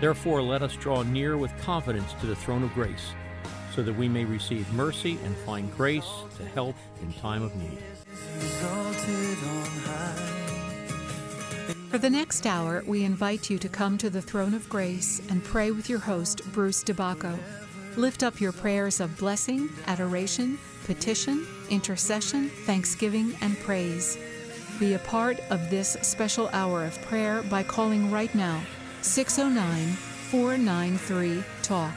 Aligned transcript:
Therefore, 0.00 0.40
let 0.42 0.62
us 0.62 0.76
draw 0.76 1.02
near 1.02 1.36
with 1.36 1.50
confidence 1.60 2.12
to 2.20 2.26
the 2.26 2.36
throne 2.36 2.62
of 2.62 2.72
grace, 2.72 3.14
so 3.74 3.82
that 3.82 3.92
we 3.92 4.08
may 4.08 4.24
receive 4.24 4.72
mercy 4.72 5.18
and 5.24 5.36
find 5.38 5.74
grace 5.76 6.08
to 6.36 6.44
help 6.44 6.76
in 7.02 7.12
time 7.14 7.42
of 7.42 7.54
need. 7.56 7.78
For 11.90 11.98
the 11.98 12.10
next 12.10 12.46
hour, 12.46 12.84
we 12.86 13.02
invite 13.02 13.50
you 13.50 13.58
to 13.58 13.68
come 13.68 13.98
to 13.98 14.08
the 14.08 14.22
throne 14.22 14.54
of 14.54 14.68
grace 14.68 15.20
and 15.30 15.42
pray 15.42 15.72
with 15.72 15.88
your 15.88 15.98
host, 15.98 16.42
Bruce 16.52 16.84
DeBacco. 16.84 17.36
Lift 17.96 18.22
up 18.22 18.40
your 18.40 18.52
prayers 18.52 19.00
of 19.00 19.16
blessing, 19.16 19.68
adoration, 19.88 20.58
petition, 20.84 21.44
intercession, 21.70 22.50
thanksgiving, 22.50 23.34
and 23.40 23.58
praise. 23.60 24.16
Be 24.78 24.94
a 24.94 25.00
part 25.00 25.40
of 25.50 25.70
this 25.70 25.94
special 26.02 26.48
hour 26.52 26.84
of 26.84 27.02
prayer 27.02 27.42
by 27.42 27.64
calling 27.64 28.12
right 28.12 28.32
now 28.32 28.62
609 29.02 29.92
493 30.30 31.44
TALK. 31.62 31.94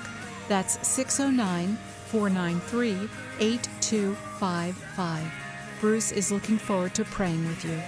That's 0.48 0.88
609 0.88 1.78
493 2.08 3.10
8255. 3.40 5.34
Bruce 5.80 6.12
is 6.12 6.32
looking 6.32 6.58
forward 6.58 6.94
to 6.96 7.04
praying 7.06 7.48
with 7.48 7.66
you. 7.66 7.82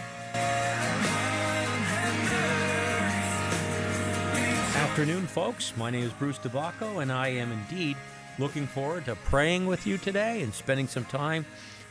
Afternoon, 4.75 5.27
folks. 5.27 5.73
My 5.77 5.89
name 5.89 6.03
is 6.03 6.13
Bruce 6.13 6.39
DeBacco, 6.39 7.01
and 7.01 7.11
I 7.11 7.27
am 7.29 7.51
indeed 7.51 7.97
looking 8.39 8.65
forward 8.67 9.05
to 9.05 9.15
praying 9.15 9.65
with 9.65 9.85
you 9.85 9.97
today 9.97 10.41
and 10.41 10.53
spending 10.53 10.87
some 10.87 11.05
time 11.05 11.45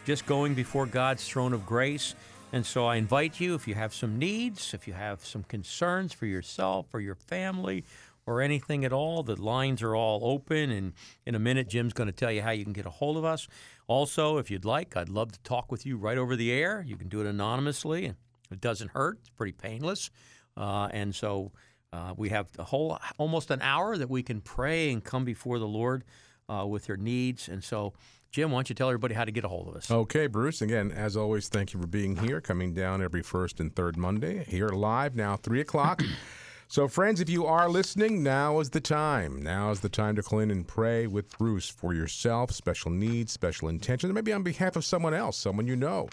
just 0.05 0.27
going 0.27 0.55
before 0.55 0.87
God's 0.87 1.27
throne 1.27 1.53
of 1.53 1.67
grace. 1.67 2.15
And 2.53 2.67
so 2.67 2.87
I 2.87 2.97
invite 2.97 3.41
you, 3.41 3.55
if 3.55 3.67
you 3.67 3.75
have 3.75 3.95
some 3.95 4.19
needs, 4.19 4.75
if 4.75 4.87
you 4.87 4.93
have 4.93 5.25
some 5.25 5.43
concerns 5.43 6.13
for 6.13 6.27
yourself 6.27 6.87
or 6.93 7.01
your 7.01 7.15
family 7.15 7.85
or 8.27 8.43
anything 8.43 8.85
at 8.85 8.93
all, 8.93 9.23
the 9.23 9.41
lines 9.41 9.83
are 9.83 9.97
all 9.97 10.21
open. 10.23 10.71
And 10.71 10.93
in 11.25 11.35
a 11.35 11.39
minute, 11.39 11.69
Jim's 11.69 11.95
going 11.95 12.09
to 12.09 12.13
tell 12.13 12.31
you 12.31 12.43
how 12.43 12.51
you 12.51 12.63
can 12.63 12.75
get 12.75 12.85
a 12.85 12.91
hold 12.91 13.17
of 13.17 13.25
us. 13.25 13.49
Also, 13.87 14.37
if 14.37 14.51
you'd 14.51 14.67
like, 14.67 14.97
I'd 14.97 15.09
love 15.09 15.33
to 15.33 15.41
talk 15.41 15.73
with 15.73 15.87
you 15.87 15.97
right 15.97 16.19
over 16.19 16.37
the 16.37 16.53
air. 16.53 16.85
You 16.87 16.97
can 16.97 17.09
do 17.09 17.21
it 17.21 17.27
anonymously, 17.27 18.05
and 18.05 18.17
it 18.51 18.61
doesn't 18.61 18.91
hurt, 18.91 19.19
it's 19.21 19.31
pretty 19.31 19.53
painless. 19.53 20.11
Uh, 20.55 20.89
and 20.93 21.15
so 21.15 21.53
uh, 21.93 22.13
we 22.17 22.29
have 22.29 22.49
a 22.59 22.65
whole 22.65 22.99
almost 23.19 23.51
an 23.51 23.63
hour 23.63 23.97
that 23.97 24.11
we 24.11 24.23
can 24.23 24.41
pray 24.41 24.93
and 24.93 25.03
come 25.03 25.25
before 25.25 25.59
the 25.59 25.67
Lord 25.67 26.05
uh, 26.49 26.67
with 26.67 26.89
your 26.89 26.97
needs. 26.97 27.49
And 27.49 27.65
so, 27.65 27.95
Jim, 28.33 28.51
why 28.51 28.57
don't 28.57 28.71
you 28.71 28.75
tell 28.75 28.89
everybody 28.89 29.15
how 29.15 29.27
to 29.27 29.31
get 29.31 29.45
a 29.45 29.49
hold 29.49 29.69
of 29.69 29.77
us? 29.77 29.91
Okay, 29.91 30.27
Bruce. 30.27 30.63
Again, 30.63 30.91
as 30.91 31.19
always, 31.19 31.51
thank 31.51 31.75
you 31.75 31.81
for 31.81 31.87
being 31.87 32.17
here, 32.17 32.41
coming 32.41 32.73
down 32.73 33.03
every 33.03 33.23
first 33.23 33.61
and 33.61 33.77
third 33.77 33.99
Monday. 33.99 34.45
Here 34.45 34.71
live 34.71 35.15
now, 35.15 35.37
3 35.37 35.61
o'clock. 35.61 36.03
so, 36.67 36.89
friends, 36.89 37.21
if 37.21 37.29
you 37.29 37.45
are 37.45 37.69
listening, 37.69 38.23
now 38.23 38.59
is 38.61 38.71
the 38.71 38.81
time. 38.81 39.43
Now 39.43 39.71
is 39.71 39.81
the 39.81 39.91
time 39.91 40.17
to 40.17 40.23
call 40.23 40.39
in 40.39 40.51
and 40.51 40.67
pray 40.67 41.07
with 41.07 41.37
Bruce 41.37 41.69
for 41.69 41.93
yourself, 41.93 42.53
special 42.53 42.91
needs, 42.91 43.33
special 43.33 43.69
intentions, 43.69 44.15
maybe 44.15 44.33
on 44.33 44.43
behalf 44.43 44.77
of 44.77 44.85
someone 44.87 45.13
else, 45.13 45.37
someone 45.37 45.67
you 45.67 45.77
know. 45.77 46.09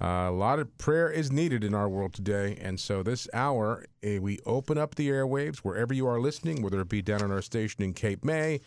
Uh, 0.00 0.26
a 0.28 0.32
lot 0.32 0.58
of 0.58 0.76
prayer 0.78 1.08
is 1.08 1.30
needed 1.30 1.62
in 1.62 1.74
our 1.74 1.88
world 1.88 2.12
today. 2.12 2.58
And 2.60 2.80
so, 2.80 3.04
this 3.04 3.28
hour, 3.32 3.86
eh, 4.02 4.18
we 4.18 4.40
open 4.46 4.78
up 4.78 4.96
the 4.96 5.08
airwaves 5.08 5.58
wherever 5.58 5.94
you 5.94 6.08
are 6.08 6.18
listening, 6.18 6.60
whether 6.60 6.80
it 6.80 6.88
be 6.88 7.02
down 7.02 7.22
on 7.22 7.30
our 7.30 7.40
station 7.40 7.84
in 7.84 7.94
Cape 7.94 8.24
May 8.24 8.58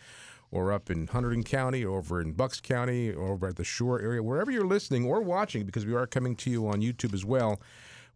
or 0.50 0.72
up 0.72 0.90
in 0.90 1.08
Hunterdon 1.08 1.44
County, 1.44 1.84
or 1.84 1.98
over 1.98 2.20
in 2.20 2.32
Bucks 2.32 2.60
County, 2.60 3.12
or 3.12 3.32
over 3.32 3.48
at 3.48 3.56
the 3.56 3.64
shore 3.64 4.00
area, 4.00 4.22
wherever 4.22 4.50
you're 4.50 4.66
listening 4.66 5.04
or 5.04 5.20
watching, 5.20 5.64
because 5.64 5.86
we 5.86 5.94
are 5.94 6.06
coming 6.06 6.36
to 6.36 6.50
you 6.50 6.68
on 6.68 6.80
YouTube 6.80 7.14
as 7.14 7.24
well. 7.24 7.60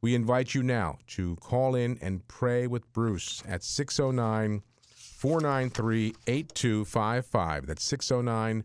We 0.03 0.15
invite 0.15 0.55
you 0.55 0.63
now 0.63 0.99
to 1.09 1.37
call 1.37 1.75
in 1.75 1.99
and 2.01 2.27
pray 2.27 2.67
with 2.67 2.91
Bruce 2.93 3.43
at 3.47 3.63
609 3.63 4.63
493 4.89 6.15
8255. 6.27 7.67
That's 7.67 7.85
609 7.85 8.65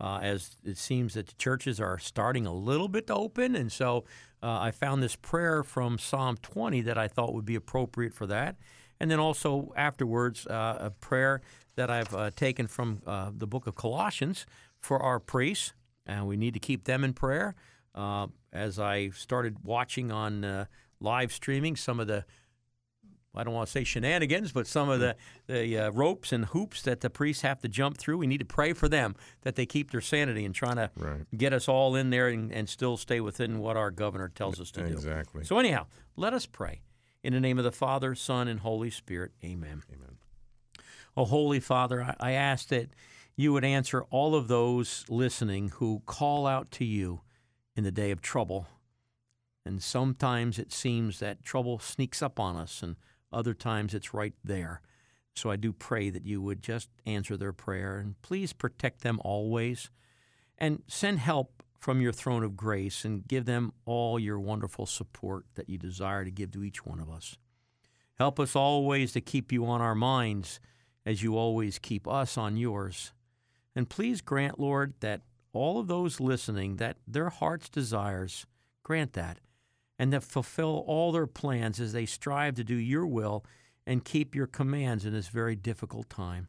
Uh, 0.00 0.18
as 0.22 0.56
it 0.64 0.78
seems 0.78 1.12
that 1.12 1.26
the 1.26 1.34
churches 1.34 1.78
are 1.78 1.98
starting 1.98 2.46
a 2.46 2.54
little 2.54 2.88
bit 2.88 3.06
to 3.06 3.14
open, 3.14 3.54
and 3.54 3.70
so 3.70 4.04
uh, 4.42 4.58
I 4.58 4.70
found 4.70 5.02
this 5.02 5.14
prayer 5.14 5.62
from 5.62 5.98
Psalm 5.98 6.38
20 6.40 6.80
that 6.82 6.96
I 6.96 7.06
thought 7.06 7.34
would 7.34 7.44
be 7.44 7.54
appropriate 7.54 8.14
for 8.14 8.26
that, 8.26 8.56
and 9.00 9.10
then 9.10 9.18
also 9.18 9.72
afterwards 9.76 10.46
uh, 10.46 10.76
a 10.80 10.90
prayer 10.90 11.40
that 11.76 11.90
I've 11.90 12.14
uh, 12.14 12.30
taken 12.36 12.66
from 12.66 13.00
uh, 13.06 13.30
the 13.34 13.46
book 13.46 13.66
of 13.66 13.74
Colossians 13.74 14.44
for 14.78 15.00
our 15.02 15.18
priests, 15.18 15.72
and 16.06 16.26
we 16.26 16.36
need 16.36 16.54
to 16.54 16.60
keep 16.60 16.84
them 16.84 17.02
in 17.04 17.12
prayer. 17.14 17.54
Uh, 17.94 18.26
as 18.52 18.78
I 18.78 19.10
started 19.10 19.64
watching 19.64 20.12
on 20.12 20.44
uh, 20.44 20.64
live 21.00 21.32
streaming 21.32 21.76
some 21.76 21.98
of 22.00 22.06
the, 22.06 22.24
I 23.34 23.44
don't 23.44 23.54
want 23.54 23.68
to 23.68 23.72
say 23.72 23.84
shenanigans, 23.84 24.50
but 24.52 24.66
some 24.66 24.88
of 24.88 24.98
the, 25.00 25.16
the 25.46 25.78
uh, 25.78 25.90
ropes 25.92 26.32
and 26.32 26.46
hoops 26.46 26.82
that 26.82 27.00
the 27.00 27.08
priests 27.10 27.42
have 27.42 27.60
to 27.60 27.68
jump 27.68 27.96
through, 27.96 28.18
we 28.18 28.26
need 28.26 28.38
to 28.40 28.44
pray 28.44 28.72
for 28.72 28.88
them 28.88 29.14
that 29.42 29.54
they 29.54 29.66
keep 29.66 29.92
their 29.92 30.00
sanity 30.00 30.44
and 30.44 30.54
trying 30.54 30.76
to 30.76 30.90
Right. 30.96 31.20
get 31.36 31.52
us 31.52 31.68
all 31.68 31.94
in 31.94 32.10
there 32.10 32.28
and, 32.28 32.52
and 32.52 32.68
still 32.68 32.96
stay 32.96 33.20
within 33.20 33.60
what 33.60 33.76
our 33.76 33.90
governor 33.92 34.28
tells 34.28 34.60
us 34.60 34.70
to 34.72 34.80
do. 34.82 34.92
Exactly. 34.92 35.44
So, 35.44 35.58
anyhow, 35.58 35.86
let 36.16 36.34
us 36.34 36.44
pray. 36.46 36.80
In 37.22 37.34
the 37.34 37.40
name 37.40 37.58
of 37.58 37.64
the 37.64 37.72
Father, 37.72 38.14
Son, 38.14 38.48
and 38.48 38.60
Holy 38.60 38.90
Spirit, 38.90 39.32
amen. 39.44 39.82
Amen. 39.92 40.16
Oh, 41.16 41.26
Holy 41.26 41.60
Father, 41.60 42.02
I, 42.02 42.16
I 42.18 42.32
ask 42.32 42.68
that 42.68 42.88
you 43.36 43.52
would 43.52 43.64
answer 43.64 44.04
all 44.04 44.34
of 44.34 44.48
those 44.48 45.04
listening 45.08 45.70
who 45.70 46.02
call 46.06 46.46
out 46.46 46.70
to 46.72 46.84
you 46.84 47.20
in 47.76 47.84
the 47.84 47.92
day 47.92 48.10
of 48.10 48.22
trouble. 48.22 48.68
And 49.66 49.82
sometimes 49.82 50.58
it 50.58 50.72
seems 50.72 51.18
that 51.18 51.42
trouble 51.42 51.78
sneaks 51.78 52.22
up 52.22 52.40
on 52.40 52.56
us, 52.56 52.82
and 52.82 52.96
other 53.32 53.54
times 53.54 53.94
it's 53.94 54.14
right 54.14 54.34
there. 54.42 54.80
So 55.34 55.50
I 55.50 55.56
do 55.56 55.72
pray 55.72 56.10
that 56.10 56.26
you 56.26 56.40
would 56.40 56.62
just 56.62 56.88
answer 57.06 57.36
their 57.36 57.52
prayer 57.52 57.98
and 57.98 58.20
please 58.22 58.52
protect 58.52 59.02
them 59.02 59.20
always 59.22 59.90
and 60.58 60.82
send 60.86 61.18
help 61.18 61.59
from 61.80 62.00
your 62.00 62.12
throne 62.12 62.44
of 62.44 62.56
grace 62.56 63.04
and 63.04 63.26
give 63.26 63.46
them 63.46 63.72
all 63.86 64.18
your 64.18 64.38
wonderful 64.38 64.86
support 64.86 65.46
that 65.54 65.68
you 65.68 65.78
desire 65.78 66.24
to 66.24 66.30
give 66.30 66.52
to 66.52 66.62
each 66.62 66.84
one 66.84 67.00
of 67.00 67.10
us. 67.10 67.38
Help 68.18 68.38
us 68.38 68.54
always 68.54 69.12
to 69.12 69.20
keep 69.22 69.50
you 69.50 69.64
on 69.64 69.80
our 69.80 69.94
minds 69.94 70.60
as 71.06 71.22
you 71.22 71.36
always 71.38 71.78
keep 71.78 72.06
us 72.06 72.36
on 72.36 72.58
yours. 72.58 73.12
And 73.74 73.88
please 73.88 74.20
grant, 74.20 74.60
Lord, 74.60 74.92
that 75.00 75.22
all 75.54 75.80
of 75.80 75.86
those 75.86 76.20
listening, 76.20 76.76
that 76.76 76.98
their 77.08 77.30
heart's 77.30 77.70
desires, 77.70 78.46
grant 78.82 79.14
that, 79.14 79.38
and 79.98 80.12
that 80.12 80.22
fulfill 80.22 80.84
all 80.86 81.12
their 81.12 81.26
plans 81.26 81.80
as 81.80 81.94
they 81.94 82.04
strive 82.04 82.54
to 82.56 82.64
do 82.64 82.74
your 82.74 83.06
will 83.06 83.44
and 83.86 84.04
keep 84.04 84.34
your 84.34 84.46
commands 84.46 85.06
in 85.06 85.12
this 85.14 85.28
very 85.28 85.56
difficult 85.56 86.10
time. 86.10 86.48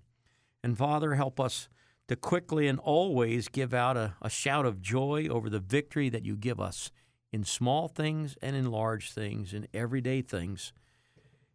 And 0.64 0.78
Father, 0.78 1.16
help 1.16 1.40
us 1.40 1.70
to 2.12 2.18
quickly 2.18 2.68
and 2.68 2.78
always 2.80 3.48
give 3.48 3.74
out 3.74 3.96
a, 3.96 4.16
a 4.22 4.30
shout 4.30 4.66
of 4.66 4.82
joy 4.82 5.30
over 5.30 5.50
the 5.50 5.60
victory 5.62 6.10
that 6.10 6.26
you 6.26 6.36
give 6.36 6.60
us 6.60 6.92
in 7.32 7.46
small 7.46 7.88
things 7.88 8.36
and 8.42 8.54
in 8.54 8.70
large 8.70 9.14
things, 9.14 9.54
in 9.54 9.66
everyday 9.74 10.22
things. 10.22 10.74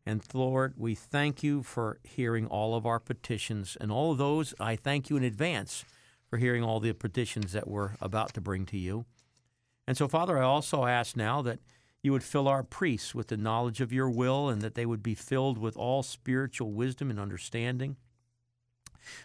And 0.06 0.22
Lord, 0.32 0.72
we 0.78 0.94
thank 0.94 1.42
you 1.42 1.62
for 1.62 1.98
hearing 2.04 2.46
all 2.46 2.74
of 2.74 2.86
our 2.86 2.98
petitions. 2.98 3.76
And 3.78 3.92
all 3.92 4.12
of 4.12 4.16
those, 4.16 4.54
I 4.58 4.76
thank 4.76 5.10
you 5.10 5.18
in 5.18 5.24
advance 5.24 5.84
for 6.30 6.38
hearing 6.38 6.64
all 6.64 6.80
the 6.80 6.94
petitions 6.94 7.52
that 7.52 7.68
we're 7.68 7.90
about 8.00 8.32
to 8.32 8.40
bring 8.40 8.64
to 8.66 8.78
you. 8.78 9.04
And 9.86 9.94
so, 9.94 10.08
Father, 10.08 10.38
I 10.38 10.44
also 10.44 10.86
ask 10.86 11.18
now 11.18 11.42
that 11.42 11.58
you 12.02 12.12
would 12.12 12.24
fill 12.24 12.48
our 12.48 12.62
priests 12.62 13.14
with 13.14 13.26
the 13.26 13.36
knowledge 13.36 13.82
of 13.82 13.92
your 13.92 14.08
will 14.08 14.48
and 14.48 14.62
that 14.62 14.74
they 14.74 14.86
would 14.86 15.02
be 15.02 15.14
filled 15.14 15.58
with 15.58 15.76
all 15.76 16.02
spiritual 16.02 16.72
wisdom 16.72 17.10
and 17.10 17.20
understanding. 17.20 17.98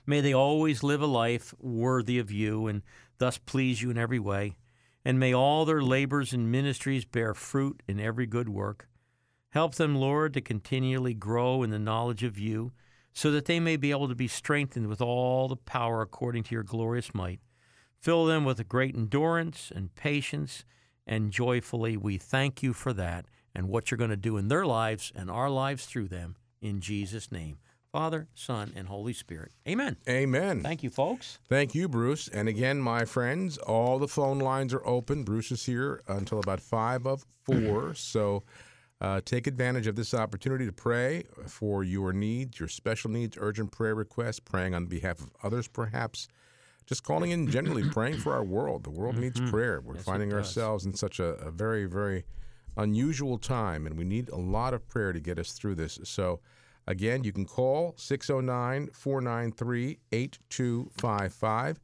May 0.06 0.22
they 0.22 0.34
always 0.34 0.84
live 0.84 1.02
a 1.02 1.08
life 1.08 1.54
worthy 1.60 2.20
of 2.20 2.32
you 2.32 2.68
and 2.68 2.82
thus 3.18 3.38
please 3.38 3.82
you 3.82 3.90
in 3.90 3.98
every 3.98 4.20
way. 4.20 4.56
And 5.04 5.20
may 5.20 5.34
all 5.34 5.66
their 5.66 5.82
labors 5.82 6.34
and 6.34 6.52
ministries 6.52 7.06
bear 7.06 7.34
fruit 7.34 7.82
in 7.88 8.00
every 8.00 8.26
good 8.26 8.50
work. 8.50 8.88
Help 9.52 9.76
them, 9.76 9.96
Lord, 9.96 10.34
to 10.34 10.42
continually 10.42 11.14
grow 11.14 11.64
in 11.64 11.72
the 11.72 11.80
knowledge 11.80 12.24
of 12.24 12.38
you, 12.38 12.72
so 13.14 13.32
that 13.32 13.46
they 13.46 13.60
may 13.60 13.76
be 13.76 13.92
able 13.92 14.08
to 14.08 14.16
be 14.16 14.28
strengthened 14.28 14.88
with 14.88 15.02
all 15.02 15.50
the 15.50 15.58
power 15.58 16.02
according 16.02 16.44
to 16.44 16.56
your 16.56 16.64
glorious 16.64 17.14
might. 17.14 17.42
Fill 18.00 18.26
them 18.26 18.46
with 18.46 18.60
a 18.60 18.64
great 18.64 18.96
endurance 18.96 19.72
and 19.76 19.94
patience, 19.96 20.64
and 21.06 21.32
joyfully 21.32 21.98
we 21.98 22.18
thank 22.18 22.64
you 22.64 22.72
for 22.72 22.94
that 22.94 23.26
and 23.54 23.68
what 23.68 23.92
you're 23.92 23.98
going 23.98 24.10
to 24.10 24.16
do 24.16 24.38
in 24.38 24.48
their 24.48 24.66
lives 24.66 25.12
and 25.14 25.30
our 25.30 25.50
lives 25.50 25.86
through 25.86 26.08
them. 26.08 26.38
In 26.62 26.80
Jesus' 26.80 27.32
name. 27.32 27.58
Father, 27.92 28.28
Son, 28.34 28.72
and 28.76 28.88
Holy 28.88 29.12
Spirit. 29.12 29.52
Amen. 29.68 29.98
Amen. 30.08 30.62
Thank 30.62 30.82
you, 30.82 30.90
folks. 30.90 31.40
Thank 31.50 31.76
you, 31.76 31.90
Bruce. 31.90 32.30
And 32.30 32.48
again, 32.48 32.80
my 32.80 33.04
friends, 33.04 33.58
all 33.58 34.00
the 34.00 34.08
phone 34.08 34.40
lines 34.40 34.74
are 34.74 34.86
open. 34.88 35.24
Bruce 35.24 35.52
is 35.52 35.66
here 35.66 36.02
until 36.08 36.40
about 36.40 36.62
five 36.62 37.06
of 37.06 37.26
four. 37.44 37.94
so 37.96 38.44
uh, 39.02 39.20
take 39.26 39.46
advantage 39.46 39.88
of 39.88 39.98
this 39.98 40.14
opportunity 40.14 40.66
to 40.66 40.72
pray 40.72 41.24
for 41.48 41.84
your 41.84 42.14
needs, 42.14 42.60
your 42.60 42.70
special 42.70 43.12
needs, 43.12 43.38
urgent 43.40 43.72
prayer 43.72 43.96
requests, 43.96 44.40
praying 44.40 44.74
on 44.74 44.86
behalf 44.86 45.20
of 45.20 45.30
others, 45.44 45.68
perhaps. 45.68 46.30
Just 46.86 47.04
calling 47.04 47.32
in 47.32 47.50
generally, 47.52 47.84
praying 47.92 48.20
for 48.20 48.34
our 48.34 48.44
world. 48.44 48.86
The 48.86 48.90
world 48.90 49.18
needs 49.18 49.40
prayer. 49.52 49.82
We're 49.82 49.96
Yes, 49.96 50.06
finding 50.06 50.32
ourselves 50.34 50.86
in 50.86 50.94
such 50.96 51.20
a, 51.20 51.34
a 51.36 51.52
very, 51.52 51.86
very 51.86 52.24
unusual 52.78 53.38
time, 53.38 53.86
and 53.86 53.98
we 53.98 54.06
need 54.06 54.30
a 54.30 54.38
lot 54.38 54.74
of 54.74 54.88
prayer 54.88 55.12
to 55.12 55.20
get 55.20 55.38
us 55.38 55.52
through 55.52 55.76
this. 55.76 56.00
So, 56.06 56.40
again, 56.88 57.24
you 57.24 57.32
can 57.32 57.46
call 57.46 57.94
609 57.98 58.90
493 58.94 60.00
8255. 60.12 61.80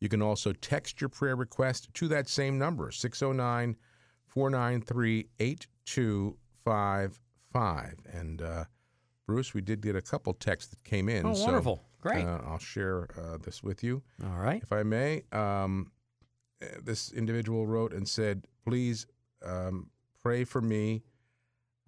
You 0.00 0.08
can 0.08 0.22
also 0.22 0.52
text 0.52 1.00
your 1.00 1.08
prayer 1.08 1.36
request 1.36 1.92
to 1.94 2.08
that 2.08 2.28
same 2.28 2.58
number, 2.58 2.90
609 2.90 3.76
493 4.26 5.28
8255. 5.38 7.94
And 8.12 8.42
uh, 8.42 8.64
Bruce, 9.26 9.54
we 9.54 9.60
did 9.60 9.80
get 9.80 9.94
a 9.94 10.02
couple 10.02 10.32
texts 10.34 10.70
that 10.70 10.82
came 10.84 11.08
in. 11.08 11.24
Oh, 11.24 11.34
so, 11.34 11.44
wonderful. 11.44 11.84
Great. 12.00 12.24
uh, 12.24 12.40
I'll 12.46 12.58
share 12.58 13.08
uh, 13.16 13.38
this 13.38 13.62
with 13.62 13.84
you. 13.84 14.02
All 14.24 14.38
right. 14.38 14.60
If 14.60 14.72
I 14.72 14.82
may, 14.82 15.22
um, 15.30 15.92
uh, 16.60 16.66
this 16.82 17.12
individual 17.12 17.66
wrote 17.66 17.92
and 17.92 18.08
said, 18.08 18.46
please 18.66 19.06
um, 19.44 19.90
pray 20.20 20.42
for 20.44 20.60
me 20.60 21.04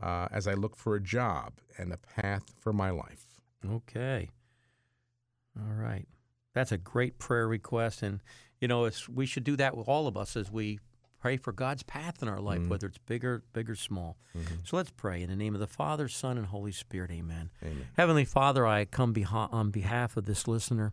uh, 0.03 0.29
as 0.31 0.47
I 0.47 0.55
look 0.55 0.77
for 0.77 0.95
a 0.97 1.01
job 1.01 1.55
and 1.79 1.93
a 1.93 1.97
path 1.99 2.55
for 2.61 2.73
my 2.73 2.91
life. 2.91 3.25
Okay. 3.69 4.29
All 5.59 5.75
right. 5.75 6.07
That's 6.55 6.73
a 6.73 6.79
great 6.79 7.19
prayer 7.19 7.49
request. 7.49 8.03
And, 8.03 8.21
you 8.61 8.69
know, 8.69 8.85
it's, 8.85 9.09
we 9.09 9.27
should 9.27 9.45
do 9.45 9.57
that 9.57 9.77
with 9.77 9.89
all 9.89 10.07
of 10.07 10.17
us 10.17 10.37
as 10.37 10.51
we 10.51 10.79
pray 11.19 11.37
for 11.37 11.53
God's 11.53 11.83
path 11.83 12.23
in 12.23 12.29
our 12.29 12.41
life, 12.41 12.61
Mhm. 12.61 12.69
whether 12.69 12.87
it's 12.87 12.99
bigger, 12.99 13.43
big 13.55 13.71
or 13.71 13.75
small. 13.75 14.19
So 14.63 14.77
let's 14.77 14.91
pray. 14.91 15.23
In 15.23 15.31
the 15.31 15.37
name 15.37 15.55
of 15.55 15.61
the 15.61 15.67
Father, 15.67 16.07
Son, 16.07 16.37
and 16.37 16.47
Holy 16.49 16.73
Spirit, 16.73 17.11
amen. 17.11 17.51
Amen. 17.63 17.87
Heavenly 17.97 18.25
Father, 18.27 18.67
I 18.67 18.85
come 18.85 19.13
beha- 19.15 19.49
on 19.51 19.71
behalf 19.71 20.17
of 20.19 20.27
this 20.27 20.47
listener, 20.47 20.93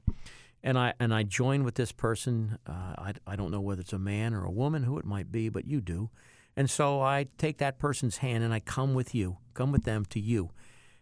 and 0.63 0.77
I 0.77 0.93
and 0.99 1.13
I 1.13 1.23
join 1.23 1.63
with 1.65 1.75
this 1.75 1.91
person. 1.91 2.59
Uh, 2.65 2.71
I, 2.97 3.13
I 3.27 3.35
don't 3.35 3.51
know 3.51 3.59
whether 3.59 3.81
it's 3.81 3.91
a 3.93 3.99
man 3.99 4.33
or 4.33 4.45
a 4.45 4.51
woman, 4.51 4.83
who 4.83 4.97
it 4.99 5.05
might 5.05 5.31
be, 5.31 5.49
but 5.49 5.65
you 5.65 5.81
do. 5.81 6.11
And 6.55 6.69
so 6.69 7.01
I 7.01 7.27
take 7.37 7.57
that 7.59 7.79
person's 7.79 8.17
hand 8.17 8.43
and 8.43 8.53
I 8.53 8.59
come 8.59 8.93
with 8.93 9.15
you, 9.15 9.37
come 9.53 9.71
with 9.71 9.83
them 9.83 10.05
to 10.05 10.19
you, 10.19 10.51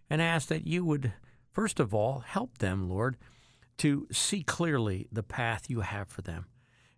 and 0.09 0.21
ask 0.21 0.47
that 0.49 0.67
you 0.67 0.85
would, 0.85 1.13
first 1.51 1.79
of 1.79 1.93
all, 1.93 2.19
help 2.19 2.59
them, 2.59 2.89
Lord, 2.89 3.17
to 3.79 4.07
see 4.11 4.43
clearly 4.43 5.07
the 5.11 5.23
path 5.23 5.69
you 5.69 5.81
have 5.81 6.09
for 6.09 6.21
them. 6.21 6.45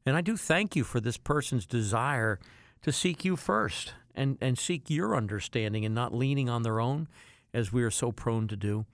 And 0.05 0.17
I 0.17 0.21
do 0.21 0.35
thank 0.35 0.75
you 0.75 0.83
for 0.83 0.99
this 0.99 1.17
person's 1.17 1.65
desire 1.65 2.39
to 2.81 2.91
seek 2.91 3.23
you 3.23 3.35
first 3.35 3.93
and, 4.15 4.37
and 4.41 4.57
seek 4.57 4.89
your 4.89 5.15
understanding 5.15 5.85
and 5.85 5.95
not 5.95 6.13
leaning 6.13 6.49
on 6.49 6.63
their 6.63 6.79
own 6.79 7.07
as 7.53 7.71
we 7.71 7.83
are 7.83 7.91
so 7.91 8.11
prone 8.11 8.47
to 8.47 8.55
do. 8.55 8.85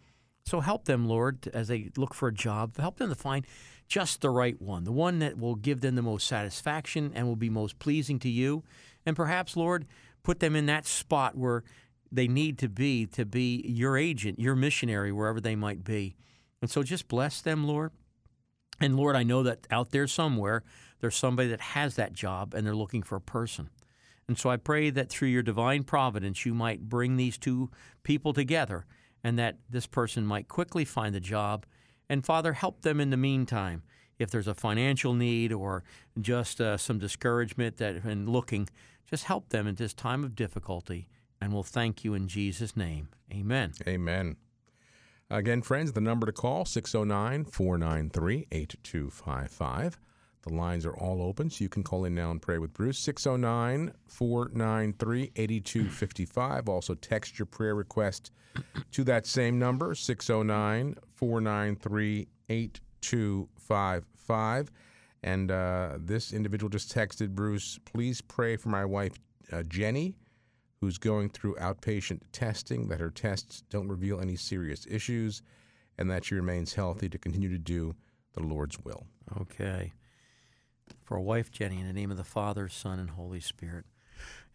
So 0.46 0.60
help 0.60 0.86
them, 0.86 1.08
Lord, 1.08 1.50
as 1.54 1.68
they 1.68 1.90
look 1.98 2.14
for 2.14 2.30
a 2.30 2.34
job. 2.34 2.78
Help 2.78 2.98
them 2.98 3.10
to 3.10 3.16
find 3.16 3.46
just 3.88 4.22
the 4.22 4.30
right 4.30 4.62
one, 4.62 4.84
the 4.84 4.92
one 4.92 5.20
that 5.20 5.38
will 5.38 5.56
give 5.56 5.82
them 5.82 5.96
the 5.96 6.02
most 6.02 6.28
satisfaction 6.28 7.12
and 7.16 7.28
will 7.28 7.36
be 7.36 7.50
most 7.50 7.80
pleasing 7.80 8.20
to 8.20 8.30
you. 8.30 8.64
And 9.08 9.16
perhaps, 9.16 9.56
Lord, 9.56 9.88
put 10.22 10.42
them 10.42 10.54
in 10.54 10.66
that 10.66 10.86
spot 10.86 11.38
where 11.38 11.64
they 12.12 12.28
need 12.28 12.58
to 12.60 12.68
be 12.68 13.06
to 13.08 13.26
be 13.26 13.64
your 13.66 13.98
agent, 13.98 14.38
your 14.38 14.54
missionary, 14.54 15.14
wherever 15.14 15.40
they 15.40 15.56
might 15.56 15.86
be. 15.86 16.18
And 16.62 16.70
so 16.70 16.84
just 16.84 17.08
bless 17.08 17.40
them, 17.42 17.66
Lord. 17.66 17.92
And 18.82 18.98
Lord, 18.98 19.16
I 19.16 19.24
know 19.24 19.44
that 19.44 19.66
out 19.72 19.92
there 19.92 20.08
somewhere, 20.08 20.64
there's 21.00 21.16
somebody 21.16 21.48
that 21.50 21.62
has 21.62 21.96
that 21.96 22.12
job 22.12 22.54
and 22.54 22.68
they're 22.68 22.76
looking 22.76 23.02
for 23.02 23.16
a 23.16 23.22
person. 23.22 23.70
And 24.28 24.38
so 24.38 24.50
I 24.50 24.58
pray 24.58 24.90
that 24.90 25.10
through 25.10 25.30
your 25.30 25.42
divine 25.42 25.86
providence, 25.86 26.46
you 26.46 26.54
might 26.54 26.90
bring 26.90 27.16
these 27.16 27.38
two 27.38 27.72
people 28.04 28.34
together 28.34 28.86
and 29.24 29.40
that 29.40 29.58
this 29.70 29.88
person 29.88 30.26
might 30.26 30.50
quickly 30.50 30.84
find 30.84 31.16
a 31.16 31.22
job. 31.22 31.66
And 32.10 32.26
Father, 32.26 32.54
help 32.54 32.82
them 32.82 33.00
in 33.00 33.10
the 33.10 33.18
meantime. 33.18 33.84
If 34.20 34.32
there's 34.32 34.48
a 34.48 34.56
financial 34.56 35.14
need 35.14 35.54
or 35.54 35.84
just 36.20 36.60
uh, 36.60 36.78
some 36.78 36.98
discouragement 36.98 37.78
that 37.78 38.04
in 38.04 38.30
looking, 38.30 38.68
just 39.10 39.26
help 39.26 39.50
them 39.50 39.68
in 39.68 39.76
this 39.76 39.94
time 39.94 40.24
of 40.24 40.36
difficulty. 40.36 41.08
And 41.40 41.54
we'll 41.54 41.64
thank 41.64 42.04
you 42.04 42.14
in 42.14 42.28
Jesus' 42.28 42.76
name. 42.76 43.10
Amen. 43.32 43.74
Amen. 43.88 44.38
Again, 45.30 45.62
friends, 45.62 45.92
the 45.92 46.02
number 46.02 46.26
to 46.26 46.32
call 46.32 46.66
609 46.66 47.46
493 47.46 48.48
8255. 48.52 50.00
The 50.44 50.54
lines 50.54 50.86
are 50.86 50.96
all 50.96 51.22
open, 51.22 51.50
so 51.50 51.64
you 51.64 51.70
can 51.70 51.84
call 51.84 52.06
in 52.06 52.16
now 52.16 52.32
and 52.32 52.42
pray 52.42 52.58
with 52.58 52.74
Bruce. 52.74 52.98
609 53.00 53.94
493 54.06 55.32
8255. 55.36 56.70
Also, 56.70 56.94
text 56.94 57.38
your 57.38 57.46
prayer 57.46 57.76
request 57.76 58.32
to 58.94 59.04
that 59.04 59.26
same 59.26 59.60
number, 59.60 59.94
609 59.94 60.96
493 61.14 62.28
8255. 62.50 64.72
And 65.24 65.52
uh, 65.52 65.98
this 66.00 66.32
individual 66.32 66.70
just 66.70 66.94
texted 66.94 67.30
Bruce, 67.30 67.80
please 67.86 68.22
pray 68.22 68.56
for 68.56 68.70
my 68.70 68.86
wife, 68.86 69.14
uh, 69.52 69.64
Jenny 69.64 70.16
who's 70.80 70.98
going 70.98 71.30
through 71.30 71.56
outpatient 71.56 72.22
testing, 72.32 72.88
that 72.88 73.00
her 73.00 73.10
tests 73.10 73.64
don't 73.70 73.88
reveal 73.88 74.20
any 74.20 74.36
serious 74.36 74.86
issues, 74.90 75.42
and 75.98 76.10
that 76.10 76.26
she 76.26 76.36
remains 76.36 76.76
healthy 76.76 77.10
to 77.10 77.18
continue 77.18 77.50
to 77.50 77.58
do 77.58 77.96
the 78.34 78.44
Lord's 78.44 78.78
will. 78.84 79.08
Okay. 79.42 79.94
For 81.04 81.20
wife, 81.20 81.52
Jenny, 81.52 81.80
in 81.80 81.88
the 81.88 81.94
name 81.94 82.12
of 82.12 82.18
the 82.18 82.24
Father, 82.24 82.70
Son, 82.70 83.00
and 83.00 83.12
Holy 83.12 83.40
Spirit. 83.40 83.86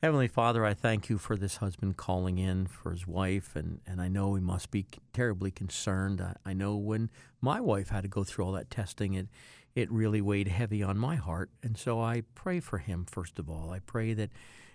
Heavenly 0.01 0.29
Father, 0.29 0.65
I 0.65 0.75
thank 0.75 1.09
you 1.09 1.19
for 1.19 1.37
this 1.37 1.57
husband 1.57 1.97
calling 1.97 2.39
in 2.39 2.67
for 2.67 2.91
his 2.91 3.07
wife, 3.07 3.55
and, 3.55 3.81
and 3.87 4.01
I 4.01 4.09
know 4.09 4.35
he 4.35 4.41
must 4.41 4.71
be 4.71 4.87
terribly 5.13 5.51
concerned. 5.51 6.21
I, 6.21 6.35
I 6.45 6.53
know 6.53 6.77
when 6.77 7.11
my 7.41 7.61
wife 7.61 7.91
had 7.91 8.03
to 8.03 8.09
go 8.09 8.25
through 8.25 8.45
all 8.45 8.53
that 8.53 8.71
testing, 8.71 9.15
it, 9.15 9.29
it 9.75 9.91
really 9.91 10.21
weighed 10.21 10.49
heavy 10.49 10.83
on 10.83 10.99
my 10.99 11.17
heart. 11.17 11.51
And 11.63 11.77
so 11.77 12.01
I 12.01 12.23
pray 12.35 12.61
for 12.61 12.79
him, 12.79 13.07
first 13.09 13.39
of 13.39 13.49
all. 13.49 13.71
I 13.71 13.79
pray 13.79 14.13
that 14.15 14.31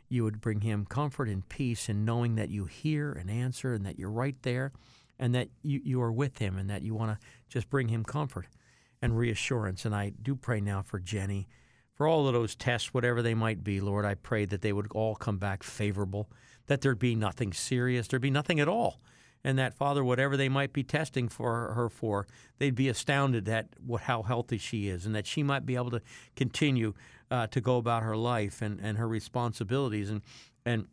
you 0.09 0.23
would 0.23 0.41
bring 0.41 0.61
him 0.61 0.85
comfort 0.85 1.27
and 1.27 1.47
peace 1.47 1.89
in 1.89 2.05
knowing 2.05 2.35
that 2.35 2.49
you 2.49 2.65
hear 2.65 3.11
and 3.11 3.29
answer 3.29 3.73
and 3.73 3.85
that 3.85 3.99
you're 3.99 4.09
right 4.09 4.35
there 4.41 4.71
and 5.19 5.35
that 5.35 5.49
you, 5.63 5.81
you 5.83 6.01
are 6.01 6.11
with 6.11 6.37
him 6.37 6.57
and 6.57 6.69
that 6.69 6.81
you 6.81 6.95
want 6.95 7.11
to 7.11 7.27
just 7.49 7.69
bring 7.69 7.89
him 7.89 8.03
comfort 8.03 8.47
and 9.01 9.17
reassurance. 9.17 9.85
And 9.85 9.93
I 9.93 10.13
do 10.21 10.35
pray 10.35 10.61
now 10.61 10.81
for 10.81 10.99
Jenny, 10.99 11.47
for 11.93 12.07
all 12.07 12.27
of 12.27 12.33
those 12.33 12.55
tests, 12.55 12.93
whatever 12.93 13.21
they 13.21 13.33
might 13.33 13.63
be, 13.63 13.81
Lord. 13.81 14.05
I 14.05 14.15
pray 14.15 14.45
that 14.45 14.61
they 14.61 14.73
would 14.73 14.91
all 14.93 15.15
come 15.15 15.37
back 15.37 15.63
favorable, 15.63 16.29
that 16.67 16.81
there'd 16.81 16.99
be 16.99 17.15
nothing 17.15 17.53
serious, 17.53 18.07
there'd 18.07 18.21
be 18.21 18.31
nothing 18.31 18.59
at 18.59 18.67
all. 18.67 18.99
And 19.47 19.57
that, 19.57 19.73
Father, 19.73 20.03
whatever 20.03 20.35
they 20.35 20.49
might 20.49 20.73
be 20.73 20.83
testing 20.83 21.29
for 21.29 21.71
her 21.71 21.87
for, 21.87 22.27
they'd 22.57 22.75
be 22.75 22.89
astounded 22.89 23.47
at 23.47 23.67
what, 23.79 24.01
how 24.01 24.23
healthy 24.23 24.57
she 24.57 24.89
is 24.89 25.05
and 25.05 25.15
that 25.15 25.25
she 25.25 25.41
might 25.41 25.65
be 25.65 25.77
able 25.77 25.91
to 25.91 26.01
continue 26.35 26.93
uh, 27.31 27.47
to 27.47 27.61
go 27.61 27.77
about 27.77 28.03
her 28.03 28.17
life 28.17 28.61
and, 28.61 28.81
and 28.81 28.97
her 28.97 29.07
responsibilities 29.07 30.09
and, 30.09 30.21
and 30.65 30.85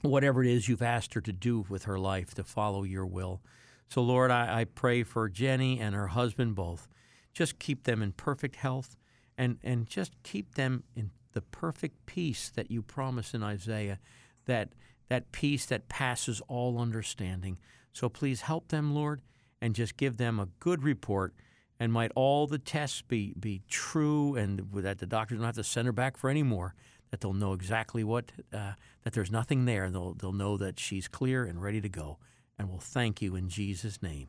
whatever 0.00 0.42
it 0.42 0.48
is 0.48 0.70
you've 0.70 0.80
asked 0.80 1.12
her 1.12 1.20
to 1.20 1.34
do 1.34 1.66
with 1.68 1.84
her 1.84 1.98
life 1.98 2.32
to 2.36 2.44
follow 2.44 2.82
your 2.82 3.04
will. 3.04 3.42
So, 3.88 4.00
Lord, 4.00 4.30
I, 4.30 4.60
I 4.60 4.64
pray 4.64 5.02
for 5.02 5.28
Jenny 5.28 5.78
and 5.78 5.94
her 5.94 6.06
husband 6.06 6.54
both. 6.54 6.88
just 7.34 7.58
keep 7.58 7.84
them 7.84 8.00
in 8.00 8.12
perfect 8.12 8.56
health 8.56 8.96
and, 9.36 9.58
and 9.62 9.86
just 9.86 10.12
keep 10.22 10.54
them 10.54 10.82
in 10.96 11.10
the 11.34 11.42
perfect 11.42 12.06
peace 12.06 12.48
that 12.48 12.70
you 12.70 12.80
promise 12.80 13.34
in 13.34 13.42
Isaiah, 13.42 13.98
that, 14.46 14.70
that 15.08 15.32
peace 15.32 15.66
that 15.66 15.88
passes 15.88 16.40
all 16.48 16.78
understanding. 16.78 17.58
So 17.92 18.08
please 18.08 18.42
help 18.42 18.68
them, 18.68 18.94
Lord, 18.94 19.22
and 19.60 19.74
just 19.74 19.96
give 19.96 20.16
them 20.16 20.38
a 20.38 20.48
good 20.58 20.82
report. 20.82 21.34
And 21.78 21.92
might 21.92 22.12
all 22.14 22.46
the 22.46 22.58
tests 22.58 23.02
be, 23.02 23.34
be 23.38 23.62
true 23.68 24.34
and 24.34 24.66
that 24.74 24.98
the 24.98 25.06
doctors 25.06 25.38
don't 25.38 25.46
have 25.46 25.56
to 25.56 25.64
send 25.64 25.86
her 25.86 25.92
back 25.92 26.16
for 26.16 26.30
any 26.30 26.42
more, 26.42 26.74
that 27.10 27.20
they'll 27.20 27.34
know 27.34 27.52
exactly 27.52 28.02
what, 28.02 28.32
uh, 28.52 28.72
that 29.02 29.12
there's 29.12 29.30
nothing 29.30 29.66
there. 29.66 29.90
They'll, 29.90 30.14
they'll 30.14 30.32
know 30.32 30.56
that 30.56 30.80
she's 30.80 31.06
clear 31.06 31.44
and 31.44 31.62
ready 31.62 31.80
to 31.80 31.88
go. 31.88 32.18
And 32.58 32.70
we'll 32.70 32.78
thank 32.78 33.20
you 33.20 33.36
in 33.36 33.48
Jesus' 33.48 34.02
name. 34.02 34.28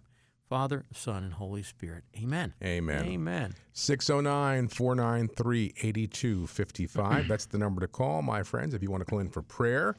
Father, 0.49 0.85
Son, 0.93 1.23
and 1.23 1.33
Holy 1.33 1.63
Spirit. 1.63 2.03
Amen. 2.17 2.53
Amen. 2.63 3.05
Amen. 3.05 3.53
609 3.73 4.69
493 4.69 5.73
8255. 5.77 7.27
That's 7.29 7.45
the 7.45 7.57
number 7.57 7.81
to 7.81 7.87
call, 7.87 8.21
my 8.21 8.43
friends, 8.43 8.73
if 8.73 8.81
you 8.81 8.89
want 8.89 9.01
to 9.01 9.09
call 9.09 9.19
in 9.19 9.29
for 9.29 9.41
prayer 9.41 9.95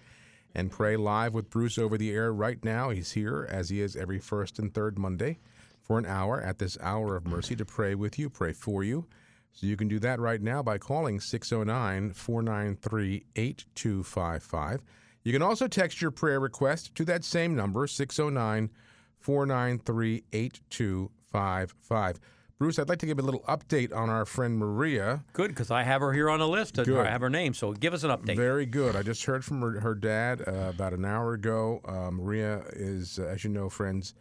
and 0.54 0.70
pray 0.70 0.96
live 0.96 1.34
with 1.34 1.50
Bruce 1.50 1.78
over 1.78 1.96
the 1.98 2.12
air 2.12 2.32
right 2.32 2.62
now. 2.64 2.90
He's 2.90 3.12
here, 3.12 3.46
as 3.50 3.68
he 3.68 3.80
is 3.80 3.96
every 3.96 4.18
first 4.18 4.58
and 4.58 4.72
third 4.72 4.98
Monday, 4.98 5.38
for 5.82 5.98
an 5.98 6.06
hour 6.06 6.40
at 6.40 6.58
this 6.58 6.76
hour 6.80 7.16
of 7.16 7.26
mercy 7.26 7.56
to 7.56 7.64
pray 7.64 7.94
with 7.94 8.18
you, 8.18 8.28
pray 8.28 8.52
for 8.52 8.84
you. 8.84 9.06
So 9.52 9.66
you 9.66 9.76
can 9.76 9.88
do 9.88 9.98
that 10.00 10.20
right 10.20 10.40
now 10.40 10.62
by 10.62 10.78
calling 10.78 11.20
609 11.20 12.12
493 12.12 13.24
8255. 13.34 14.82
You 15.24 15.32
can 15.32 15.42
also 15.42 15.66
text 15.66 16.00
your 16.00 16.10
prayer 16.10 16.40
request 16.40 16.94
to 16.94 17.04
that 17.06 17.24
same 17.24 17.54
number, 17.54 17.86
609 17.86 18.70
493 19.18 20.24
8255. 20.32 22.20
Bruce, 22.58 22.80
I'd 22.80 22.88
like 22.88 22.98
to 22.98 23.06
give 23.06 23.20
a 23.20 23.22
little 23.22 23.42
update 23.42 23.94
on 23.94 24.10
our 24.10 24.24
friend 24.24 24.58
Maria. 24.58 25.24
Good, 25.32 25.48
because 25.48 25.70
I 25.70 25.84
have 25.84 26.00
her 26.00 26.12
here 26.12 26.28
on 26.28 26.40
the 26.40 26.48
list. 26.48 26.74
Good. 26.74 27.06
I 27.06 27.08
have 27.08 27.20
her 27.20 27.30
name, 27.30 27.54
so 27.54 27.72
give 27.72 27.94
us 27.94 28.02
an 28.02 28.10
update. 28.10 28.34
Very 28.34 28.66
good. 28.66 28.96
I 28.96 29.02
just 29.04 29.24
heard 29.24 29.44
from 29.44 29.60
her, 29.60 29.78
her 29.78 29.94
dad 29.94 30.42
uh, 30.46 30.70
about 30.70 30.92
an 30.92 31.04
hour 31.04 31.34
ago. 31.34 31.80
Uh, 31.84 32.10
Maria 32.10 32.64
is, 32.72 33.20
uh, 33.20 33.26
as 33.26 33.44
you 33.44 33.50
know, 33.50 33.68
friends, 33.68 34.14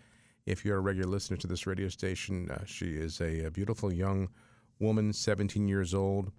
if 0.45 0.63
you're 0.63 0.77
a 0.77 0.81
regular 0.81 1.09
listener 1.09 1.37
to 1.37 1.47
this 1.47 1.65
radio 1.65 1.89
station, 1.89 2.51
uh, 2.51 2.63
she 2.65 2.91
is 2.91 3.19
a, 3.21 3.45
a 3.45 3.51
beautiful 3.51 3.91
young 3.91 4.29
woman, 4.79 5.13
17 5.13 5.67
years 5.67 5.95
old, 5.95 6.31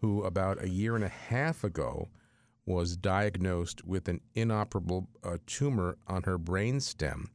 who 0.00 0.22
about 0.22 0.62
a 0.62 0.68
year 0.68 0.94
and 0.94 1.04
a 1.04 1.08
half 1.08 1.64
ago 1.64 2.08
was 2.64 2.96
diagnosed 2.96 3.84
with 3.84 4.06
an 4.08 4.20
inoperable 4.34 5.08
uh, 5.24 5.36
tumor 5.46 5.98
on 6.06 6.22
her 6.22 6.38
brain 6.38 6.78
stem. 6.78 7.28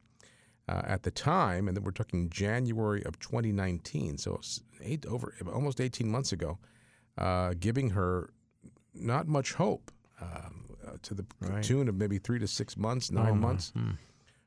Uh, 0.68 0.82
at 0.84 1.04
the 1.04 1.12
time, 1.12 1.68
and 1.68 1.76
then 1.76 1.84
we're 1.84 1.92
talking 1.92 2.28
January 2.28 3.00
of 3.04 3.16
2019, 3.20 4.18
so 4.18 4.40
eight, 4.82 5.06
over 5.06 5.32
almost 5.54 5.80
18 5.80 6.08
months 6.10 6.32
ago, 6.32 6.58
uh, 7.18 7.54
giving 7.60 7.90
her 7.90 8.30
not 8.92 9.28
much 9.28 9.52
hope 9.52 9.92
um, 10.20 10.64
uh, 10.84 10.96
to 11.02 11.14
the 11.14 11.24
Right. 11.40 11.62
tune 11.62 11.88
of 11.88 11.94
maybe 11.94 12.18
three 12.18 12.40
to 12.40 12.48
six 12.48 12.76
months, 12.76 13.12
nine 13.12 13.28
Oh, 13.28 13.34
months. 13.36 13.70
Hmm. 13.76 13.90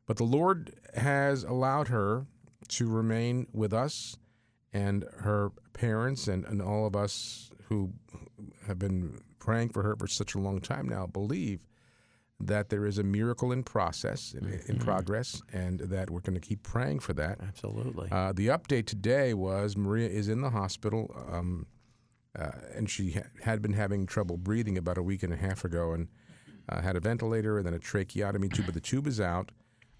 But 0.08 0.18
the 0.18 0.26
Lord 0.26 0.74
has 0.94 1.46
allowed 1.46 1.88
her 1.88 2.26
to 2.68 2.90
remain 2.90 3.48
with 3.54 3.72
us 3.72 4.18
and 4.74 5.06
her 5.20 5.52
parents 5.72 6.28
and, 6.28 6.44
and 6.44 6.62
all 6.62 6.86
of 6.86 6.98
us 6.98 7.50
who 7.70 7.94
have 8.68 8.78
been 8.78 9.22
praying 9.40 9.70
for 9.70 9.84
her 9.84 9.96
for 9.96 10.08
such 10.08 10.36
a 10.36 10.40
long 10.40 10.60
time 10.60 10.90
now 10.90 11.08
believe 11.08 11.62
that 12.42 12.70
there 12.70 12.86
is 12.86 12.98
a 12.98 13.04
miracle 13.04 13.52
in 13.52 13.64
process, 13.64 14.34
in, 14.34 14.46
in 14.68 14.78
Mhm. 14.78 14.80
progress, 14.80 15.42
and 15.52 15.80
that 15.82 16.10
we're 16.10 16.22
going 16.22 16.40
to 16.40 16.48
keep 16.48 16.64
praying 16.64 17.00
for 17.00 17.14
that. 17.14 17.40
Absolutely. 17.42 18.08
Uh, 18.12 18.32
the 18.32 18.48
update 18.48 18.86
today 18.86 19.34
was 19.34 19.76
Maria 19.76 20.08
is 20.10 20.30
in 20.30 20.42
the 20.42 20.50
hospital, 20.52 21.14
um, 21.30 21.66
uh, 22.38 22.52
and 22.74 22.90
she 22.90 23.12
ha- 23.12 23.24
had 23.44 23.62
been 23.62 23.74
having 23.74 24.06
trouble 24.06 24.38
breathing 24.38 24.78
about 24.78 24.98
a 24.98 25.04
week 25.04 25.22
and 25.24 25.34
a 25.34 25.38
half 25.38 25.66
ago, 25.66 25.92
and 25.92 26.08
uh, 26.70 26.82
had 26.82 26.96
a 26.96 27.00
ventilator 27.00 27.58
and 27.58 27.66
then 27.66 27.74
a 27.74 27.80
tracheotomy 27.80 28.48
tube, 28.48 28.66
but 28.66 28.76
the 28.76 28.80
tube 28.82 29.08
is 29.08 29.20
out. 29.20 29.52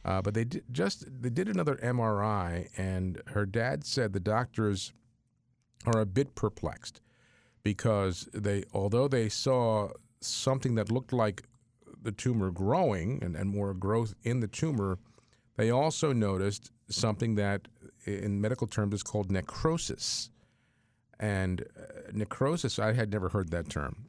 Uh, 0.06 0.22
but 0.22 0.34
they 0.34 0.46
did 0.46 0.64
just 0.72 1.04
they 1.22 1.30
did 1.30 1.50
another 1.50 1.76
MRI, 1.84 2.70
and 2.78 3.22
her 3.28 3.46
dad 3.46 3.84
said 3.84 4.14
the 4.14 4.20
doctors 4.20 4.94
are 5.86 6.00
a 6.00 6.06
bit 6.06 6.36
perplexed 6.36 7.02
because 7.64 8.30
they 8.34 8.64
although 8.74 9.10
they 9.10 9.28
saw 9.28 9.90
something 10.22 10.76
that 10.76 10.90
looked 10.90 11.12
like 11.12 11.44
the 12.02 12.12
tumor 12.12 12.52
growing 12.52 13.22
and, 13.24 13.36
and 13.36 13.50
more 13.50 13.74
growth 13.74 14.14
in 14.24 14.40
the 14.40 14.48
tumor, 14.48 14.98
they 15.58 15.70
also 15.70 16.14
noticed 16.14 16.72
something 16.90 17.36
that 17.36 17.68
in 18.06 18.40
medical 18.42 18.68
terms 18.68 18.94
is 18.96 19.04
called 19.04 19.32
necrosis. 19.32 20.30
And 21.20 21.62
uh, 21.78 22.12
necrosis, 22.14 22.80
I 22.80 22.94
had 22.94 23.12
never 23.12 23.30
heard 23.30 23.52
that 23.52 23.70
term. 23.70 24.06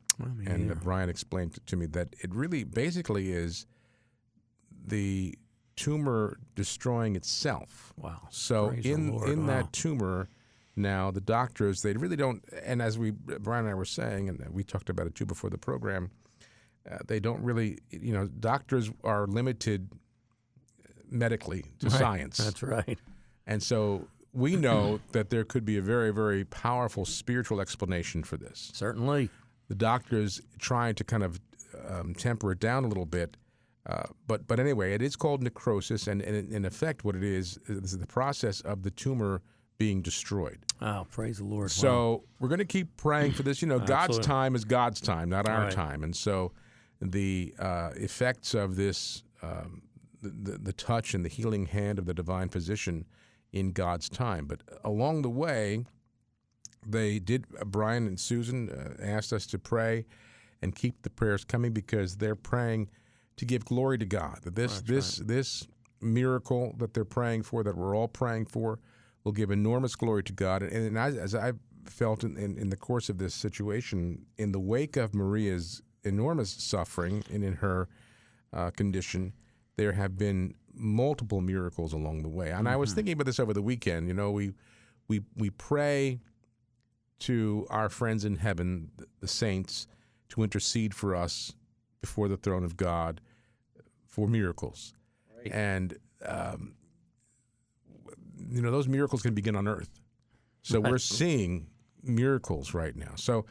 And 0.47 0.70
uh, 0.70 0.75
Brian 0.75 1.09
explained 1.09 1.59
to 1.66 1.76
me 1.76 1.87
that 1.87 2.14
it 2.23 2.35
really 2.35 2.62
basically 2.62 3.32
is 3.32 3.66
the 4.87 5.35
tumor 5.76 6.38
destroying 6.54 7.16
itself. 7.16 7.92
wow. 7.97 8.20
So 8.30 8.68
Praise 8.68 8.85
in 8.87 9.12
Lord. 9.12 9.28
in 9.30 9.40
Wow. 9.47 9.54
that 9.54 9.73
tumor, 9.73 10.28
now 10.76 11.11
the 11.11 11.20
doctors 11.23 11.82
they 11.82 11.94
really 11.94 12.16
don't. 12.16 12.44
And 12.62 12.82
as 12.82 12.99
we 12.99 13.11
Brian 13.12 13.64
and 13.64 13.70
I 13.70 13.75
were 13.75 13.85
saying, 13.87 14.28
and 14.28 14.47
we 14.50 14.62
talked 14.62 14.90
about 14.90 15.06
it 15.06 15.14
too 15.14 15.26
before 15.26 15.49
the 15.50 15.59
program, 15.59 16.11
uh, 16.90 16.99
they 17.06 17.20
don't 17.20 17.42
really. 17.42 17.78
You 17.90 18.12
know, 18.12 18.26
doctors 18.26 18.90
are 19.04 19.26
limited 19.26 19.88
medically 21.11 21.64
to 21.80 21.88
Right. 21.88 21.99
science, 21.99 22.37
That's 22.38 22.62
right. 22.62 22.99
and 23.47 23.62
so 23.62 24.06
we 24.32 24.56
know 24.56 25.00
that 25.12 25.30
there 25.30 25.44
could 25.44 25.64
be 25.64 25.76
a 25.76 25.82
very 25.82 26.12
very 26.12 26.44
powerful 26.44 27.04
spiritual 27.04 27.61
explanation 27.61 28.23
for 28.23 28.37
this. 28.37 28.70
Certainly. 28.75 29.30
The 29.68 29.75
doctors 29.76 30.40
trying 30.59 30.97
to 30.97 31.04
kind 31.04 31.23
of 31.23 31.40
um, 31.88 32.14
temper 32.14 32.52
it 32.52 32.59
down 32.61 32.85
a 32.85 32.88
little 32.88 33.06
bit. 33.06 33.37
Uh, 33.87 34.02
but 34.26 34.47
but 34.47 34.61
anyway, 34.61 34.92
it 34.92 35.00
is 35.02 35.16
called 35.16 35.42
necrosis, 35.42 36.06
and, 36.06 36.20
and 36.23 36.52
in- 36.52 36.64
effect, 36.64 37.02
what 37.04 37.16
it 37.16 37.23
is 37.25 37.59
is 37.66 37.97
the 37.99 38.06
process 38.06 38.61
of 38.62 38.82
the 38.82 38.90
tumor 38.90 39.42
being 39.78 40.02
destroyed. 40.02 40.59
Oh, 40.82 41.06
praise 41.11 41.38
the 41.38 41.44
Lord. 41.44 41.62
Wow. 41.62 41.66
So 41.68 42.25
we're 42.38 42.49
going 42.49 42.59
to 42.59 42.64
keep 42.66 42.97
praying 42.99 43.32
for 43.32 43.42
this. 43.42 43.62
You 43.62 43.68
know, 43.68 43.78
God's 43.97 44.18
time 44.18 44.54
is 44.54 44.64
God's 44.64 45.00
time, 45.00 45.28
not 45.30 45.49
our 45.49 45.62
Right. 45.64 45.73
time, 45.73 46.04
and 46.04 46.14
so 46.14 46.52
the 47.00 47.54
uh, 47.59 47.90
effects 47.97 48.54
of 48.54 48.76
this, 48.76 49.23
um, 49.42 49.83
the, 50.23 50.59
the 50.59 50.73
touch 50.73 51.14
and 51.14 51.25
the 51.25 51.28
healing 51.28 51.66
hand 51.66 51.99
of 51.99 52.07
the 52.07 52.14
divine 52.14 52.49
physician 52.49 53.07
in 53.52 53.73
God's 53.73 54.09
time. 54.09 54.47
But 54.47 54.61
along 54.85 55.23
the 55.23 55.30
way, 55.30 55.85
they 56.87 57.19
did. 57.19 57.47
Uh, 57.59 57.64
Brian 57.64 58.07
and 58.07 58.19
Susan 58.19 58.71
uh, 58.71 59.02
asked 59.02 59.33
us 59.33 59.47
to 59.47 59.59
pray 59.59 60.07
and 60.62 60.75
keep 60.75 61.02
the 61.02 61.11
prayers 61.11 61.45
coming 61.45 61.73
because 61.73 62.16
they're 62.16 62.37
praying 62.37 62.90
to 63.37 63.45
give 63.45 63.64
glory 63.64 63.99
to 63.99 64.07
God. 64.07 64.40
That 64.42 64.54
this 64.54 64.80
That's 64.80 64.87
this 64.87 65.16
this 65.16 65.69
miracle 66.02 66.75
that 66.78 66.95
they're 66.95 67.04
praying 67.04 67.42
for, 67.42 67.62
that 67.62 67.76
we're 67.76 67.97
all 67.97 68.09
praying 68.09 68.47
for, 68.47 68.78
will 69.25 69.33
give 69.33 69.50
enormous 69.50 69.95
glory 69.97 70.23
to 70.25 70.33
God. 70.33 70.62
And, 70.62 70.73
and 70.73 70.99
as, 70.99 71.16
as 71.16 71.35
I've 71.35 71.59
felt 71.85 72.25
in, 72.25 72.37
in, 72.37 72.57
in 72.59 72.71
the 72.71 72.76
course 72.76 73.09
of 73.09 73.19
this 73.19 73.35
situation, 73.35 74.25
in 74.38 74.52
the 74.52 74.61
wake 74.61 74.97
of 74.97 75.14
Maria's 75.14 75.83
enormous 76.04 76.50
suffering 76.50 77.23
and 77.33 77.42
in 77.45 77.54
her 77.54 77.88
uh, 78.52 78.71
condition, 78.71 79.33
there 79.76 79.92
have 79.92 80.16
been 80.19 80.54
multiple 80.75 81.40
miracles 81.40 81.92
along 81.92 82.23
the 82.23 82.28
way. 82.28 82.50
And 82.50 82.69
I 82.69 82.76
was 82.76 82.92
thinking 82.92 83.12
about 83.14 83.26
this 83.26 83.40
over 83.40 83.52
the 83.52 83.62
weekend. 83.62 84.09
You 84.09 84.14
know, 84.14 84.30
we 84.30 84.52
we 85.09 85.23
we 85.37 85.50
pray 85.50 86.21
to 87.21 87.66
our 87.71 87.88
friends 87.88 88.25
in 88.25 88.37
heaven, 88.37 88.90
the- 88.97 89.07
the 89.21 89.28
saints, 89.28 89.87
to 90.30 90.42
intercede 90.42 90.95
for 90.95 91.14
us 91.14 91.52
before 92.00 92.28
the 92.28 92.37
throne 92.37 92.64
of 92.64 92.76
God 92.76 93.21
for 94.07 94.26
miracles. 94.28 94.95
Right. 95.37 95.52
And 95.52 95.99
um, 96.25 96.75
you 98.50 98.62
know, 98.62 98.71
those 98.71 98.88
miracles 98.88 99.23
can 99.23 99.35
begin 99.35 99.54
on 99.57 99.69
earth. 99.69 100.00
So 100.62 100.80
we're 100.80 100.99
seeing 100.99 101.66
miracles 102.02 102.75
right 102.75 102.95
now. 102.97 103.12
So 103.16 103.47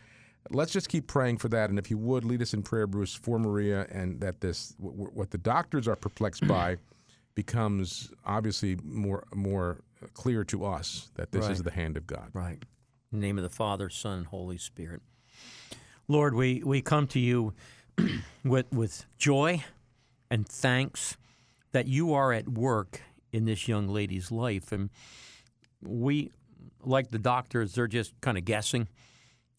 let's 0.51 0.71
just 0.71 0.89
keep 0.89 1.07
praying 1.07 1.37
for 1.37 1.49
that. 1.49 1.69
And 1.69 1.79
if 1.79 1.89
you 1.89 1.97
would 1.97 2.23
lead 2.23 2.41
us 2.41 2.53
in 2.53 2.63
prayer, 2.63 2.87
Bruce, 2.87 3.15
for 3.15 3.39
Maria, 3.39 3.87
and 3.91 4.19
that 4.21 4.41
this 4.41 4.75
wh- 4.81 4.91
wh- 4.91 5.15
what 5.15 5.31
the 5.31 5.37
doctors 5.37 5.87
are 5.87 5.95
perplexed 5.95 6.47
by 6.47 6.77
becomes 7.35 8.11
obviously 8.25 8.77
more 8.83 9.25
more 9.33 9.81
clear 10.13 10.43
to 10.45 10.65
us 10.65 11.09
that 11.15 11.31
this 11.31 11.47
is 11.49 11.63
the 11.63 11.71
hand 11.71 11.97
of 11.97 12.07
God. 12.07 12.29
Right. 12.33 12.63
In 13.11 13.19
the 13.19 13.25
name 13.25 13.37
of 13.37 13.43
the 13.43 13.49
Father, 13.49 13.89
Son, 13.89 14.19
and 14.19 14.27
Holy 14.27 14.57
Spirit. 14.57 15.01
Lord, 16.07 16.33
we, 16.33 16.61
we 16.63 16.81
come 16.81 17.07
to 17.07 17.19
you 17.19 17.53
with, 18.43 18.71
with 18.71 19.05
joy 19.17 19.63
and 20.29 20.47
thanks 20.47 21.17
that 21.71 21.87
you 21.87 22.13
are 22.13 22.33
at 22.33 22.49
work 22.49 23.01
in 23.31 23.45
this 23.45 23.67
young 23.67 23.87
lady's 23.87 24.31
life. 24.31 24.71
And 24.71 24.89
we, 25.81 26.31
like 26.83 27.11
the 27.11 27.19
doctors, 27.19 27.73
they're 27.73 27.87
just 27.87 28.19
kind 28.21 28.37
of 28.37 28.45
guessing. 28.45 28.87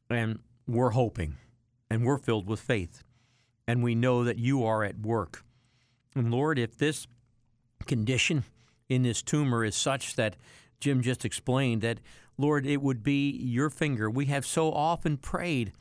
And 0.09 0.41
we're 0.73 0.91
hoping. 0.91 1.37
And 1.91 2.05
we're 2.05 2.19
filled 2.19 2.47
with 2.47 2.61
faith. 2.61 3.03
And 3.67 3.83
we 3.83 3.95
know 3.95 4.25
that 4.25 4.39
you 4.39 4.65
are 4.65 4.85
at 4.85 5.01
work. 5.01 5.45
And 6.15 6.31
Lord, 6.31 6.59
if 6.59 6.77
this 6.77 7.07
condition 7.87 8.45
in 8.89 9.03
this 9.03 9.23
tumor 9.23 9.65
is 9.65 9.77
such 9.77 10.17
that 10.17 10.37
Jim 10.81 11.03
just 11.03 11.25
explained, 11.25 11.83
that, 11.83 12.01
Lord, 12.39 12.67
it 12.67 12.83
would 12.83 13.03
be 13.03 13.31
your 13.31 13.71
finger. 13.71 14.11
We 14.11 14.27
have 14.27 14.47
so 14.47 14.73
often 14.73 15.17
prayed. 15.17 15.73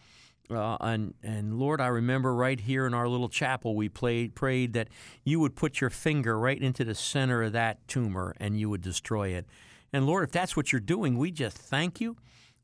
Uh, 0.52 0.78
and 0.82 1.14
and 1.22 1.60
Lord, 1.60 1.80
I 1.80 1.88
remember 1.88 2.34
right 2.34 2.60
here 2.60 2.88
in 2.88 2.94
our 2.96 3.08
little 3.08 3.30
chapel, 3.30 3.76
we 3.76 3.88
played, 3.88 4.34
prayed 4.34 4.74
that 4.74 4.88
you 5.24 5.40
would 5.40 5.56
put 5.56 5.80
your 5.80 5.92
finger 5.92 6.40
right 6.40 6.60
into 6.60 6.84
the 6.84 6.96
center 6.96 7.44
of 7.44 7.52
that 7.54 7.88
tumor 7.88 8.36
and 8.40 8.60
you 8.60 8.68
would 8.70 8.82
destroy 8.82 9.30
it. 9.30 9.46
And 9.94 10.08
Lord, 10.08 10.24
if 10.24 10.32
that's 10.32 10.58
what 10.58 10.72
you're 10.72 10.80
doing, 10.80 11.18
we 11.18 11.32
just 11.32 11.58
thank 11.58 12.02
you. 12.02 12.18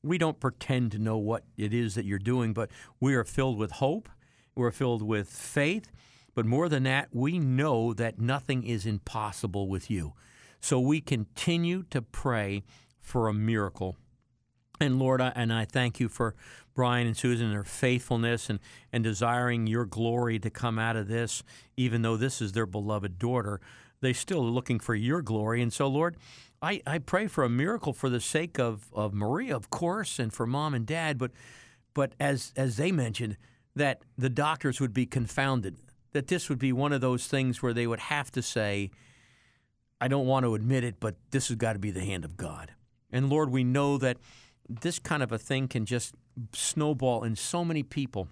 We 0.06 0.18
don't 0.18 0.40
pretend 0.40 0.92
to 0.92 1.00
know 1.00 1.18
what 1.18 1.44
it 1.58 1.74
is 1.74 1.96
that 1.96 2.06
you're 2.06 2.20
doing, 2.20 2.54
but 2.54 2.70
we 3.00 3.16
are 3.16 3.24
filled 3.24 3.58
with 3.58 3.72
hope. 3.72 4.08
We're 4.56 4.72
filled 4.72 5.02
with 5.02 5.28
faith. 5.28 5.92
But 6.36 6.46
more 6.46 6.70
than 6.70 6.84
that, 6.84 7.10
we 7.12 7.40
know 7.40 7.94
that 7.94 8.20
nothing 8.20 8.64
is 8.64 8.86
impossible 8.86 9.68
with 9.68 9.90
you. 9.90 10.14
So 10.60 10.80
we 10.80 11.02
continue 11.02 11.84
to 11.90 12.02
pray 12.02 12.64
for 13.00 13.28
a 13.28 13.34
miracle. 13.34 13.98
And 14.80 15.00
Lord, 15.00 15.22
I, 15.22 15.32
and 15.36 15.52
I 15.52 15.66
thank 15.66 16.00
you 16.00 16.10
for 16.10 16.36
Brian 16.76 17.08
and 17.08 17.16
Susan 17.16 17.48
and 17.48 17.56
their 17.56 17.64
faithfulness 17.64 18.50
and, 18.50 18.60
and 18.92 19.04
desiring 19.04 19.68
your 19.68 19.86
glory 19.86 20.38
to 20.40 20.50
come 20.50 20.78
out 20.78 20.98
of 20.98 21.08
this, 21.08 21.42
even 21.78 22.02
though 22.02 22.18
this 22.18 22.42
is 22.42 22.52
their 22.52 22.66
beloved 22.66 23.18
daughter. 23.18 23.62
They 24.02 24.12
still 24.14 24.46
are 24.46 24.52
looking 24.52 24.80
for 24.80 24.94
your 24.94 25.22
glory. 25.22 25.62
And 25.62 25.72
so, 25.72 25.88
Lord, 25.88 26.18
I, 26.62 26.82
I 26.88 27.00
pray 27.00 27.28
for 27.28 27.44
a 27.44 27.50
miracle 27.50 27.94
for 27.94 28.10
the 28.10 28.20
sake 28.20 28.60
of, 28.60 28.88
of 28.94 29.14
Maria, 29.14 29.56
of 29.56 29.70
course, 29.70 30.20
and 30.20 30.34
for 30.34 30.46
mom 30.46 30.74
and 30.74 30.86
dad, 30.86 31.18
but 31.18 31.32
but 31.94 32.14
as 32.20 32.52
as 32.56 32.78
they 32.78 32.92
mentioned, 32.92 33.38
that 33.76 34.02
the 34.18 34.30
doctors 34.30 34.80
would 34.82 34.94
be 34.94 35.06
confounded, 35.06 35.78
that 36.14 36.28
this 36.28 36.50
would 36.50 36.60
be 36.60 36.74
one 36.74 36.94
of 36.94 37.02
those 37.02 37.28
things 37.28 37.62
where 37.62 37.74
they 37.74 37.88
would 37.88 38.00
have 38.00 38.32
to 38.32 38.42
say, 38.42 38.92
I 40.02 40.08
don't 40.08 40.28
want 40.28 40.46
to 40.46 40.56
admit 40.56 40.84
it, 40.84 41.00
but 41.00 41.16
this 41.32 41.48
has 41.48 41.58
got 41.58 41.74
to 41.74 41.80
be 41.80 41.92
the 41.92 42.04
hand 42.04 42.26
of 42.26 42.38
God. 42.38 42.72
And 43.12 43.30
Lord, 43.30 43.50
we 43.50 43.64
know 43.64 43.98
that 43.98 44.18
this 44.68 45.00
kind 45.00 45.24
of 45.24 45.32
a 45.32 45.38
thing 45.38 45.68
can 45.68 45.86
just 45.86 46.16
snowball, 46.54 47.24
and 47.24 47.38
so 47.38 47.64
many 47.64 47.84
people 47.84 48.28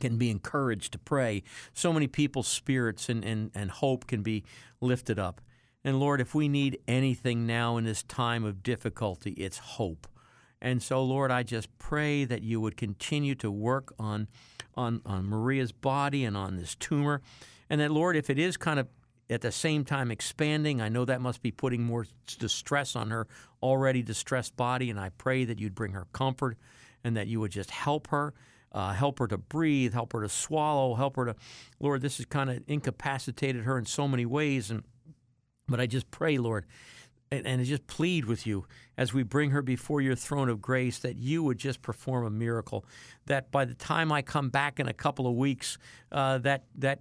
can 0.00 0.16
be 0.16 0.30
encouraged 0.30 0.92
to 0.92 0.98
pray. 0.98 1.42
So 1.74 1.92
many 1.92 2.06
people's 2.06 2.48
spirits 2.48 3.08
and, 3.08 3.24
and, 3.24 3.50
and 3.54 3.70
hope 3.70 4.06
can 4.06 4.22
be 4.22 4.44
lifted 4.80 5.18
up. 5.18 5.40
And 5.84 6.00
Lord, 6.00 6.20
if 6.20 6.34
we 6.34 6.48
need 6.48 6.78
anything 6.88 7.46
now 7.46 7.76
in 7.76 7.84
this 7.84 8.02
time 8.02 8.44
of 8.44 8.62
difficulty, 8.62 9.30
it's 9.32 9.58
hope. 9.58 10.06
And 10.60 10.82
so, 10.82 11.02
Lord, 11.02 11.30
I 11.30 11.44
just 11.44 11.76
pray 11.78 12.24
that 12.24 12.42
you 12.42 12.60
would 12.60 12.76
continue 12.76 13.34
to 13.36 13.50
work 13.50 13.94
on, 13.98 14.26
on, 14.74 15.00
on 15.06 15.26
Maria's 15.26 15.72
body 15.72 16.24
and 16.24 16.36
on 16.36 16.56
this 16.56 16.74
tumor. 16.74 17.22
And 17.70 17.80
that, 17.80 17.90
Lord, 17.90 18.16
if 18.16 18.28
it 18.28 18.38
is 18.38 18.56
kind 18.56 18.80
of 18.80 18.88
at 19.30 19.40
the 19.40 19.52
same 19.52 19.84
time 19.84 20.10
expanding, 20.10 20.80
I 20.80 20.88
know 20.88 21.04
that 21.04 21.20
must 21.20 21.42
be 21.42 21.52
putting 21.52 21.84
more 21.84 22.06
distress 22.38 22.96
on 22.96 23.10
her 23.10 23.28
already 23.62 24.02
distressed 24.02 24.56
body. 24.56 24.90
And 24.90 24.98
I 24.98 25.10
pray 25.10 25.44
that 25.44 25.60
you'd 25.60 25.74
bring 25.74 25.92
her 25.92 26.06
comfort 26.12 26.56
and 27.04 27.16
that 27.16 27.28
you 27.28 27.38
would 27.40 27.52
just 27.52 27.70
help 27.70 28.08
her. 28.08 28.34
Uh, 28.70 28.92
help 28.92 29.18
her 29.18 29.26
to 29.26 29.38
breathe, 29.38 29.94
help 29.94 30.12
her 30.12 30.20
to 30.20 30.28
swallow, 30.28 30.94
help 30.94 31.16
her 31.16 31.24
to, 31.24 31.34
Lord, 31.80 32.02
this 32.02 32.18
has 32.18 32.26
kind 32.26 32.50
of 32.50 32.62
incapacitated 32.68 33.64
her 33.64 33.78
in 33.78 33.86
so 33.86 34.06
many 34.06 34.26
ways. 34.26 34.70
And 34.70 34.82
but 35.68 35.80
I 35.80 35.86
just 35.86 36.10
pray, 36.10 36.38
Lord, 36.38 36.66
and, 37.30 37.46
and 37.46 37.64
just 37.64 37.86
plead 37.86 38.24
with 38.24 38.46
you 38.46 38.66
as 38.96 39.12
we 39.12 39.22
bring 39.22 39.50
her 39.50 39.62
before 39.62 40.00
your 40.00 40.16
throne 40.16 40.48
of 40.48 40.60
grace 40.62 40.98
that 41.00 41.16
you 41.16 41.42
would 41.42 41.58
just 41.58 41.82
perform 41.82 42.24
a 42.24 42.30
miracle. 42.30 42.84
That 43.26 43.50
by 43.50 43.64
the 43.64 43.74
time 43.74 44.10
I 44.10 44.22
come 44.22 44.48
back 44.48 44.80
in 44.80 44.88
a 44.88 44.94
couple 44.94 45.26
of 45.26 45.34
weeks, 45.34 45.78
uh, 46.10 46.38
that 46.38 46.64
that 46.76 47.00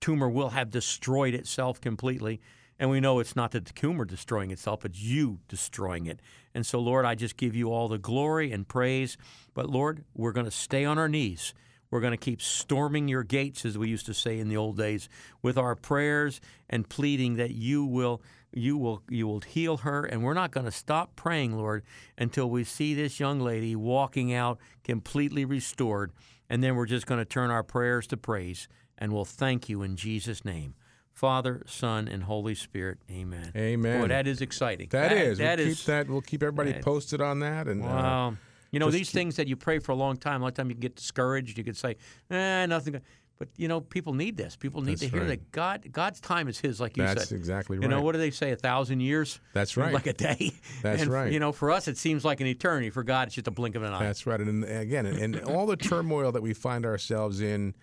tumor 0.00 0.28
will 0.28 0.50
have 0.50 0.70
destroyed 0.70 1.34
itself 1.34 1.80
completely. 1.80 2.40
And 2.78 2.90
we 2.90 3.00
know 3.00 3.20
it's 3.20 3.36
not 3.36 3.52
the 3.52 3.60
tumor 3.60 4.04
destroying 4.04 4.50
itself, 4.50 4.84
it's 4.84 5.00
you 5.00 5.38
destroying 5.48 6.06
it. 6.06 6.20
And 6.54 6.66
so, 6.66 6.80
Lord, 6.80 7.04
I 7.04 7.14
just 7.14 7.36
give 7.36 7.54
you 7.54 7.72
all 7.72 7.86
the 7.86 7.98
glory 7.98 8.50
and 8.50 8.66
praise. 8.66 9.16
But, 9.54 9.70
Lord, 9.70 10.04
we're 10.14 10.32
going 10.32 10.46
to 10.46 10.50
stay 10.50 10.84
on 10.84 10.98
our 10.98 11.08
knees. 11.08 11.54
We're 11.92 12.00
going 12.00 12.12
to 12.12 12.16
keep 12.16 12.40
storming 12.40 13.06
your 13.06 13.22
gates, 13.22 13.66
as 13.66 13.76
we 13.76 13.88
used 13.88 14.06
to 14.06 14.14
say 14.14 14.38
in 14.38 14.48
the 14.48 14.56
old 14.56 14.78
days, 14.78 15.10
with 15.42 15.58
our 15.58 15.76
prayers 15.76 16.40
and 16.70 16.88
pleading 16.88 17.36
that 17.36 17.50
you 17.50 17.84
will, 17.84 18.22
you 18.50 18.78
will, 18.78 19.02
you 19.10 19.26
will 19.26 19.40
heal 19.40 19.76
her. 19.76 20.04
And 20.06 20.24
we're 20.24 20.32
not 20.32 20.52
going 20.52 20.64
to 20.64 20.72
stop 20.72 21.14
praying, 21.16 21.54
Lord, 21.54 21.82
until 22.16 22.48
we 22.48 22.64
see 22.64 22.94
this 22.94 23.20
young 23.20 23.40
lady 23.40 23.76
walking 23.76 24.32
out 24.32 24.58
completely 24.84 25.44
restored. 25.44 26.12
And 26.48 26.64
then 26.64 26.76
we're 26.76 26.86
just 26.86 27.06
going 27.06 27.18
to 27.20 27.26
turn 27.26 27.50
our 27.50 27.62
prayers 27.62 28.06
to 28.06 28.16
praise, 28.16 28.68
and 28.96 29.12
we'll 29.12 29.26
thank 29.26 29.68
you 29.68 29.82
in 29.82 29.96
Jesus' 29.96 30.46
name. 30.46 30.74
Father, 31.12 31.62
Son, 31.66 32.08
and 32.08 32.22
Holy 32.22 32.54
Spirit. 32.54 33.00
Amen. 33.10 33.52
Amen. 33.54 34.00
Boy, 34.00 34.08
that 34.08 34.26
is 34.26 34.40
exciting. 34.40 34.88
That 34.92 35.12
is. 35.12 35.36
That 35.36 35.58
we'll 35.58 35.68
is. 35.68 35.76
keep 35.78 35.86
that. 35.86 36.08
We'll 36.08 36.20
keep 36.22 36.42
everybody 36.42 36.72
that- 36.72 36.82
posted 36.82 37.20
on 37.20 37.40
that. 37.40 37.68
And 37.68 37.82
uh, 37.82 37.86
Wow. 37.86 38.36
You 38.72 38.80
know, 38.80 38.86
just 38.86 38.98
these 38.98 39.08
keep- 39.08 39.14
things 39.14 39.36
that 39.36 39.46
you 39.46 39.56
pray 39.56 39.78
for 39.78 39.92
a 39.92 39.94
long 39.94 40.16
time, 40.16 40.40
a 40.40 40.44
lot 40.44 40.48
of 40.48 40.54
time 40.54 40.68
you 40.68 40.74
can 40.74 40.80
get 40.80 40.96
discouraged. 40.96 41.56
You 41.56 41.64
could 41.64 41.76
say, 41.76 41.96
eh, 42.30 42.66
nothing. 42.66 43.00
But, 43.38 43.48
you 43.56 43.66
know, 43.66 43.80
people 43.80 44.14
need 44.14 44.36
this. 44.36 44.54
People 44.54 44.82
need 44.82 44.98
That's 44.98 45.02
to 45.02 45.08
hear 45.08 45.20
right. 45.22 45.28
that 45.30 45.50
God 45.50 45.88
God's 45.90 46.20
time 46.20 46.46
is 46.46 46.60
His, 46.60 46.80
like 46.80 46.96
you 46.96 47.02
that's 47.02 47.28
said. 47.28 47.36
exactly 47.36 47.76
right. 47.76 47.82
You 47.82 47.88
know, 47.88 48.00
what 48.00 48.12
do 48.12 48.18
they 48.18 48.30
say? 48.30 48.52
A 48.52 48.56
thousand 48.56 49.00
years? 49.00 49.40
That's 49.52 49.76
right. 49.76 49.92
Like 49.92 50.06
a 50.06 50.12
day. 50.12 50.52
That's 50.82 51.02
and, 51.02 51.10
right. 51.10 51.32
You 51.32 51.40
know, 51.40 51.50
for 51.50 51.72
us, 51.72 51.88
it 51.88 51.98
seems 51.98 52.24
like 52.24 52.40
an 52.40 52.46
eternity. 52.46 52.90
For 52.90 53.02
God, 53.02 53.26
it's 53.26 53.34
just 53.34 53.48
a 53.48 53.50
blink 53.50 53.74
of 53.74 53.82
an 53.82 53.92
eye. 53.92 54.04
That's 54.04 54.26
right. 54.26 54.40
And 54.40 54.64
again, 54.64 55.06
and 55.06 55.40
all 55.40 55.66
the 55.66 55.76
turmoil 55.76 56.30
that 56.30 56.42
we 56.42 56.54
find 56.54 56.86
ourselves 56.86 57.40
in, 57.40 57.74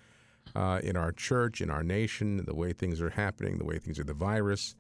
uh, 0.56 0.80
in 0.82 0.96
our 0.96 1.12
church, 1.12 1.60
in 1.60 1.70
our 1.70 1.84
nation, 1.84 2.46
the 2.46 2.56
way 2.56 2.72
things 2.72 3.02
are 3.02 3.10
happening, 3.10 3.58
the 3.58 3.66
way 3.66 3.80
things 3.80 4.00
are, 4.00 4.06
the 4.06 4.14
virus, 4.14 4.76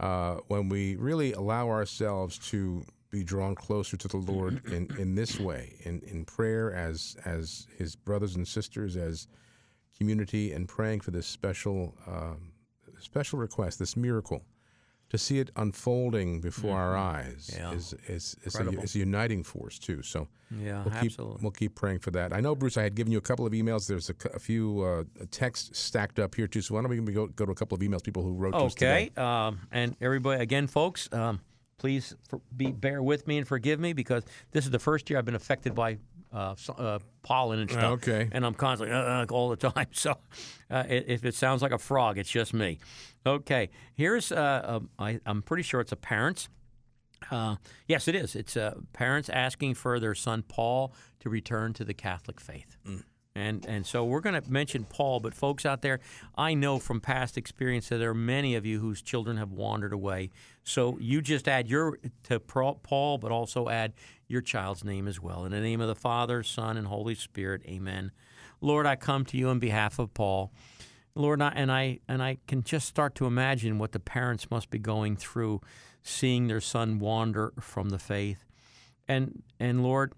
uh, 0.00 0.36
when 0.48 0.70
we 0.70 0.96
really 0.96 1.34
allow 1.34 1.68
ourselves 1.68 2.38
to 2.50 2.84
be 3.12 3.22
drawn 3.22 3.54
closer 3.54 3.96
to 3.96 4.08
the 4.08 4.16
Lord 4.16 4.64
in, 4.72 4.88
in 4.98 5.14
this 5.14 5.38
way, 5.38 5.76
in, 5.84 6.00
in 6.00 6.24
prayer 6.24 6.74
as 6.74 7.16
as 7.24 7.68
His 7.78 7.94
brothers 7.94 8.34
and 8.34 8.48
sisters, 8.48 8.96
as 8.96 9.28
community, 9.96 10.52
and 10.52 10.66
praying 10.66 11.00
for 11.00 11.12
this 11.12 11.26
special 11.28 11.94
um, 12.08 12.50
special 12.98 13.38
request, 13.38 13.78
this 13.78 13.96
miracle, 13.96 14.42
to 15.10 15.18
see 15.18 15.38
it 15.38 15.50
unfolding 15.56 16.40
before 16.40 16.78
our 16.78 16.96
eyes 16.96 17.50
Mm-hmm. 17.52 17.62
Yeah. 17.62 17.72
is 17.76 17.94
is, 18.08 18.36
is, 18.44 18.56
a, 18.56 18.68
is 18.80 18.94
a 18.94 18.98
uniting 18.98 19.42
force 19.44 19.78
too. 19.78 20.02
So 20.02 20.28
yeah, 20.50 20.82
we'll 20.82 20.94
keep 20.94 21.04
absolutely. 21.12 21.38
we'll 21.42 21.50
keep 21.52 21.74
praying 21.74 21.98
for 21.98 22.10
that. 22.12 22.32
I 22.32 22.40
know, 22.40 22.54
Bruce. 22.54 22.76
I 22.78 22.82
had 22.82 22.94
given 22.94 23.12
you 23.12 23.18
a 23.18 23.22
couple 23.22 23.44
of 23.46 23.52
emails. 23.52 23.86
There's 23.86 24.08
a, 24.10 24.14
a 24.34 24.38
few 24.38 24.80
uh, 24.80 25.04
texts 25.30 25.78
stacked 25.78 26.18
up 26.18 26.34
here 26.34 26.46
too. 26.46 26.62
So 26.62 26.74
why 26.74 26.80
don't 26.82 26.90
we 26.90 27.12
go, 27.12 27.26
go 27.26 27.44
to 27.44 27.52
a 27.52 27.54
couple 27.54 27.74
of 27.76 27.82
emails? 27.82 28.02
People 28.02 28.22
who 28.22 28.32
wrote 28.32 28.52
to 28.52 28.58
us 28.58 28.72
Okay, 28.72 29.10
um, 29.18 29.60
and 29.70 29.96
everybody 30.00 30.42
again, 30.42 30.66
folks, 30.66 31.10
um, 31.12 31.40
please 31.78 32.14
for, 32.28 32.40
be 32.56 32.70
bear 32.70 33.02
with 33.02 33.26
me 33.26 33.38
and 33.38 33.46
forgive 33.46 33.80
me 33.80 33.92
because 33.92 34.24
this 34.52 34.64
is 34.64 34.70
the 34.70 34.78
first 34.78 35.10
year 35.10 35.18
I've 35.18 35.24
been 35.24 35.34
affected 35.34 35.74
by 35.74 35.98
uh, 36.32 36.54
uh, 36.78 36.98
pollen 37.22 37.58
and 37.60 37.70
stuff. 37.70 37.92
Okay. 37.92 38.28
and 38.32 38.44
I'm 38.46 38.54
constantly 38.54 38.94
uh, 38.94 39.00
uh, 39.00 39.26
all 39.30 39.48
the 39.50 39.56
time. 39.56 39.86
So 39.92 40.16
uh, 40.70 40.84
if 40.88 41.24
it 41.24 41.34
sounds 41.34 41.62
like 41.62 41.72
a 41.72 41.78
frog, 41.78 42.18
it's 42.18 42.30
just 42.30 42.54
me. 42.54 42.78
Okay, 43.26 43.70
here's 43.94 44.32
uh, 44.32 44.62
um, 44.64 44.90
I, 44.98 45.20
I'm 45.26 45.42
pretty 45.42 45.62
sure 45.62 45.80
it's 45.80 45.92
a 45.92 45.96
parents. 45.96 46.48
Uh, 47.30 47.56
yes, 47.86 48.08
it 48.08 48.14
is. 48.14 48.34
It's 48.34 48.56
uh, 48.56 48.74
parents 48.92 49.28
asking 49.28 49.74
for 49.74 50.00
their 50.00 50.14
son 50.14 50.42
Paul 50.42 50.92
to 51.20 51.30
return 51.30 51.72
to 51.74 51.84
the 51.84 51.94
Catholic 51.94 52.40
faith. 52.40 52.76
And 53.34 53.64
and 53.66 53.86
so 53.86 54.04
we're 54.04 54.20
going 54.20 54.40
to 54.40 54.50
mention 54.50 54.84
Paul, 54.84 55.20
but 55.20 55.32
folks 55.32 55.64
out 55.64 55.80
there, 55.80 56.00
I 56.36 56.52
know 56.52 56.78
from 56.78 57.00
past 57.00 57.38
experience 57.38 57.88
that 57.88 57.96
there 57.96 58.10
are 58.10 58.14
many 58.14 58.54
of 58.54 58.66
you 58.66 58.78
whose 58.80 59.00
children 59.00 59.38
have 59.38 59.52
wandered 59.52 59.94
away. 59.94 60.30
So 60.64 60.98
you 61.00 61.22
just 61.22 61.48
add 61.48 61.66
your 61.66 61.98
to 62.24 62.38
Paul, 62.40 63.18
but 63.18 63.32
also 63.32 63.68
add 63.70 63.94
your 64.28 64.42
child's 64.42 64.84
name 64.84 65.08
as 65.08 65.20
well. 65.20 65.44
In 65.44 65.52
the 65.52 65.60
name 65.60 65.80
of 65.80 65.88
the 65.88 65.94
Father, 65.94 66.42
Son, 66.42 66.76
and 66.76 66.86
Holy 66.86 67.14
Spirit, 67.14 67.62
Amen. 67.66 68.12
Lord, 68.60 68.86
I 68.86 68.96
come 68.96 69.24
to 69.26 69.36
you 69.38 69.48
on 69.48 69.58
behalf 69.58 69.98
of 69.98 70.12
Paul. 70.12 70.52
Lord, 71.14 71.40
and 71.42 71.72
I 71.72 72.00
and 72.08 72.22
I 72.22 72.38
can 72.46 72.62
just 72.62 72.86
start 72.86 73.14
to 73.16 73.26
imagine 73.26 73.78
what 73.78 73.92
the 73.92 74.00
parents 74.00 74.50
must 74.50 74.70
be 74.70 74.78
going 74.78 75.16
through, 75.16 75.62
seeing 76.02 76.48
their 76.48 76.60
son 76.60 76.98
wander 76.98 77.52
from 77.60 77.90
the 77.90 77.98
faith, 77.98 78.44
and 79.08 79.42
and 79.58 79.82
Lord, 79.82 80.12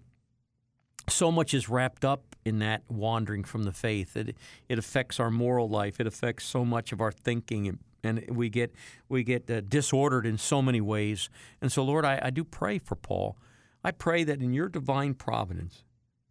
so 1.09 1.31
much 1.31 1.53
is 1.53 1.69
wrapped 1.69 2.03
up 2.03 2.34
in 2.45 2.59
that 2.59 2.83
wandering 2.87 3.43
from 3.43 3.63
the 3.63 3.71
faith. 3.71 4.15
It 4.15 4.37
it 4.69 4.77
affects 4.77 5.19
our 5.19 5.31
moral 5.31 5.67
life. 5.67 5.99
It 5.99 6.07
affects 6.07 6.45
so 6.45 6.63
much 6.63 6.91
of 6.91 7.01
our 7.01 7.11
thinking, 7.11 7.79
and, 8.03 8.23
we 8.29 8.49
get 8.49 8.73
we 9.09 9.23
get 9.23 9.49
uh, 9.49 9.61
disordered 9.61 10.27
in 10.27 10.37
so 10.37 10.61
many 10.61 10.79
ways. 10.79 11.27
And 11.59 11.71
so, 11.71 11.83
Lord, 11.83 12.05
I, 12.05 12.19
I 12.21 12.29
do 12.29 12.43
pray 12.43 12.77
for 12.77 12.95
Paul. 12.95 13.35
I 13.83 13.91
pray 13.91 14.23
that 14.23 14.41
in 14.41 14.53
Your 14.53 14.69
divine 14.69 15.15
providence, 15.15 15.83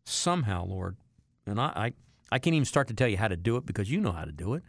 somehow, 0.04 0.64
Lord, 0.64 0.96
and 1.46 1.60
I, 1.60 1.72
I 1.74 1.92
I 2.30 2.38
can't 2.38 2.54
even 2.54 2.64
start 2.64 2.86
to 2.88 2.94
tell 2.94 3.08
you 3.08 3.16
how 3.16 3.28
to 3.28 3.36
do 3.36 3.56
it 3.56 3.66
because 3.66 3.90
You 3.90 4.00
know 4.00 4.12
how 4.12 4.24
to 4.24 4.32
do 4.32 4.54
it. 4.54 4.62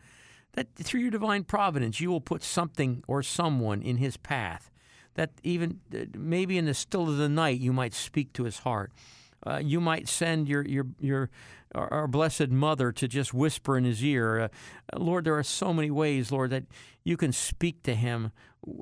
That 0.53 0.73
through 0.75 1.01
Your 1.01 1.12
divine 1.12 1.43
providence, 1.43 1.99
You 2.01 2.10
will 2.10 2.21
put 2.21 2.41
something 2.41 3.03
or 3.08 3.21
someone 3.21 3.84
in 3.84 3.97
his 3.97 4.17
path. 4.17 4.71
That 5.13 5.29
even 5.43 5.79
uh, 5.93 6.05
maybe 6.17 6.58
in 6.58 6.65
the 6.65 6.73
still 6.73 7.08
of 7.08 7.17
the 7.17 7.29
night, 7.29 7.60
You 7.60 7.71
might 7.71 7.93
speak 7.93 8.34
to 8.34 8.45
his 8.45 8.60
heart 8.60 8.91
uh, 9.45 9.62
you 9.63 9.79
might 9.79 10.08
send 10.08 10.47
your 10.47 10.65
your 10.65 10.88
your 10.99 11.29
our, 11.73 12.08
blessed 12.08 12.49
mother 12.49 12.91
to 12.91 13.08
just 13.08 13.34
whisper 13.34 13.77
in 13.77 13.84
his 13.84 14.03
ear. 14.03 14.39
Uh, 14.39 14.47
Lord, 14.97 15.25
there 15.25 15.38
are 15.38 15.43
so 15.43 15.73
many 15.73 15.91
ways, 15.91 16.31
Lord, 16.31 16.51
that 16.51 16.63
you 17.03 17.17
can 17.17 17.31
speak 17.31 17.84
to 17.84 17.95
him 17.95 18.31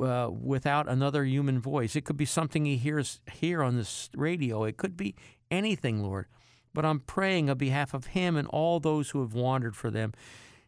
uh, 0.02 0.30
without 0.32 0.88
another 0.88 1.26
human 1.26 1.60
voice. 1.60 1.96
It 1.96 2.06
could 2.06 2.18
be 2.18 2.26
something 2.26 2.66
he 2.66 2.78
hears 2.78 3.20
here 3.32 3.64
on 3.64 3.78
this 3.78 4.10
radio. 4.16 4.64
It 4.64 4.78
could 4.78 4.96
be 4.96 5.16
anything, 5.50 6.04
Lord. 6.04 6.28
But 6.74 6.86
I'm 6.86 7.00
praying 7.00 7.50
on 7.50 7.58
behalf 7.58 7.94
of 7.94 8.08
him 8.08 8.36
and 8.36 8.48
all 8.48 8.80
those 8.80 9.12
who 9.12 9.22
have 9.22 9.34
wandered 9.34 9.76
for 9.76 9.92
them. 9.92 10.14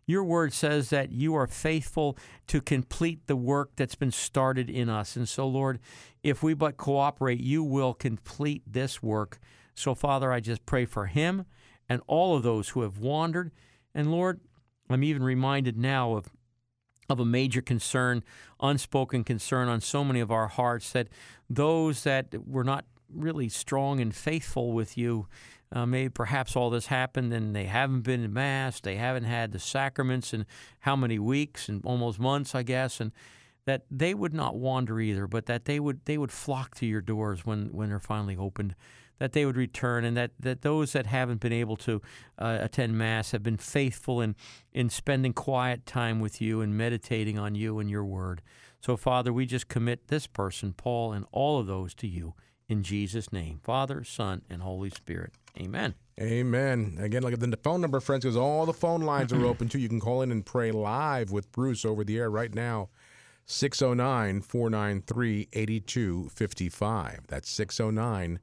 Your 0.07 0.23
word 0.23 0.53
says 0.53 0.91
that 0.91 1.11
you 1.11 1.33
are 1.35 1.47
faithful 1.47 2.15
to 2.47 2.61
complete 2.61 3.25
the 3.25 3.35
work 3.35 3.71
that's 3.75 3.95
been 3.95 4.11
started 4.11 4.69
in 4.69 4.87
us. 4.87 5.15
And 5.15 5.27
so, 5.27 5.47
Lord, 5.47 5.79
if 6.21 6.43
we 6.43 6.53
but 6.53 6.77
cooperate, 6.77 7.39
you 7.39 7.63
will 7.63 7.95
complete 7.95 8.61
this 8.67 9.01
work. 9.01 9.39
So, 9.75 9.93
Father, 9.93 10.31
I 10.31 10.39
just 10.39 10.65
pray 10.65 10.85
for 10.85 11.05
him 11.05 11.45
and 11.87 12.01
all 12.07 12.35
of 12.35 12.43
those 12.43 12.69
who 12.69 12.81
have 12.81 12.97
wandered. 12.97 13.51
And 13.93 14.11
Lord, 14.11 14.39
I'm 14.89 15.03
even 15.03 15.23
reminded 15.23 15.77
now 15.77 16.15
of 16.15 16.29
of 17.07 17.19
a 17.19 17.25
major 17.25 17.61
concern, 17.61 18.23
unspoken 18.59 19.23
concern 19.23 19.67
on 19.67 19.79
so 19.79 20.03
many 20.03 20.19
of 20.19 20.31
our 20.31 20.47
hearts 20.47 20.91
that 20.91 21.07
those 21.47 22.03
that 22.03 22.33
were 22.47 22.63
not 22.63 22.85
really 23.13 23.47
strong 23.47 23.99
and 23.99 24.15
faithful 24.15 24.71
with 24.71 24.97
you, 24.97 25.27
uh, 25.71 25.85
maybe 25.85 26.09
perhaps 26.09 26.55
all 26.55 26.71
this 26.71 26.87
happened 26.87 27.31
and 27.31 27.55
they 27.55 27.65
haven't 27.65 28.01
been 28.01 28.23
in 28.23 28.33
Mass, 28.33 28.79
they 28.79 28.95
haven't 28.95 29.25
had 29.25 29.51
the 29.51 29.59
sacraments 29.59 30.33
in 30.33 30.47
how 30.79 30.95
many 30.95 31.19
weeks 31.19 31.69
and 31.69 31.85
almost 31.85 32.19
months, 32.19 32.55
I 32.55 32.63
guess, 32.63 32.99
and 32.99 33.11
that 33.65 33.85
they 33.91 34.15
would 34.15 34.33
not 34.33 34.55
wander 34.55 34.99
either, 34.99 35.27
but 35.27 35.45
that 35.45 35.65
they 35.65 35.79
would 35.79 36.05
they 36.05 36.17
would 36.17 36.31
flock 36.31 36.73
to 36.75 36.85
your 36.87 37.01
doors 37.01 37.45
when, 37.45 37.67
when 37.67 37.89
they're 37.89 37.99
finally 37.99 38.35
opened 38.35 38.75
that 39.19 39.33
they 39.33 39.45
would 39.45 39.57
return, 39.57 40.03
and 40.03 40.15
that, 40.17 40.31
that 40.39 40.61
those 40.61 40.93
that 40.93 41.05
haven't 41.05 41.39
been 41.39 41.53
able 41.53 41.77
to 41.77 42.01
uh, 42.37 42.57
attend 42.61 42.97
Mass 42.97 43.31
have 43.31 43.43
been 43.43 43.57
faithful 43.57 44.21
in, 44.21 44.35
in 44.73 44.89
spending 44.89 45.33
quiet 45.33 45.85
time 45.85 46.19
with 46.19 46.41
you 46.41 46.61
and 46.61 46.77
meditating 46.77 47.39
on 47.39 47.55
you 47.55 47.79
and 47.79 47.89
your 47.89 48.03
word. 48.03 48.41
So, 48.81 48.97
Father, 48.97 49.33
we 49.33 49.45
just 49.45 49.67
commit 49.67 50.09
this 50.09 50.27
person, 50.27 50.73
Paul, 50.73 51.13
and 51.13 51.25
all 51.31 51.59
of 51.59 51.67
those 51.67 51.93
to 51.95 52.07
you 52.07 52.35
in 52.67 52.83
Jesus' 52.83 53.31
name. 53.31 53.59
Father, 53.63 54.03
Son, 54.03 54.41
and 54.49 54.61
Holy 54.61 54.89
Spirit. 54.89 55.33
Amen. 55.59 55.95
Amen. 56.19 56.97
Again, 56.99 57.23
like 57.23 57.37
the 57.39 57.57
phone 57.61 57.81
number, 57.81 57.99
friends, 57.99 58.23
because 58.23 58.37
all 58.37 58.65
the 58.65 58.73
phone 58.73 59.01
lines 59.01 59.33
are 59.33 59.45
open 59.45 59.69
too. 59.69 59.79
You 59.79 59.89
can 59.89 59.99
call 59.99 60.21
in 60.21 60.31
and 60.31 60.45
pray 60.45 60.71
live 60.71 61.31
with 61.31 61.51
Bruce 61.51 61.83
over 61.85 62.03
the 62.03 62.17
air 62.17 62.29
right 62.29 62.53
now. 62.53 62.89
609 63.47 64.41
493 64.41 65.49
8255. 65.53 67.27
That's 67.27 67.49
609 67.49 68.39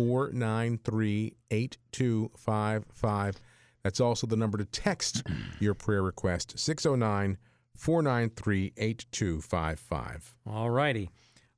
493 0.00 1.34
8255. 1.50 3.40
That's 3.82 4.00
also 4.00 4.26
the 4.26 4.36
number 4.36 4.56
to 4.56 4.64
text 4.64 5.22
your 5.60 5.74
prayer 5.74 6.02
request 6.02 6.58
609 6.58 7.36
493 7.76 8.72
8255. 8.78 10.36
All 10.46 10.70
righty. 10.70 11.10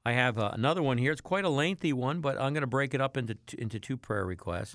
I 0.04 0.12
have 0.12 0.40
uh, 0.40 0.50
another 0.54 0.82
one 0.82 0.98
here. 0.98 1.12
It's 1.12 1.20
quite 1.20 1.44
a 1.44 1.48
lengthy 1.48 1.92
one, 1.92 2.20
but 2.20 2.36
I'm 2.40 2.52
going 2.52 2.62
to 2.62 2.66
break 2.66 2.94
it 2.94 3.00
up 3.00 3.16
into, 3.16 3.36
t- 3.46 3.58
into 3.60 3.78
two 3.78 3.96
prayer 3.96 4.26
requests. 4.26 4.74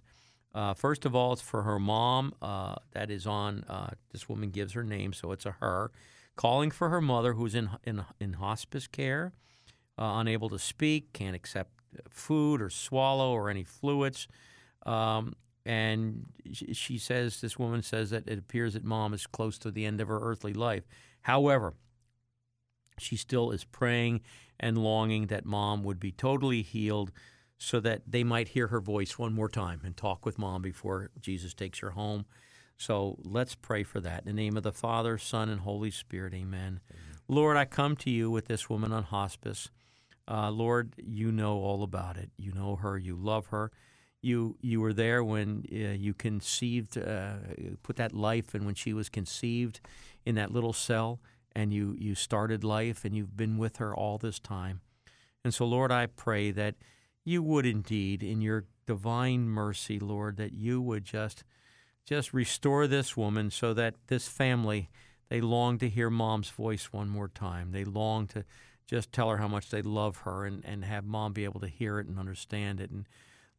Uh, 0.56 0.74
first 0.74 1.06
of 1.06 1.14
all, 1.14 1.34
it's 1.34 1.42
for 1.42 1.64
her 1.64 1.78
mom. 1.78 2.34
Uh, 2.42 2.76
that 2.94 3.12
is 3.12 3.28
on, 3.28 3.66
uh, 3.68 3.90
this 4.14 4.30
woman 4.30 4.50
gives 4.50 4.72
her 4.74 4.84
name, 4.84 5.12
so 5.12 5.34
it's 5.34 5.46
a 5.46 5.58
her, 5.60 5.92
calling 6.38 6.72
for 6.72 6.88
her 6.88 7.02
mother 7.02 7.34
who's 7.34 7.54
in, 7.54 7.72
in, 7.84 8.06
in 8.22 8.34
hospice 8.34 8.88
care, 8.88 9.34
uh, 10.00 10.14
unable 10.16 10.48
to 10.48 10.58
speak, 10.58 11.12
can't 11.12 11.36
accept 11.36 11.77
food 12.10 12.62
or 12.62 12.70
swallow 12.70 13.32
or 13.32 13.50
any 13.50 13.64
fluids. 13.64 14.28
Um, 14.86 15.34
and 15.66 16.28
she 16.54 16.98
says, 16.98 17.42
this 17.42 17.60
woman 17.60 17.82
says 17.84 18.12
that 18.12 18.28
it 18.28 18.40
appears 18.40 18.74
that 18.74 18.86
mom 18.86 19.14
is 19.14 19.28
close 19.28 19.58
to 19.60 19.72
the 19.72 19.86
end 19.86 20.00
of 20.00 20.08
her 20.08 20.20
earthly 20.22 20.54
life. 20.54 20.84
However, 21.22 21.74
she 22.98 23.18
still 23.18 23.52
is 23.52 23.66
praying 23.66 24.22
and 24.60 24.78
longing 24.78 25.28
that 25.28 25.46
mom 25.46 25.84
would 25.84 26.00
be 26.00 26.12
totally 26.12 26.62
healed 26.62 27.12
so 27.58 27.80
that 27.80 28.04
they 28.08 28.24
might 28.24 28.50
hear 28.50 28.68
her 28.68 28.80
voice 28.80 29.18
one 29.20 29.34
more 29.34 29.50
time 29.50 29.82
and 29.84 29.98
talk 29.98 30.26
with 30.26 30.38
mom 30.38 30.62
before 30.62 31.10
Jesus 31.20 31.54
takes 31.54 31.80
her 31.80 31.92
home. 31.92 32.26
So 32.78 33.18
let's 33.24 33.56
pray 33.56 33.84
for 33.84 34.00
that. 34.02 34.22
In 34.22 34.28
the 34.28 34.42
name 34.42 34.56
of 34.56 34.64
the 34.64 34.72
Father, 34.72 35.18
Son, 35.18 35.50
and 35.50 35.62
Holy 35.62 35.92
Spirit, 35.92 36.34
amen. 36.34 36.80
amen. 36.90 37.18
Lord, 37.28 37.58
I 37.58 37.66
come 37.66 37.96
to 37.98 38.10
you 38.10 38.30
with 38.30 38.46
this 38.46 38.70
woman 38.70 38.94
on 38.94 39.04
hospice. 39.04 39.70
Uh, 40.28 40.52
Lord, 40.52 40.94
you 40.98 41.32
know 41.32 41.58
all 41.58 41.84
about 41.84 42.18
it. 42.18 42.30
You 42.38 42.52
know 42.52 42.76
her. 42.76 42.98
You 42.98 43.16
love 43.16 43.48
her. 43.48 43.72
You 44.22 44.58
you 44.62 44.82
were 44.82 44.94
there 44.94 45.24
when 45.24 45.64
uh, 45.72 45.94
you 45.94 46.14
conceived, 46.14 46.98
uh, 46.98 47.36
put 47.84 47.96
that 47.98 48.14
life, 48.14 48.54
and 48.54 48.66
when 48.66 48.76
she 48.76 48.94
was 48.94 49.10
conceived 49.10 49.80
in 50.26 50.36
that 50.36 50.52
little 50.52 50.74
cell, 50.74 51.20
and 51.56 51.74
you 51.74 51.96
you 51.98 52.16
started 52.16 52.64
life, 52.64 53.06
and 53.06 53.16
you've 53.16 53.38
been 53.38 53.58
with 53.58 53.78
her 53.78 53.96
all 53.96 54.18
this 54.18 54.40
time. 54.40 54.82
And 55.44 55.54
so, 55.54 55.66
Lord, 55.66 55.92
I 55.92 56.08
pray 56.08 56.52
that 56.52 56.76
you 57.24 57.44
would 57.44 57.66
indeed, 57.66 58.24
in 58.24 58.42
your 58.42 58.66
divine 58.86 59.48
mercy, 59.48 60.00
Lord, 60.00 60.38
that 60.38 60.54
you 60.54 60.82
would 60.82 61.06
just 61.06 61.44
just 62.06 62.34
restore 62.34 62.88
this 62.88 63.16
woman 63.16 63.52
so 63.52 63.74
that 63.74 63.96
this 64.08 64.28
family 64.28 64.90
they 65.30 65.42
long 65.42 65.78
to 65.80 65.90
hear 65.90 66.10
mom's 66.10 66.50
voice 66.50 66.94
one 66.94 67.10
more 67.10 67.28
time. 67.28 67.72
They 67.72 67.84
long 67.84 68.28
to 68.28 68.46
just 68.88 69.12
tell 69.12 69.30
her 69.30 69.38
how 69.38 69.48
much 69.48 69.70
they 69.70 69.82
love 69.82 70.18
her 70.20 70.46
and, 70.46 70.64
and 70.66 70.86
have 70.86 71.06
mom 71.06 71.34
be 71.34 71.44
able 71.44 71.60
to 71.60 71.68
hear 71.68 72.00
it 72.00 72.08
and 72.08 72.18
understand 72.18 72.80
it. 72.80 72.90
And 72.90 73.06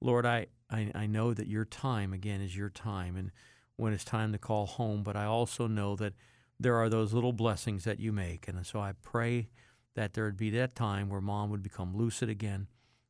Lord, 0.01 0.25
I, 0.25 0.47
I, 0.71 0.91
I 0.95 1.07
know 1.07 1.35
that 1.35 1.47
your 1.47 1.65
time, 1.65 2.13
again, 2.13 2.41
is 2.41 2.57
your 2.57 2.71
time 2.71 3.17
and 3.17 3.31
when 3.77 3.93
it's 3.93 4.05
time 4.05 4.33
to 4.33 4.39
call 4.39 4.67
home, 4.67 5.03
but 5.03 5.17
I 5.17 5.25
also 5.25 5.67
know 5.67 5.95
that 5.97 6.15
there 6.59 6.77
are 6.77 6.89
those 6.89 7.13
little 7.13 7.33
blessings 7.33 7.85
that 7.85 8.01
you 8.01 8.13
make. 8.13 8.49
And 8.49 8.67
so 8.67 8.81
I 8.81 8.93
pray 9.03 9.49
that 9.95 10.15
there 10.15 10.25
would 10.25 10.37
be 10.37 10.51
that 10.51 10.75
time 10.75 11.09
where 11.09 11.21
mom 11.21 11.51
would 11.51 11.63
become 11.63 11.97
lucid 11.97 12.29
again. 12.29 12.67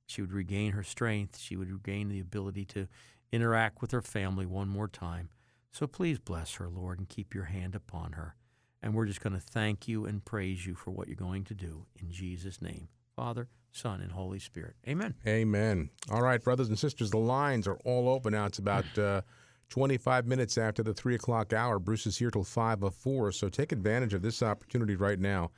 She 0.06 0.20
would 0.20 0.32
regain 0.32 0.72
her 0.72 0.82
strength. 0.82 1.38
She 1.38 1.56
would 1.56 1.70
regain 1.70 2.08
the 2.08 2.20
ability 2.20 2.64
to 2.66 2.88
interact 3.32 3.80
with 3.80 3.92
her 3.92 4.02
family 4.02 4.46
one 4.46 4.68
more 4.68 4.88
time. 4.88 5.30
So 5.70 5.86
please 5.86 6.18
bless 6.18 6.54
her, 6.54 6.68
Lord, 6.68 6.98
and 6.98 7.08
keep 7.08 7.34
your 7.34 7.44
hand 7.44 7.74
upon 7.74 8.12
her. 8.12 8.34
And 8.82 8.94
we're 8.94 9.06
just 9.06 9.20
going 9.20 9.32
to 9.32 9.40
thank 9.40 9.88
you 9.88 10.06
and 10.06 10.24
praise 10.24 10.64
you 10.66 10.74
for 10.74 10.90
what 10.90 11.08
you're 11.08 11.16
going 11.16 11.44
to 11.44 11.54
do 11.54 11.86
in 12.00 12.10
Jesus' 12.10 12.62
name. 12.62 12.88
Father, 13.16 13.48
Son, 13.72 14.00
and 14.00 14.12
Holy 14.12 14.38
Spirit. 14.38 14.74
Amen. 14.86 15.14
Amen. 15.26 15.90
All 16.10 16.22
right, 16.22 16.42
brothers 16.42 16.68
and 16.68 16.78
sisters, 16.78 17.10
the 17.10 17.18
lines 17.18 17.66
are 17.66 17.78
all 17.84 18.08
open 18.08 18.32
now. 18.32 18.46
It's 18.46 18.58
about 18.58 18.84
uh, 18.96 19.22
25 19.70 20.26
minutes 20.26 20.56
after 20.56 20.82
the 20.82 20.94
3 20.94 21.14
o'clock 21.14 21.52
hour. 21.52 21.78
Bruce 21.78 22.06
is 22.06 22.18
here 22.18 22.30
till 22.30 22.44
5 22.44 22.82
of 22.82 22.94
4, 22.94 23.32
so 23.32 23.48
take 23.48 23.72
advantage 23.72 24.14
of 24.14 24.22
this 24.22 24.42
opportunity 24.42 24.96
right 24.96 25.18
now. 25.18 25.50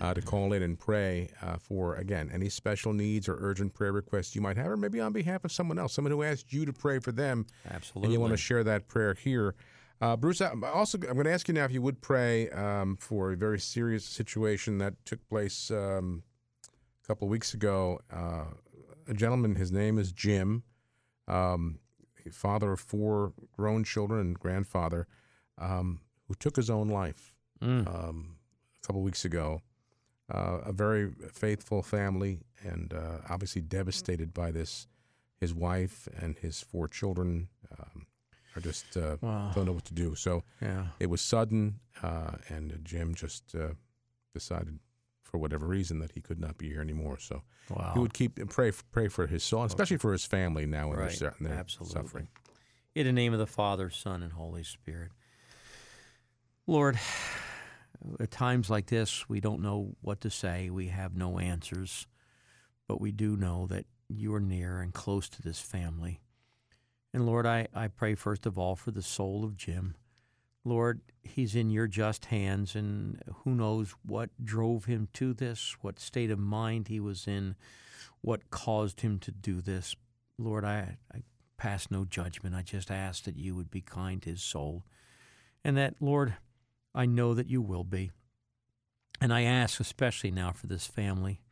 Uh, 0.00 0.12
to 0.12 0.20
call 0.20 0.52
in 0.52 0.64
and 0.64 0.76
pray 0.76 1.30
uh, 1.40 1.56
for, 1.56 1.94
again, 1.94 2.28
any 2.34 2.48
special 2.48 2.92
needs 2.92 3.28
or 3.28 3.36
urgent 3.38 3.72
prayer 3.72 3.92
requests 3.92 4.34
you 4.34 4.40
might 4.40 4.56
have, 4.56 4.66
or 4.66 4.76
maybe 4.76 4.98
on 4.98 5.12
behalf 5.12 5.44
of 5.44 5.52
someone 5.52 5.78
else, 5.78 5.92
someone 5.92 6.10
who 6.10 6.24
asked 6.24 6.52
you 6.52 6.66
to 6.66 6.72
pray 6.72 6.98
for 6.98 7.12
them. 7.12 7.46
Absolutely. 7.70 8.06
And 8.06 8.12
you 8.12 8.18
want 8.18 8.32
to 8.32 8.36
share 8.36 8.64
that 8.64 8.88
prayer 8.88 9.14
here. 9.14 9.54
Uh, 10.04 10.16
Bruce, 10.16 10.42
I'm 10.42 10.62
also 10.62 10.98
I'm 10.98 11.14
going 11.14 11.24
to 11.24 11.32
ask 11.32 11.48
you 11.48 11.54
now 11.54 11.64
if 11.64 11.72
you 11.72 11.80
would 11.80 12.02
pray 12.02 12.50
um, 12.50 12.94
for 12.96 13.32
a 13.32 13.36
very 13.36 13.58
serious 13.58 14.04
situation 14.04 14.76
that 14.76 14.92
took 15.06 15.26
place 15.30 15.70
um, 15.70 16.22
a 17.02 17.06
couple 17.06 17.26
of 17.26 17.30
weeks 17.30 17.54
ago. 17.54 17.98
Uh, 18.12 18.44
a 19.08 19.14
gentleman, 19.14 19.54
his 19.54 19.72
name 19.72 19.98
is 19.98 20.12
Jim, 20.12 20.62
um, 21.26 21.78
father 22.30 22.72
of 22.72 22.80
four 22.80 23.32
grown 23.56 23.82
children 23.82 24.20
and 24.20 24.38
grandfather, 24.38 25.06
um, 25.56 26.00
who 26.28 26.34
took 26.34 26.56
his 26.56 26.68
own 26.68 26.88
life 26.88 27.32
mm. 27.62 27.86
a 27.86 28.86
couple 28.86 29.00
of 29.00 29.06
weeks 29.06 29.24
ago. 29.24 29.62
Uh, 30.30 30.58
a 30.66 30.72
very 30.72 31.12
faithful 31.32 31.82
family, 31.82 32.40
and 32.62 32.92
uh, 32.92 33.20
obviously 33.30 33.62
devastated 33.62 34.34
by 34.34 34.50
this. 34.50 34.86
His 35.40 35.54
wife 35.54 36.06
and 36.20 36.36
his 36.36 36.60
four 36.60 36.88
children. 36.88 37.48
I 38.56 38.60
just 38.60 38.96
uh, 38.96 39.16
wow. 39.20 39.50
don't 39.54 39.66
know 39.66 39.72
what 39.72 39.84
to 39.86 39.94
do. 39.94 40.14
So 40.14 40.42
yeah. 40.60 40.86
it 41.00 41.10
was 41.10 41.20
sudden, 41.20 41.80
uh, 42.02 42.32
and 42.48 42.78
Jim 42.84 43.14
just 43.14 43.54
uh, 43.54 43.70
decided, 44.32 44.78
for 45.22 45.38
whatever 45.38 45.66
reason, 45.66 45.98
that 45.98 46.12
he 46.12 46.20
could 46.20 46.38
not 46.38 46.56
be 46.58 46.68
here 46.68 46.80
anymore. 46.80 47.18
So 47.18 47.42
wow. 47.70 47.92
he 47.94 48.00
would 48.00 48.14
keep 48.14 48.48
pray 48.48 48.72
pray 48.92 49.08
for 49.08 49.26
his 49.26 49.42
soul, 49.42 49.64
especially 49.64 49.96
for 49.96 50.12
his 50.12 50.24
family 50.24 50.66
now 50.66 50.88
when 50.88 50.98
right. 50.98 51.18
they're, 51.18 51.34
they're 51.40 51.64
suffering. 51.68 52.28
In 52.94 53.06
the 53.06 53.12
name 53.12 53.32
of 53.32 53.40
the 53.40 53.46
Father, 53.46 53.90
Son, 53.90 54.22
and 54.22 54.32
Holy 54.32 54.64
Spirit, 54.64 55.10
Lord. 56.66 56.98
At 58.20 58.30
times 58.30 58.68
like 58.68 58.86
this, 58.86 59.30
we 59.30 59.40
don't 59.40 59.62
know 59.62 59.96
what 60.02 60.20
to 60.22 60.30
say. 60.30 60.68
We 60.68 60.88
have 60.88 61.16
no 61.16 61.38
answers, 61.38 62.06
but 62.86 63.00
we 63.00 63.12
do 63.12 63.34
know 63.34 63.66
that 63.68 63.86
you 64.08 64.34
are 64.34 64.40
near 64.40 64.80
and 64.80 64.92
close 64.92 65.26
to 65.30 65.40
this 65.40 65.58
family. 65.58 66.20
And 67.14 67.26
Lord, 67.26 67.46
I, 67.46 67.68
I 67.72 67.86
pray 67.86 68.16
first 68.16 68.44
of 68.44 68.58
all 68.58 68.74
for 68.74 68.90
the 68.90 69.00
soul 69.00 69.44
of 69.44 69.56
Jim. 69.56 69.94
Lord, 70.64 71.00
he's 71.22 71.54
in 71.54 71.70
your 71.70 71.86
just 71.86 72.24
hands, 72.24 72.74
and 72.74 73.22
who 73.44 73.54
knows 73.54 73.94
what 74.04 74.30
drove 74.42 74.86
him 74.86 75.08
to 75.12 75.32
this, 75.32 75.76
what 75.80 76.00
state 76.00 76.32
of 76.32 76.40
mind 76.40 76.88
he 76.88 76.98
was 76.98 77.28
in, 77.28 77.54
what 78.20 78.50
caused 78.50 79.02
him 79.02 79.20
to 79.20 79.30
do 79.30 79.60
this. 79.60 79.94
Lord, 80.38 80.64
I, 80.64 80.96
I 81.14 81.22
pass 81.56 81.88
no 81.88 82.04
judgment. 82.04 82.56
I 82.56 82.62
just 82.62 82.90
ask 82.90 83.22
that 83.24 83.36
you 83.36 83.54
would 83.54 83.70
be 83.70 83.80
kind 83.80 84.20
to 84.22 84.30
his 84.30 84.42
soul, 84.42 84.82
and 85.62 85.76
that, 85.76 85.94
Lord, 86.00 86.34
I 86.96 87.06
know 87.06 87.32
that 87.34 87.48
you 87.48 87.62
will 87.62 87.84
be. 87.84 88.10
And 89.20 89.32
I 89.32 89.42
ask 89.42 89.78
especially 89.78 90.32
now 90.32 90.50
for 90.50 90.66
this 90.66 90.88
family. 90.88 91.42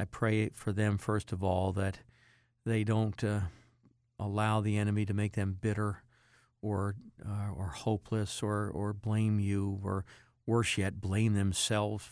I 0.00 0.06
pray 0.06 0.48
for 0.48 0.72
them, 0.72 0.98
first 0.98 1.30
of 1.30 1.44
all, 1.44 1.70
that 1.74 2.00
they 2.66 2.82
don't 2.82 3.22
uh, 3.22 3.40
allow 4.18 4.60
the 4.60 4.76
enemy 4.76 5.04
to 5.06 5.14
make 5.14 5.34
them 5.34 5.56
bitter 5.60 6.02
or, 6.60 6.96
uh, 7.24 7.52
or 7.56 7.68
hopeless 7.68 8.42
or, 8.42 8.68
or 8.68 8.92
blame 8.92 9.38
you 9.38 9.80
or 9.82 10.04
worse 10.46 10.78
yet, 10.78 11.00
blame 11.00 11.34
themselves. 11.34 12.08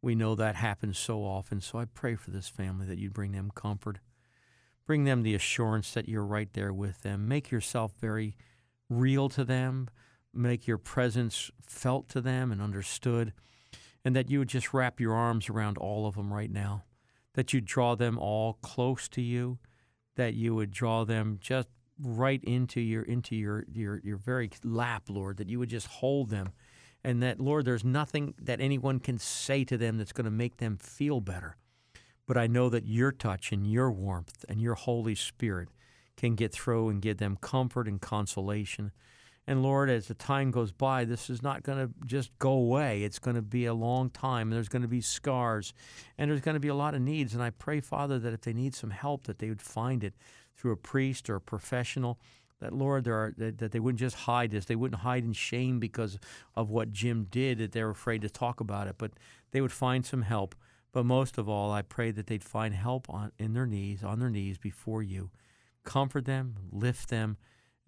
We 0.00 0.14
know 0.14 0.34
that 0.34 0.56
happens 0.56 0.98
so 0.98 1.20
often. 1.20 1.60
So 1.60 1.78
I 1.78 1.84
pray 1.84 2.16
for 2.16 2.30
this 2.30 2.48
family 2.48 2.86
that 2.86 2.98
you 2.98 3.10
bring 3.10 3.32
them 3.32 3.52
comfort. 3.54 3.98
Bring 4.86 5.04
them 5.04 5.22
the 5.22 5.34
assurance 5.34 5.92
that 5.94 6.08
you're 6.08 6.24
right 6.24 6.52
there 6.52 6.72
with 6.72 7.02
them. 7.02 7.28
Make 7.28 7.50
yourself 7.50 7.92
very 8.00 8.34
real 8.88 9.28
to 9.30 9.44
them. 9.44 9.88
Make 10.34 10.66
your 10.66 10.78
presence 10.78 11.50
felt 11.60 12.08
to 12.10 12.20
them 12.20 12.50
and 12.50 12.60
understood. 12.60 13.32
And 14.04 14.16
that 14.16 14.30
you 14.30 14.40
would 14.40 14.48
just 14.48 14.74
wrap 14.74 14.98
your 14.98 15.14
arms 15.14 15.48
around 15.48 15.78
all 15.78 16.06
of 16.06 16.16
them 16.16 16.32
right 16.32 16.50
now. 16.50 16.84
That 17.34 17.52
you'd 17.52 17.64
draw 17.64 17.94
them 17.94 18.18
all 18.18 18.54
close 18.54 19.08
to 19.10 19.22
you. 19.22 19.58
That 20.16 20.34
you 20.34 20.54
would 20.54 20.70
draw 20.70 21.04
them 21.04 21.38
just 21.40 21.68
right 22.00 22.42
into 22.44 22.80
your 22.80 23.02
into 23.02 23.34
your 23.36 23.64
your 23.72 24.00
your 24.04 24.16
very 24.16 24.50
lap, 24.62 25.04
Lord. 25.08 25.38
That 25.38 25.48
you 25.48 25.58
would 25.58 25.70
just 25.70 25.86
hold 25.86 26.30
them 26.30 26.52
and 27.04 27.22
that, 27.22 27.40
Lord, 27.40 27.64
there's 27.64 27.84
nothing 27.84 28.34
that 28.40 28.60
anyone 28.60 29.00
can 29.00 29.18
say 29.18 29.64
to 29.64 29.76
them 29.76 29.98
that's 29.98 30.12
going 30.12 30.24
to 30.24 30.30
make 30.30 30.58
them 30.58 30.76
feel 30.76 31.20
better. 31.20 31.56
But 32.26 32.36
I 32.36 32.46
know 32.46 32.68
that 32.68 32.86
your 32.86 33.10
touch 33.10 33.50
and 33.50 33.66
your 33.66 33.90
warmth 33.90 34.44
and 34.48 34.60
your 34.60 34.74
Holy 34.74 35.16
Spirit 35.16 35.68
can 36.16 36.36
get 36.36 36.52
through 36.52 36.88
and 36.88 37.02
give 37.02 37.18
them 37.18 37.36
comfort 37.40 37.88
and 37.88 38.00
consolation. 38.00 38.92
And 39.46 39.62
Lord, 39.62 39.90
as 39.90 40.06
the 40.06 40.14
time 40.14 40.52
goes 40.52 40.70
by, 40.70 41.04
this 41.04 41.28
is 41.28 41.42
not 41.42 41.64
going 41.64 41.78
to 41.78 41.92
just 42.06 42.30
go 42.38 42.52
away. 42.52 43.02
It's 43.02 43.18
going 43.18 43.34
to 43.34 43.42
be 43.42 43.66
a 43.66 43.74
long 43.74 44.08
time. 44.08 44.50
There's 44.50 44.68
going 44.68 44.82
to 44.82 44.88
be 44.88 45.00
scars, 45.00 45.74
and 46.16 46.30
there's 46.30 46.40
going 46.40 46.54
to 46.54 46.60
be 46.60 46.68
a 46.68 46.74
lot 46.74 46.94
of 46.94 47.00
needs. 47.00 47.34
And 47.34 47.42
I 47.42 47.50
pray, 47.50 47.80
Father, 47.80 48.18
that 48.20 48.32
if 48.32 48.42
they 48.42 48.52
need 48.52 48.74
some 48.74 48.90
help, 48.90 49.24
that 49.24 49.40
they 49.40 49.48
would 49.48 49.62
find 49.62 50.04
it 50.04 50.14
through 50.56 50.72
a 50.72 50.76
priest 50.76 51.28
or 51.28 51.36
a 51.36 51.40
professional 51.40 52.20
that 52.62 52.72
Lord, 52.72 53.04
there 53.04 53.14
are, 53.14 53.34
that, 53.36 53.58
that 53.58 53.72
they 53.72 53.80
wouldn't 53.80 53.98
just 53.98 54.14
hide 54.14 54.52
this. 54.52 54.64
They 54.64 54.76
wouldn't 54.76 55.00
hide 55.02 55.24
in 55.24 55.32
shame 55.32 55.80
because 55.80 56.18
of 56.54 56.70
what 56.70 56.92
Jim 56.92 57.26
did, 57.28 57.58
that 57.58 57.72
they're 57.72 57.90
afraid 57.90 58.22
to 58.22 58.30
talk 58.30 58.60
about 58.60 58.86
it, 58.86 58.94
but 58.98 59.12
they 59.50 59.60
would 59.60 59.72
find 59.72 60.06
some 60.06 60.22
help. 60.22 60.54
But 60.92 61.04
most 61.04 61.38
of 61.38 61.48
all, 61.48 61.72
I 61.72 61.82
pray 61.82 62.12
that 62.12 62.28
they'd 62.28 62.44
find 62.44 62.74
help 62.74 63.10
on 63.10 63.32
in 63.38 63.54
their 63.54 63.66
knees, 63.66 64.04
on 64.04 64.20
their 64.20 64.30
knees 64.30 64.58
before 64.58 65.02
you. 65.02 65.30
Comfort 65.84 66.26
them, 66.26 66.54
lift 66.70 67.08
them, 67.08 67.36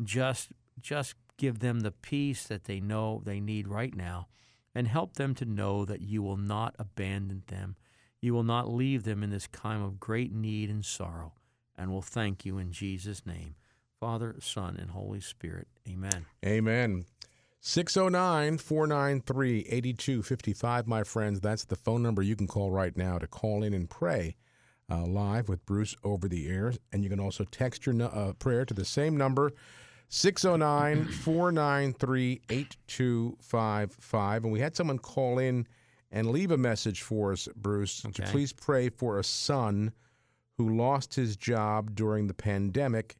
just 0.02 0.48
just 0.80 1.14
give 1.36 1.58
them 1.58 1.80
the 1.80 1.90
peace 1.90 2.44
that 2.44 2.64
they 2.64 2.80
know 2.80 3.22
they 3.24 3.40
need 3.40 3.68
right 3.68 3.94
now, 3.94 4.28
and 4.74 4.88
help 4.88 5.14
them 5.14 5.34
to 5.36 5.44
know 5.44 5.84
that 5.84 6.00
you 6.00 6.22
will 6.22 6.36
not 6.36 6.74
abandon 6.78 7.42
them. 7.46 7.76
You 8.20 8.34
will 8.34 8.44
not 8.44 8.72
leave 8.72 9.04
them 9.04 9.22
in 9.22 9.30
this 9.30 9.48
time 9.48 9.82
of 9.82 10.00
great 10.00 10.32
need 10.32 10.70
and 10.70 10.84
sorrow. 10.84 11.34
And 11.76 11.92
we'll 11.92 12.02
thank 12.02 12.44
you 12.44 12.58
in 12.58 12.72
Jesus' 12.72 13.26
name. 13.26 13.56
Father, 14.00 14.36
Son, 14.40 14.76
and 14.80 14.90
Holy 14.90 15.20
Spirit. 15.20 15.68
Amen. 15.88 16.26
Amen. 16.44 17.04
609 17.60 18.58
493 18.58 19.60
8255, 19.60 20.86
my 20.86 21.02
friends. 21.02 21.40
That's 21.40 21.64
the 21.64 21.76
phone 21.76 22.02
number 22.02 22.22
you 22.22 22.36
can 22.36 22.46
call 22.46 22.70
right 22.70 22.96
now 22.96 23.18
to 23.18 23.26
call 23.26 23.62
in 23.62 23.72
and 23.72 23.88
pray 23.88 24.36
uh, 24.90 25.06
live 25.06 25.48
with 25.48 25.64
Bruce 25.66 25.96
over 26.04 26.28
the 26.28 26.48
air. 26.48 26.74
And 26.92 27.02
you 27.02 27.10
can 27.10 27.20
also 27.20 27.44
text 27.44 27.86
your 27.86 28.02
uh, 28.02 28.34
prayer 28.34 28.64
to 28.64 28.74
the 28.74 28.84
same 28.84 29.16
number, 29.16 29.52
609 30.14 31.06
493 31.06 32.40
8255. 32.48 34.44
And 34.44 34.52
we 34.52 34.60
had 34.60 34.76
someone 34.76 34.98
call 34.98 35.38
in 35.38 35.66
and 36.10 36.30
leave 36.30 36.50
a 36.50 36.56
message 36.56 37.02
for 37.02 37.32
us, 37.32 37.48
Bruce, 37.56 38.04
okay. 38.06 38.24
to 38.24 38.30
please 38.30 38.52
pray 38.52 38.88
for 38.88 39.18
a 39.18 39.24
son 39.24 39.92
who 40.56 40.76
lost 40.76 41.14
his 41.14 41.36
job 41.36 41.94
during 41.94 42.28
the 42.28 42.34
pandemic 42.34 43.16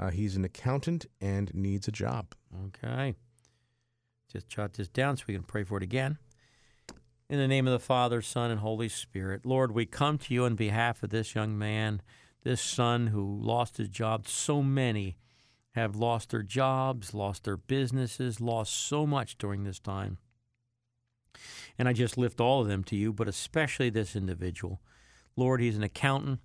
uh, 0.00 0.10
he's 0.10 0.34
an 0.34 0.44
accountant 0.44 1.04
and 1.20 1.52
needs 1.54 1.86
a 1.86 1.92
job. 1.92 2.34
Okay. 2.68 3.14
Just 4.32 4.48
jot 4.48 4.72
this 4.72 4.88
down 4.88 5.18
so 5.18 5.24
we 5.28 5.34
can 5.34 5.42
pray 5.42 5.62
for 5.62 5.76
it 5.76 5.82
again. 5.82 6.16
In 7.28 7.38
the 7.38 7.46
name 7.46 7.66
of 7.68 7.72
the 7.72 7.78
Father, 7.78 8.22
Son, 8.22 8.50
and 8.50 8.60
Holy 8.60 8.88
Spirit, 8.88 9.44
Lord, 9.44 9.72
we 9.72 9.84
come 9.84 10.16
to 10.18 10.34
you 10.34 10.44
on 10.46 10.54
behalf 10.54 11.02
of 11.02 11.10
this 11.10 11.34
young 11.34 11.56
man, 11.58 12.00
this 12.42 12.62
son 12.62 13.08
who 13.08 13.38
lost 13.42 13.76
his 13.76 13.88
job. 13.88 14.26
So 14.26 14.62
many 14.62 15.16
have 15.72 15.96
lost 15.96 16.30
their 16.30 16.42
jobs, 16.42 17.14
lost 17.14 17.44
their 17.44 17.56
businesses, 17.56 18.40
lost 18.40 18.72
so 18.72 19.06
much 19.06 19.38
during 19.38 19.64
this 19.64 19.78
time. 19.78 20.18
And 21.78 21.88
I 21.88 21.92
just 21.92 22.18
lift 22.18 22.40
all 22.40 22.62
of 22.62 22.68
them 22.68 22.84
to 22.84 22.96
you, 22.96 23.12
but 23.12 23.28
especially 23.28 23.90
this 23.90 24.16
individual. 24.16 24.80
Lord, 25.36 25.60
he's 25.60 25.76
an 25.76 25.82
accountant, 25.82 26.40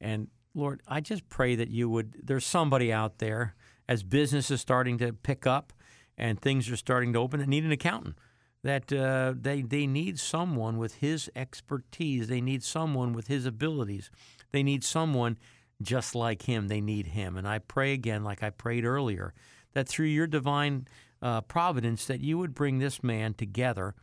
and 0.00 0.28
Lord, 0.54 0.82
I 0.86 1.00
just 1.00 1.28
pray 1.28 1.54
that 1.54 1.70
you 1.70 1.88
would, 1.88 2.14
there's 2.22 2.46
somebody 2.46 2.92
out 2.92 3.18
there 3.18 3.54
as 3.88 4.02
business 4.02 4.50
is 4.50 4.60
starting 4.60 4.98
to 4.98 5.12
pick 5.12 5.46
up 5.46 5.72
and 6.16 6.40
things 6.40 6.70
are 6.70 6.76
starting 6.76 7.12
to 7.12 7.18
open 7.18 7.40
that 7.40 7.48
need 7.48 7.64
an 7.64 7.72
accountant. 7.72 8.16
That 8.64 8.92
uh, 8.92 9.34
they, 9.40 9.62
they 9.62 9.86
need 9.86 10.18
someone 10.18 10.78
with 10.78 10.96
his 10.96 11.30
expertise. 11.36 12.26
They 12.26 12.40
need 12.40 12.64
someone 12.64 13.12
with 13.12 13.28
his 13.28 13.46
abilities. 13.46 14.10
They 14.50 14.64
need 14.64 14.82
someone 14.82 15.38
just 15.82 16.14
like 16.14 16.42
him. 16.42 16.68
They 16.68 16.80
need 16.80 17.08
him. 17.08 17.36
And 17.36 17.46
I 17.46 17.58
pray 17.58 17.92
again, 17.92 18.24
like 18.24 18.42
I 18.42 18.50
prayed 18.50 18.84
earlier, 18.84 19.34
that 19.74 19.88
through 19.88 20.06
your 20.06 20.26
divine 20.26 20.88
uh, 21.22 21.42
providence, 21.42 22.06
that 22.06 22.20
you 22.20 22.38
would 22.38 22.54
bring 22.54 22.78
this 22.78 23.02
man 23.02 23.34
together 23.34 23.94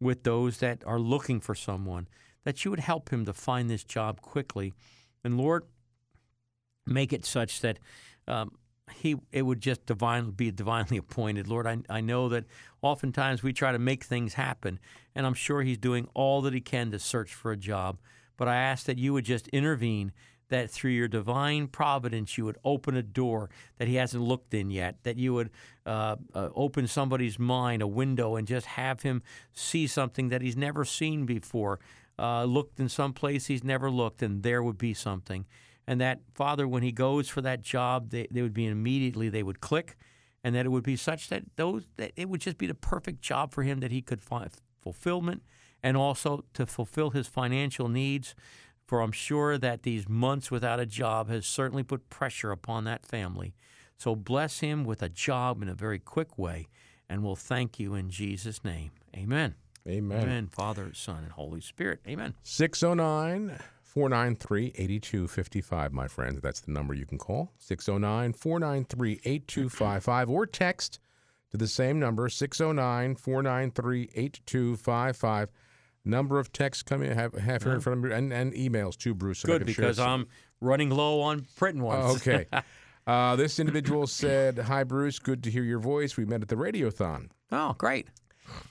with 0.00 0.24
those 0.24 0.58
that 0.58 0.82
are 0.86 0.98
looking 0.98 1.40
for 1.40 1.54
someone, 1.54 2.08
that 2.44 2.64
you 2.64 2.70
would 2.70 2.80
help 2.80 3.10
him 3.10 3.24
to 3.26 3.32
find 3.32 3.68
this 3.68 3.84
job 3.84 4.20
quickly. 4.20 4.72
And 5.22 5.36
Lord, 5.36 5.64
make 6.86 7.12
it 7.12 7.24
such 7.24 7.60
that 7.60 7.78
um, 8.26 8.52
he 8.90 9.16
it 9.32 9.42
would 9.42 9.60
just 9.60 9.86
divine 9.86 10.30
be 10.30 10.50
divinely 10.50 10.96
appointed. 10.96 11.48
Lord, 11.48 11.66
I, 11.66 11.78
I 11.88 12.00
know 12.00 12.28
that 12.28 12.44
oftentimes 12.82 13.42
we 13.42 13.52
try 13.52 13.72
to 13.72 13.78
make 13.78 14.04
things 14.04 14.34
happen, 14.34 14.78
and 15.14 15.26
I'm 15.26 15.34
sure 15.34 15.62
he's 15.62 15.78
doing 15.78 16.08
all 16.14 16.42
that 16.42 16.54
he 16.54 16.60
can 16.60 16.90
to 16.90 16.98
search 16.98 17.34
for 17.34 17.52
a 17.52 17.56
job. 17.56 17.98
But 18.36 18.48
I 18.48 18.56
ask 18.56 18.86
that 18.86 18.98
you 18.98 19.12
would 19.12 19.26
just 19.26 19.48
intervene, 19.48 20.12
that 20.50 20.70
through 20.70 20.92
your 20.92 21.08
divine 21.08 21.66
providence 21.66 22.38
you 22.38 22.44
would 22.44 22.58
open 22.64 22.96
a 22.96 23.02
door 23.02 23.50
that 23.78 23.88
he 23.88 23.96
hasn't 23.96 24.22
looked 24.22 24.54
in 24.54 24.70
yet, 24.70 24.96
that 25.02 25.16
you 25.16 25.34
would 25.34 25.50
uh, 25.86 26.16
uh, 26.34 26.50
open 26.54 26.86
somebody's 26.86 27.38
mind, 27.38 27.82
a 27.82 27.88
window, 27.88 28.36
and 28.36 28.46
just 28.46 28.66
have 28.66 29.02
him 29.02 29.22
see 29.52 29.86
something 29.86 30.28
that 30.28 30.42
he's 30.42 30.56
never 30.56 30.84
seen 30.84 31.26
before, 31.26 31.80
uh, 32.18 32.44
looked 32.44 32.78
in 32.78 32.88
some 32.88 33.12
place 33.12 33.46
he's 33.46 33.64
never 33.64 33.90
looked, 33.90 34.22
and 34.22 34.42
there 34.42 34.62
would 34.62 34.78
be 34.78 34.94
something 34.94 35.46
and 35.90 36.00
that 36.00 36.20
father, 36.34 36.68
when 36.68 36.84
he 36.84 36.92
goes 36.92 37.28
for 37.28 37.40
that 37.40 37.62
job, 37.62 38.10
they, 38.10 38.28
they 38.30 38.42
would 38.42 38.54
be 38.54 38.66
immediately 38.66 39.28
they 39.28 39.42
would 39.42 39.60
click, 39.60 39.96
and 40.44 40.54
that 40.54 40.64
it 40.64 40.68
would 40.68 40.84
be 40.84 40.94
such 40.94 41.28
that 41.30 41.42
those 41.56 41.88
that 41.96 42.12
it 42.14 42.28
would 42.28 42.40
just 42.40 42.58
be 42.58 42.68
the 42.68 42.74
perfect 42.74 43.20
job 43.20 43.52
for 43.52 43.64
him 43.64 43.80
that 43.80 43.90
he 43.90 44.00
could 44.00 44.22
find 44.22 44.50
fulfillment 44.80 45.42
and 45.82 45.96
also 45.96 46.44
to 46.54 46.64
fulfill 46.64 47.10
his 47.10 47.26
financial 47.26 47.88
needs. 47.88 48.36
For 48.90 49.02
I'm 49.02 49.12
sure 49.12 49.56
that 49.56 49.84
these 49.84 50.08
months 50.08 50.50
without 50.50 50.80
a 50.80 50.84
job 50.84 51.28
has 51.28 51.46
certainly 51.46 51.84
put 51.84 52.10
pressure 52.10 52.50
upon 52.50 52.82
that 52.86 53.06
family. 53.06 53.54
So 53.96 54.16
bless 54.16 54.58
him 54.58 54.82
with 54.82 55.00
a 55.00 55.08
job 55.08 55.62
in 55.62 55.68
a 55.68 55.74
very 55.74 56.00
quick 56.00 56.36
way, 56.36 56.66
and 57.08 57.22
we'll 57.22 57.36
thank 57.36 57.78
you 57.78 57.94
in 57.94 58.10
Jesus' 58.10 58.64
name. 58.64 58.90
Amen. 59.16 59.54
Amen. 59.86 60.22
Amen. 60.22 60.48
Father, 60.48 60.92
Son, 60.92 61.22
and 61.22 61.30
Holy 61.30 61.60
Spirit. 61.60 62.00
Amen. 62.08 62.34
609 62.42 63.60
493 63.84 64.72
8255, 64.74 65.92
my 65.92 66.08
friends. 66.08 66.40
That's 66.40 66.58
the 66.58 66.72
number 66.72 66.92
you 66.92 67.06
can 67.06 67.18
call 67.18 67.52
609 67.58 68.32
493 68.32 69.20
8255 69.24 70.30
or 70.30 70.46
text 70.46 70.98
to 71.52 71.56
the 71.56 71.68
same 71.68 72.00
number 72.00 72.28
609 72.28 73.14
493 73.14 74.10
8255. 74.16 75.48
Number 76.04 76.38
of 76.38 76.52
texts 76.52 76.82
coming, 76.82 77.12
have, 77.12 77.34
have 77.34 77.62
here 77.62 77.74
in 77.74 77.80
front 77.80 77.98
of 77.98 78.10
me, 78.10 78.16
and, 78.16 78.32
and 78.32 78.52
emails 78.54 78.96
too, 78.96 79.14
Bruce. 79.14 79.42
Good, 79.42 79.66
because 79.66 79.98
I'm 79.98 80.26
running 80.60 80.90
low 80.90 81.20
on 81.20 81.46
printing 81.56 81.82
ones. 81.82 82.04
Oh, 82.06 82.16
okay. 82.16 82.46
uh, 83.06 83.36
this 83.36 83.58
individual 83.58 84.06
said, 84.06 84.58
Hi, 84.58 84.84
Bruce. 84.84 85.18
Good 85.18 85.42
to 85.44 85.50
hear 85.50 85.62
your 85.62 85.78
voice. 85.78 86.16
We 86.16 86.24
met 86.24 86.40
at 86.42 86.48
the 86.48 86.56
Radiothon. 86.56 87.28
Oh, 87.52 87.74
great. 87.76 88.08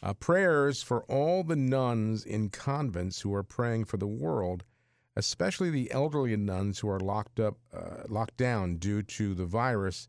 Uh, 0.01 0.13
prayers 0.13 0.81
for 0.81 1.03
all 1.03 1.43
the 1.43 1.55
nuns 1.55 2.25
in 2.25 2.49
convents 2.49 3.21
who 3.21 3.33
are 3.33 3.43
praying 3.43 3.85
for 3.85 3.97
the 3.97 4.07
world 4.07 4.63
especially 5.19 5.69
the 5.69 5.91
elderly 5.91 6.35
nuns 6.37 6.79
who 6.79 6.89
are 6.89 6.99
locked 6.99 7.39
up, 7.41 7.57
uh, 7.73 8.03
locked 8.07 8.37
down 8.37 8.77
due 8.77 9.03
to 9.03 9.35
the 9.35 9.45
virus. 9.45 10.07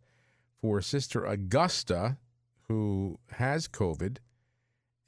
For 0.61 0.81
Sister 0.81 1.25
Augusta, 1.25 2.19
who 2.69 3.19
has 3.33 3.67
COVID, 3.67 4.19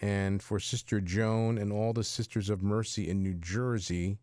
and 0.02 0.42
for 0.42 0.58
Sister 0.58 1.00
Joan 1.00 1.56
and 1.56 1.72
all 1.72 1.92
the 1.92 2.04
Sisters 2.04 2.50
of 2.50 2.62
Mercy 2.62 3.08
in 3.08 3.22
New 3.22 3.34
Jersey, 3.34 4.18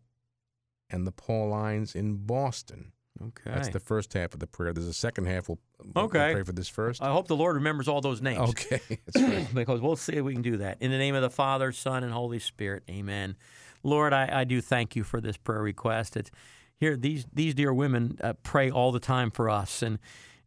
and 0.90 1.06
the 1.06 1.12
Paulines 1.12 1.96
in 1.96 2.16
Boston. 2.26 2.92
Okay. 3.22 3.50
That's 3.50 3.68
the 3.68 3.80
first 3.80 4.12
half 4.14 4.32
of 4.34 4.40
the 4.40 4.46
prayer. 4.46 4.72
There's 4.72 4.86
a 4.86 4.92
second 4.94 5.26
half. 5.26 5.48
We'll, 5.48 5.58
we'll 5.94 6.04
Okay. 6.06 6.32
pray 6.32 6.42
for 6.42 6.52
this 6.52 6.68
first. 6.68 7.02
I 7.02 7.12
hope 7.12 7.26
the 7.28 7.36
Lord 7.36 7.56
remembers 7.56 7.86
all 7.88 8.00
those 8.00 8.22
names. 8.22 8.50
Okay. 8.50 8.80
Because 9.54 9.80
we'll 9.80 9.96
see 9.96 10.14
if 10.14 10.24
we 10.24 10.32
can 10.32 10.42
do 10.42 10.58
that. 10.58 10.78
In 10.80 10.90
the 10.90 10.98
name 10.98 11.14
of 11.14 11.22
the 11.22 11.30
Father, 11.30 11.72
Son, 11.72 12.04
and 12.04 12.12
Holy 12.12 12.38
Spirit, 12.38 12.82
Amen. 12.88 13.36
Lord, 13.82 14.12
I, 14.12 14.40
I 14.40 14.44
do 14.44 14.60
thank 14.60 14.94
you 14.96 15.04
for 15.04 15.20
this 15.20 15.36
prayer 15.36 15.62
request. 15.62 16.16
It's 16.16 16.30
here 16.76 16.96
these 16.96 17.26
these 17.32 17.54
dear 17.54 17.72
women 17.72 18.18
uh, 18.22 18.34
pray 18.42 18.70
all 18.70 18.92
the 18.92 19.00
time 19.00 19.30
for 19.30 19.48
us, 19.50 19.82
and 19.82 19.98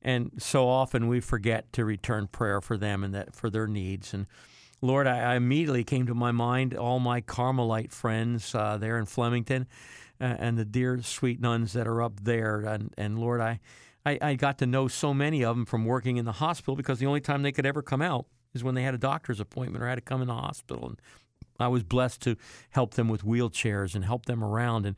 and 0.02 0.32
so 0.38 0.67
often 0.67 1.08
we 1.08 1.19
forget 1.19 1.72
to 1.74 1.86
return 1.86 2.28
prayer 2.28 2.62
for 2.62 2.78
them 2.78 3.04
and 3.04 3.13
that 3.13 3.36
for 3.36 3.50
their 3.50 3.67
needs. 3.67 4.13
And 4.13 4.28
Lord, 4.84 5.08
I, 5.08 5.34
I 5.34 5.36
immediately 5.36 5.86
came 5.86 6.08
to 6.08 6.13
my 6.13 6.34
mind 6.34 6.76
all 6.76 7.00
my 7.00 7.22
Carmelite 7.22 7.93
friends 7.93 8.54
uh, 8.54 8.78
there 8.78 8.98
in 8.98 9.06
Flemington, 9.06 9.65
uh, 10.19 10.36
and 10.38 10.58
the 10.58 10.65
dear 10.65 11.02
sweet 11.02 11.39
nuns 11.39 11.72
that 11.72 11.88
are 11.88 12.02
up 12.02 12.19
there. 12.22 12.60
And 12.62 12.93
and 12.98 13.17
Lord, 13.17 13.41
I. 13.41 13.60
I, 14.06 14.17
I 14.22 14.34
got 14.36 14.58
to 14.58 14.65
know 14.65 14.89
so 14.89 15.13
many 15.13 15.46
of 15.46 15.56
them 15.56 15.65
from 15.65 15.86
working 15.86 16.17
in 16.17 16.26
the 16.26 16.34
hospital 16.34 16.76
because 16.76 17.00
the 17.00 17.06
only 17.06 17.22
time 17.22 17.41
they 17.41 17.54
could 17.54 17.65
ever 17.65 17.82
come 17.82 18.02
out 18.02 18.26
is 18.54 18.62
when 18.62 18.76
they 18.76 18.84
had 18.84 18.93
a 18.93 18.98
doctor's 18.98 19.39
appointment 19.39 19.82
or 19.82 19.88
had 19.88 19.96
to 19.96 20.02
come 20.02 20.22
in 20.22 20.28
the 20.28 20.34
hospital. 20.34 20.88
And 20.88 21.00
I 21.58 21.69
was 21.69 21.84
blessed 21.84 22.19
to 22.24 22.36
help 22.72 22.96
them 22.96 23.08
with 23.08 23.24
wheelchairs 23.24 23.96
and 23.96 24.04
help 24.04 24.26
them 24.26 24.43
around. 24.43 24.86
And 24.86 24.98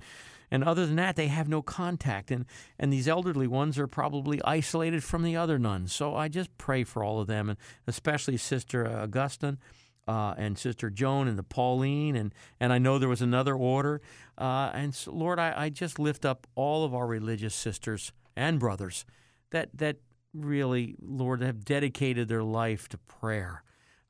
and 0.56 0.63
other 0.63 0.86
than 0.86 0.96
that, 0.96 1.18
they 1.18 1.28
have 1.28 1.50
no 1.50 1.62
contact. 1.62 2.32
And 2.32 2.46
and 2.80 2.91
these 2.91 3.08
elderly 3.08 3.46
ones 3.48 3.78
are 3.78 3.88
probably 3.88 4.41
isolated 4.44 5.04
from 5.04 5.24
the 5.24 5.36
other 5.36 5.60
nuns. 5.60 5.94
So 5.94 6.15
I 6.15 6.30
just 6.30 6.58
pray 6.58 6.86
for 6.86 7.04
all 7.04 7.20
of 7.20 7.28
them, 7.28 7.50
and 7.50 7.60
especially 7.86 8.38
Sister 8.38 8.88
Augustine. 8.88 9.60
Uh, 10.08 10.36
and 10.38 10.56
Sister 10.56 10.91
Joan 10.91 11.28
and 11.28 11.36
the 11.36 11.41
Pauline, 11.41 12.15
and, 12.15 12.32
and 12.60 12.72
I 12.72 12.78
know 12.78 13.00
there 13.00 13.10
was 13.10 13.24
another 13.24 13.56
order. 13.56 14.02
Uh, 14.38 14.70
and 14.72 14.94
so, 14.94 15.12
Lord, 15.12 15.39
I, 15.39 15.52
I 15.58 15.70
just 15.70 15.98
lift 15.98 16.26
up 16.26 16.46
all 16.54 16.86
of 16.86 16.94
our 16.94 17.08
religious 17.08 17.56
sisters 17.56 18.12
and 18.36 18.60
brothers 18.60 19.04
that 19.50 19.70
that 19.74 19.98
really, 20.32 20.96
Lord, 21.02 21.41
have 21.41 21.65
dedicated 21.65 22.28
their 22.28 22.44
life 22.44 22.88
to 22.89 23.00
prayer 23.00 23.63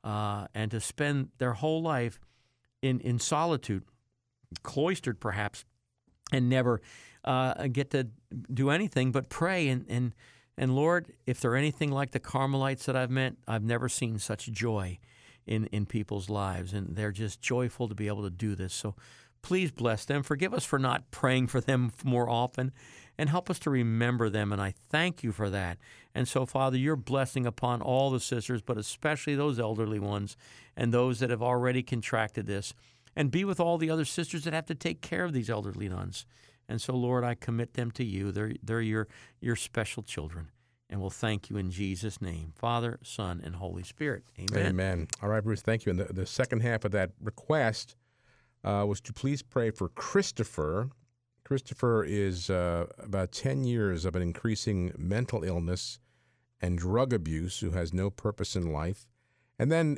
uh, 0.04 0.48
and 0.54 0.70
to 0.70 0.80
spend 0.80 1.30
their 1.38 1.54
whole 1.54 1.80
life 1.80 2.20
in 2.82 3.00
in 3.00 3.18
solitude, 3.18 3.84
cloistered 4.62 5.18
perhaps, 5.18 5.64
and 6.32 6.48
never 6.48 6.80
uh, 7.24 7.66
get 7.68 7.90
to 7.90 8.08
do 8.52 8.70
anything 8.70 9.12
but 9.12 9.28
pray 9.28 9.68
and 9.68 9.84
and 9.88 10.12
and 10.58 10.74
Lord, 10.74 11.12
if 11.26 11.40
they're 11.40 11.54
anything 11.54 11.90
like 11.90 12.12
the 12.12 12.18
Carmelites 12.20 12.86
that 12.86 12.96
I've 12.96 13.10
met, 13.10 13.34
I've 13.46 13.62
never 13.62 13.90
seen 13.90 14.18
such 14.18 14.50
joy 14.50 14.98
in 15.46 15.66
in 15.66 15.86
people's 15.86 16.30
lives, 16.30 16.72
and 16.72 16.96
they're 16.96 17.12
just 17.12 17.40
joyful 17.40 17.88
to 17.88 17.94
be 17.94 18.06
able 18.08 18.22
to 18.22 18.30
do 18.30 18.54
this. 18.54 18.74
So. 18.74 18.94
Please 19.42 19.70
bless 19.70 20.04
them. 20.04 20.24
Forgive 20.24 20.52
us 20.52 20.64
for 20.64 20.76
not 20.76 21.12
praying 21.12 21.46
for 21.46 21.60
them 21.60 21.92
more 22.04 22.28
often 22.28 22.72
and 23.18 23.30
help 23.30 23.48
us 23.48 23.58
to 23.60 23.70
remember 23.70 24.28
them. 24.28 24.52
And 24.52 24.60
I 24.60 24.74
thank 24.90 25.22
you 25.22 25.32
for 25.32 25.50
that. 25.50 25.78
And 26.14 26.26
so, 26.26 26.46
Father, 26.46 26.76
your 26.76 26.96
blessing 26.96 27.46
upon 27.46 27.82
all 27.82 28.10
the 28.10 28.20
sisters, 28.20 28.62
but 28.62 28.76
especially 28.78 29.34
those 29.34 29.60
elderly 29.60 29.98
ones 29.98 30.36
and 30.76 30.92
those 30.92 31.20
that 31.20 31.30
have 31.30 31.42
already 31.42 31.82
contracted 31.82 32.46
this. 32.46 32.74
And 33.16 33.30
be 33.30 33.44
with 33.44 33.58
all 33.58 33.78
the 33.78 33.90
other 33.90 34.04
sisters 34.04 34.44
that 34.44 34.52
have 34.52 34.66
to 34.66 34.74
take 34.74 35.00
care 35.00 35.24
of 35.24 35.32
these 35.32 35.48
elderly 35.48 35.88
nuns. 35.88 36.26
And 36.68 36.80
so, 36.80 36.94
Lord, 36.94 37.24
I 37.24 37.34
commit 37.34 37.74
them 37.74 37.90
to 37.92 38.04
you. 38.04 38.30
They're, 38.30 38.52
they're 38.62 38.80
your, 38.80 39.08
your 39.40 39.56
special 39.56 40.02
children. 40.02 40.50
And 40.88 41.00
we'll 41.00 41.10
thank 41.10 41.50
you 41.50 41.56
in 41.56 41.70
Jesus' 41.70 42.20
name, 42.20 42.52
Father, 42.54 42.98
Son, 43.02 43.40
and 43.42 43.56
Holy 43.56 43.82
Spirit. 43.82 44.24
Amen. 44.38 44.66
Amen. 44.66 45.08
All 45.22 45.28
right, 45.28 45.42
Bruce, 45.42 45.62
thank 45.62 45.84
you. 45.84 45.90
And 45.90 45.98
the, 45.98 46.12
the 46.12 46.26
second 46.26 46.60
half 46.60 46.84
of 46.84 46.92
that 46.92 47.10
request 47.20 47.96
uh, 48.62 48.84
was 48.86 49.00
to 49.02 49.12
please 49.12 49.42
pray 49.42 49.70
for 49.70 49.88
Christopher. 49.88 50.90
Christopher 51.44 52.04
is 52.04 52.50
uh, 52.50 52.86
about 52.98 53.32
10 53.32 53.64
years 53.64 54.04
of 54.04 54.14
an 54.14 54.22
increasing 54.22 54.92
mental 54.96 55.42
illness 55.42 55.98
and 56.60 56.78
drug 56.78 57.12
abuse 57.12 57.60
who 57.60 57.70
has 57.70 57.92
no 57.92 58.10
purpose 58.10 58.54
in 58.56 58.72
life. 58.72 59.06
And 59.58 59.72
then 59.72 59.96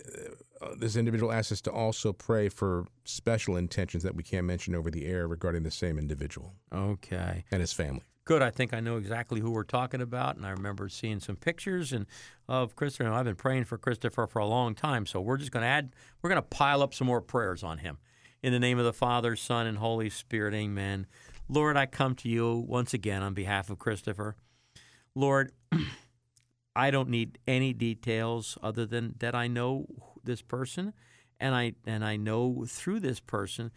uh, 0.62 0.74
this 0.78 0.96
individual 0.96 1.32
asks 1.32 1.52
us 1.52 1.60
to 1.62 1.72
also 1.72 2.12
pray 2.12 2.48
for 2.48 2.86
special 3.04 3.56
intentions 3.56 4.02
that 4.04 4.14
we 4.14 4.22
can't 4.22 4.46
mention 4.46 4.74
over 4.74 4.90
the 4.90 5.06
air 5.06 5.26
regarding 5.26 5.62
the 5.64 5.70
same 5.70 5.98
individual 5.98 6.54
Okay. 6.72 7.44
and 7.50 7.60
his 7.60 7.72
family. 7.72 8.02
Good. 8.24 8.42
I 8.42 8.50
think 8.50 8.74
I 8.74 8.80
know 8.80 8.98
exactly 8.98 9.40
who 9.40 9.50
we're 9.50 9.62
talking 9.64 10.02
about, 10.02 10.36
and 10.36 10.44
I 10.44 10.50
remember 10.50 10.88
seeing 10.90 11.18
some 11.18 11.36
pictures 11.36 11.92
and 11.94 12.04
of 12.46 12.76
Christopher. 12.76 13.04
And 13.04 13.14
I've 13.14 13.24
been 13.24 13.36
praying 13.36 13.64
for 13.64 13.78
Christopher 13.78 14.26
for 14.26 14.38
a 14.40 14.46
long 14.46 14.74
time, 14.74 15.06
so 15.06 15.18
we're 15.20 15.38
just 15.38 15.50
going 15.50 15.62
to 15.62 15.66
add. 15.68 15.94
We're 16.20 16.28
going 16.28 16.42
to 16.42 16.48
pile 16.48 16.82
up 16.82 16.92
some 16.92 17.06
more 17.06 17.22
prayers 17.22 17.62
on 17.62 17.78
him. 17.78 17.98
In 18.42 18.52
the 18.52 18.60
name 18.60 18.78
of 18.78 18.84
the 18.84 18.92
Father, 18.92 19.34
Son, 19.34 19.66
and 19.66 19.78
Holy 19.78 20.10
Spirit, 20.10 20.52
Amen. 20.54 21.06
Lord, 21.48 21.78
I 21.78 21.86
come 21.86 22.14
to 22.16 22.28
you 22.28 22.54
once 22.68 22.92
again 22.92 23.22
on 23.22 23.32
behalf 23.32 23.70
of 23.70 23.78
Christopher. 23.78 24.36
Lord, 25.14 25.50
I 26.78 26.92
don't 26.92 27.08
need 27.08 27.38
any 27.48 27.72
details 27.72 28.56
other 28.62 28.86
than 28.86 29.16
that 29.18 29.34
I 29.34 29.48
know 29.48 29.86
this 30.22 30.42
person, 30.42 30.94
and 31.40 31.52
I 31.52 31.72
and 31.84 32.04
I 32.04 32.16
know 32.16 32.64
through 32.68 33.00
this 33.00 33.18
person 33.18 33.72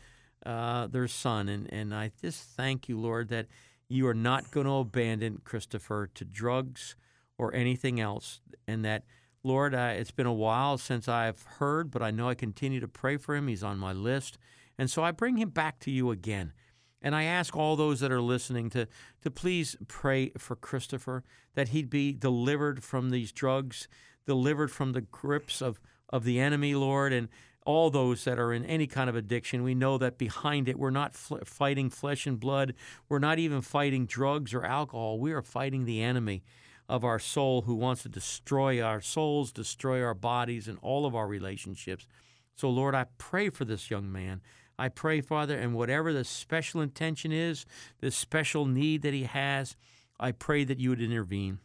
uh, 0.46 0.86
their 0.86 1.08
son, 1.08 1.50
and 1.50 1.68
and 1.74 1.96
I 1.96 2.12
just 2.22 2.44
thank 2.56 2.88
you, 2.88 3.00
Lord, 3.00 3.30
that 3.30 3.48
you 3.90 4.08
are 4.08 4.14
not 4.14 4.52
going 4.52 4.68
to 4.68 4.74
abandon 4.74 5.42
Christopher 5.44 6.12
to 6.14 6.24
drugs 6.24 6.96
or 7.40 7.54
anything 7.56 8.00
else, 8.00 8.40
and 8.68 8.86
that. 8.86 9.04
Lord, 9.44 9.74
it's 9.74 10.12
been 10.12 10.28
a 10.28 10.32
while 10.48 10.78
since 10.78 11.08
I've 11.08 11.42
heard, 11.58 11.90
but 11.90 12.04
I 12.04 12.12
know 12.12 12.30
I 12.30 12.36
continue 12.36 12.80
to 12.80 12.88
pray 12.88 13.18
for 13.18 13.36
him. 13.36 13.48
He's 13.48 13.64
on 13.64 13.80
my 13.80 13.92
list. 13.92 14.38
And 14.78 14.88
so 14.88 15.04
I 15.04 15.10
bring 15.10 15.38
him 15.38 15.50
back 15.50 15.80
to 15.80 15.90
you 15.90 16.12
again. 16.12 16.54
And 17.02 17.16
I 17.16 17.24
ask 17.24 17.56
all 17.56 17.76
those 17.76 18.00
that 18.02 18.12
are 18.12 18.22
listening 18.22 18.70
to, 18.72 18.88
to 19.24 19.32
please 19.32 19.76
pray 19.88 20.32
for 20.38 20.56
Christopher, 20.56 21.24
that 21.56 21.70
he'd 21.70 21.90
be 21.90 22.14
delivered 22.14 22.84
from 22.84 23.10
these 23.10 23.32
drugs, 23.32 23.88
delivered 24.26 24.72
from 24.72 24.92
the 24.92 25.02
grips 25.02 25.62
of, 25.62 25.80
of 26.10 26.24
the 26.24 26.40
enemy, 26.40 26.76
Lord, 26.76 27.12
and 27.12 27.28
all 27.66 27.90
those 27.90 28.24
that 28.24 28.40
are 28.40 28.54
in 28.54 28.66
any 28.66 28.88
kind 28.88 29.10
of 29.10 29.16
addiction. 29.16 29.64
We 29.64 29.76
know 29.76 29.98
that 29.98 30.18
behind 30.18 30.68
it, 30.68 30.80
we're 30.80 30.90
not 30.90 31.14
fl- 31.14 31.38
fighting 31.46 31.90
flesh 31.90 32.26
and 32.26 32.40
blood. 32.40 32.74
We're 33.08 33.20
not 33.20 33.40
even 33.40 33.62
fighting 33.62 34.06
drugs 34.06 34.54
or 34.54 34.66
alcohol. 34.66 35.20
We 35.20 35.32
are 35.32 35.42
fighting 35.42 35.86
the 35.86 36.02
enemy 36.02 36.44
of 36.90 37.04
our 37.04 37.20
soul 37.20 37.64
who 37.64 37.76
wants 37.76 38.04
to 38.04 38.10
destroy 38.10 38.82
our 38.82 39.02
souls, 39.02 39.52
destroy 39.52 40.04
our 40.04 40.14
bodies, 40.14 40.68
and 40.68 40.78
all 40.82 41.06
of 41.06 41.16
our 41.16 41.28
relationships. 41.28 42.08
So, 42.56 42.70
Lord, 42.70 42.96
I 42.96 43.06
pray 43.18 43.50
for 43.50 43.64
this 43.66 43.90
young 43.90 44.12
man. 44.12 44.42
I 44.82 44.90
pray, 44.90 45.22
Father, 45.22 45.60
and 45.60 45.76
whatever 45.76 46.12
the 46.12 46.24
special 46.24 46.82
intention 46.82 47.32
is, 47.32 47.68
the 48.00 48.10
special 48.10 48.66
need 48.66 49.04
that 49.04 49.14
he 49.14 49.26
has, 49.26 49.76
I 50.20 50.32
pray 50.32 50.64
that 50.64 50.80
you 50.80 50.90
would 50.90 51.04
intervene. 51.04 51.60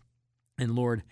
And 0.58 0.74
Lord, 0.74 1.02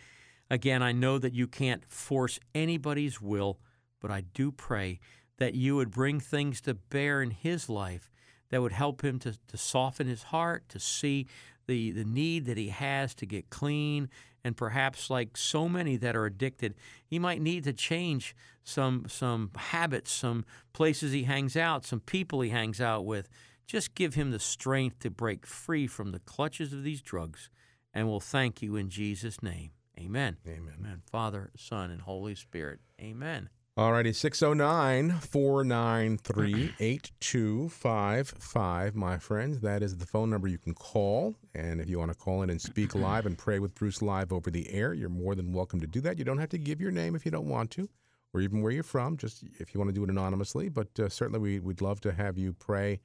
again, 0.51 0.83
I 0.83 0.93
know 0.93 1.17
that 1.17 1.33
you 1.33 1.47
can't 1.47 1.83
force 1.87 2.39
anybody's 2.55 3.23
will, 3.23 3.59
but 4.01 4.11
I 4.11 4.21
do 4.21 4.53
pray 4.53 5.01
that 5.39 5.55
you 5.55 5.77
would 5.77 5.91
bring 5.91 6.21
things 6.21 6.61
to 6.63 6.75
bear 6.75 7.23
in 7.23 7.31
his 7.31 7.71
life 7.71 8.11
that 8.51 8.61
would 8.61 8.73
help 8.73 9.03
him 9.03 9.19
to, 9.21 9.39
to 9.49 9.57
soften 9.57 10.07
his 10.07 10.25
heart, 10.25 10.69
to 10.69 10.79
see 10.79 11.27
the, 11.67 11.91
the 11.91 12.05
need 12.05 12.45
that 12.45 12.59
he 12.59 12.69
has 12.69 13.15
to 13.15 13.25
get 13.25 13.49
clean. 13.49 14.11
And 14.45 14.57
perhaps, 14.57 15.09
like 15.09 15.37
so 15.37 15.69
many 15.69 15.97
that 15.97 16.15
are 16.15 16.27
addicted, 16.27 16.75
he 17.07 17.19
might 17.19 17.41
need 17.41 17.65
to 17.65 17.73
change 17.73 18.37
some, 18.63 19.07
some 19.09 19.51
habits, 19.57 20.13
some 20.13 20.45
places 20.75 21.13
he 21.13 21.23
hangs 21.23 21.57
out, 21.57 21.85
some 21.87 22.01
people 22.01 22.43
he 22.43 22.51
hangs 22.51 22.81
out 22.81 23.07
with. 23.07 23.29
Just 23.67 23.95
give 23.95 24.15
him 24.15 24.31
the 24.31 24.39
strength 24.39 24.99
to 25.01 25.11
break 25.11 25.47
free 25.47 25.87
from 25.87 26.13
the 26.13 26.19
clutches 26.19 26.75
of 26.75 26.83
these 26.83 27.01
drugs. 27.01 27.49
And 27.95 28.07
we'll 28.07 28.21
thank 28.21 28.61
you 28.61 28.77
in 28.77 28.91
Jesus' 28.91 29.43
name. 29.43 29.71
Amen. 29.99 30.37
Amen. 30.47 30.75
Amen. 30.79 31.03
Father, 31.11 31.51
Son, 31.57 31.91
and 31.91 32.03
Holy 32.03 32.35
Spirit. 32.35 32.81
Amen. 33.01 33.49
All 33.77 33.91
righty, 33.91 34.13
609 34.13 35.19
493 35.19 36.75
8255, 36.79 38.95
my 38.95 39.19
friends. 39.19 39.59
That 39.59 39.83
is 39.83 39.97
the 39.97 40.07
phone 40.07 40.31
number 40.31 40.47
you 40.47 40.59
can 40.59 40.75
call. 40.75 41.35
And 41.57 41.81
if 41.81 41.89
you 41.89 41.99
want 41.99 42.13
to 42.13 42.17
call 42.17 42.43
in 42.43 42.51
and 42.51 42.63
speak 42.63 42.95
live 42.95 43.27
and 43.27 43.37
pray 43.37 43.59
with 43.59 43.75
Bruce 43.75 44.01
live 44.01 44.33
over 44.33 44.49
the 44.49 44.71
air, 44.71 44.95
you're 44.95 45.09
more 45.09 45.35
than 45.35 45.53
welcome 45.53 45.81
to 45.81 45.89
do 45.89 46.01
that. 46.03 46.21
You 46.21 46.25
don't 46.25 46.39
have 46.39 46.51
to 46.51 46.59
give 46.59 46.81
your 46.81 46.93
name 46.93 47.17
if 47.17 47.25
you 47.25 47.33
don't 47.33 47.49
want 47.49 47.73
to, 47.73 47.89
or 48.33 48.41
even 48.41 48.63
where 48.63 48.71
you're 48.71 48.85
from, 48.85 49.17
just 49.17 49.43
if 49.59 49.75
you 49.75 49.81
want 49.81 49.89
to 49.89 49.95
do 49.95 50.05
it 50.05 50.11
anonymously. 50.11 50.69
But 50.69 50.97
uh, 51.01 51.09
certainly, 51.09 51.41
we, 51.41 51.59
we'd 51.59 51.81
love 51.81 52.01
to 52.03 52.13
have 52.13 52.39
you 52.39 52.53
pray 52.53 53.01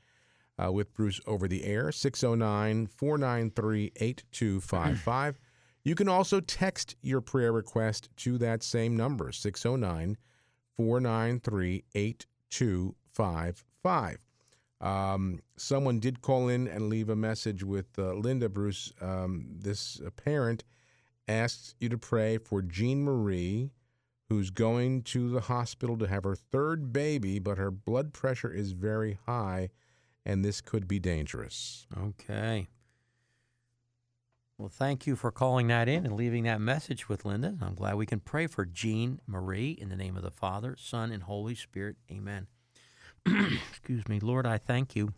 uh, 0.63 0.72
with 0.72 0.93
Bruce 0.93 1.20
over 1.26 1.47
the 1.47 1.63
air. 1.63 1.91
609 1.91 2.86
493 2.86 3.93
8255. 3.95 5.39
You 5.84 5.95
can 5.95 6.07
also 6.07 6.39
text 6.39 6.95
your 7.01 7.22
prayer 7.22 7.51
request 7.51 8.09
to 8.17 8.38
that 8.38 8.61
same 8.61 8.95
number, 8.95 9.32
609 9.32 10.15
493 10.80 11.84
8255. 11.93 14.25
Um, 14.80 15.41
someone 15.57 15.99
did 15.99 16.21
call 16.21 16.47
in 16.47 16.69
and 16.69 16.88
leave 16.88 17.09
a 17.09 17.17
message 17.17 17.65
with 17.65 17.99
uh, 17.99 18.13
Linda 18.13 18.47
Bruce. 18.47 18.93
Um, 19.01 19.47
this 19.59 19.99
parent 20.15 20.63
asks 21.27 21.75
you 21.82 21.89
to 21.89 21.97
pray 21.97 22.38
for 22.38 22.61
Jean 22.61 23.03
Marie, 23.03 23.71
who's 24.30 24.51
going 24.51 25.01
to 25.03 25.30
the 25.30 25.41
hospital 25.41 25.97
to 25.97 26.07
have 26.07 26.23
her 26.23 26.38
third 26.38 26.93
baby, 26.93 27.39
but 27.39 27.57
her 27.57 27.71
blood 27.71 28.13
pressure 28.13 28.53
is 28.53 28.71
very 28.71 29.19
high, 29.25 29.71
and 30.25 30.45
this 30.45 30.61
could 30.61 30.88
be 30.88 30.97
dangerous. 30.97 31.88
Okay. 32.01 32.69
Well, 34.60 34.68
thank 34.68 35.07
you 35.07 35.16
for 35.16 35.32
calling 35.32 35.68
that 35.68 35.88
in 35.88 36.05
and 36.05 36.18
leaving 36.18 36.43
that 36.43 36.60
message 36.60 37.07
with 37.07 37.24
Linda. 37.24 37.55
I'm 37.62 37.76
glad 37.76 37.95
we 37.95 38.05
can 38.05 38.20
pray 38.20 38.45
for 38.45 38.66
Jean 38.66 39.22
Marie 39.26 39.72
in 39.72 39.88
the 39.88 39.95
name 39.95 40.18
of 40.18 40.22
the 40.22 40.32
Father, 40.32 40.76
Son, 40.78 41.14
and 41.14 41.24
Holy 41.24 41.55
Spirit. 41.55 41.95
Amen. 42.12 42.47
Excuse 43.26 44.10
me. 44.10 44.20
Lord, 44.20 44.45
I 44.45 44.57
thank 44.57 44.97
you 44.97 45.14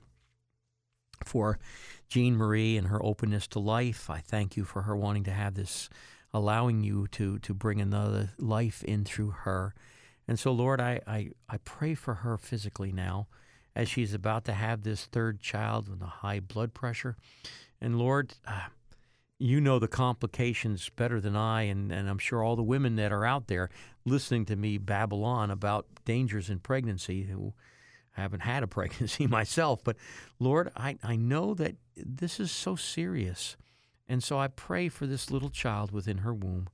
for 1.26 1.58
Jean 2.08 2.38
Marie 2.38 2.78
and 2.78 2.90
her 2.90 3.04
openness 3.04 3.48
to 3.48 3.60
life. 3.60 4.12
I 4.12 4.20
thank 4.20 4.56
you 4.56 4.64
for 4.64 4.84
her 4.84 4.96
wanting 4.96 5.24
to 5.24 5.32
have 5.32 5.56
this, 5.56 5.90
allowing 6.32 6.84
you 6.84 7.08
to, 7.08 7.40
to 7.40 7.54
bring 7.56 7.82
another 7.82 8.34
life 8.38 8.84
in 8.84 9.06
through 9.06 9.32
her. 9.32 9.74
And 10.28 10.38
so, 10.38 10.52
Lord, 10.52 10.80
I, 10.80 11.00
I, 11.08 11.32
I 11.50 11.58
pray 11.66 11.96
for 11.96 12.14
her 12.14 12.38
physically 12.38 12.92
now 12.92 13.26
as 13.76 13.90
she's 13.90 14.14
about 14.14 14.46
to 14.46 14.54
have 14.54 14.84
this 14.84 15.06
third 15.06 15.40
child 15.40 15.90
with 15.90 16.04
a 16.04 16.06
high 16.22 16.42
blood 16.42 16.76
pressure. 16.76 17.16
And 17.82 17.98
Lord, 17.98 18.36
uh, 18.46 18.68
you 19.42 19.60
know 19.60 19.80
the 19.80 19.88
complications 19.88 20.90
better 20.90 21.20
than 21.20 21.36
I, 21.36 21.64
and, 21.64 21.92
and 21.92 22.08
I'm 22.08 22.20
sure 22.20 22.44
all 22.44 22.56
the 22.56 22.62
women 22.62 22.96
that 22.98 23.12
are 23.12 23.26
out 23.26 23.48
there 23.48 23.70
listening 24.06 24.46
to 24.46 24.56
me 24.56 24.78
babble 24.78 25.26
on 25.26 25.50
about 25.50 25.88
dangers 26.06 26.50
in 26.50 26.60
pregnancy 26.60 27.24
who 27.24 27.54
haven't 28.12 28.42
had 28.42 28.62
a 28.62 28.68
pregnancy 28.68 29.26
myself. 29.26 29.84
But 29.84 29.98
Lord, 30.40 30.72
I, 30.76 30.98
I 31.04 31.16
know 31.16 31.56
that 31.56 31.76
this 31.96 32.40
is 32.40 32.52
so 32.52 32.76
serious. 32.76 33.58
And 34.08 34.24
so 34.24 34.38
I 34.38 34.48
pray 34.48 34.90
for 34.90 35.08
this 35.08 35.32
little 35.32 35.50
child 35.50 35.92
within 35.92 36.20
her 36.20 36.34
womb. 36.34 36.68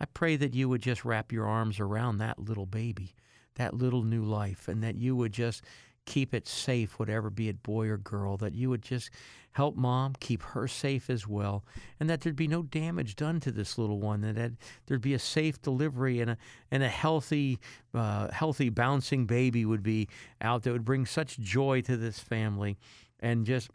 I 0.00 0.06
pray 0.06 0.36
that 0.36 0.54
you 0.54 0.68
would 0.68 0.82
just 0.82 1.04
wrap 1.04 1.32
your 1.32 1.46
arms 1.46 1.80
around 1.80 2.18
that 2.18 2.38
little 2.38 2.66
baby, 2.66 3.14
that 3.56 3.74
little 3.74 4.02
new 4.02 4.24
life, 4.24 4.68
and 4.68 4.82
that 4.82 4.96
you 4.96 5.16
would 5.16 5.32
just 5.32 5.62
keep 6.06 6.32
it 6.32 6.48
safe, 6.48 6.98
whatever 6.98 7.28
be 7.28 7.48
it 7.48 7.62
boy 7.62 7.88
or 7.88 7.98
girl, 7.98 8.36
that 8.38 8.54
you 8.54 8.70
would 8.70 8.82
just 8.82 9.10
help 9.52 9.76
mom 9.76 10.14
keep 10.20 10.42
her 10.42 10.68
safe 10.68 11.10
as 11.10 11.26
well, 11.26 11.64
and 11.98 12.08
that 12.08 12.20
there'd 12.20 12.36
be 12.36 12.48
no 12.48 12.62
damage 12.62 13.16
done 13.16 13.40
to 13.40 13.50
this 13.50 13.76
little 13.76 14.00
one, 14.00 14.20
that 14.20 14.52
there'd 14.86 15.00
be 15.00 15.14
a 15.14 15.18
safe 15.18 15.60
delivery 15.60 16.20
and 16.20 16.30
a 16.30 16.36
and 16.70 16.82
a 16.82 16.88
healthy, 16.88 17.58
uh, 17.92 18.30
healthy 18.30 18.68
bouncing 18.68 19.26
baby 19.26 19.64
would 19.64 19.82
be 19.82 20.08
out 20.40 20.62
that 20.62 20.72
would 20.72 20.84
bring 20.84 21.04
such 21.04 21.38
joy 21.38 21.80
to 21.82 21.96
this 21.96 22.18
family, 22.18 22.78
and 23.20 23.44
just 23.44 23.70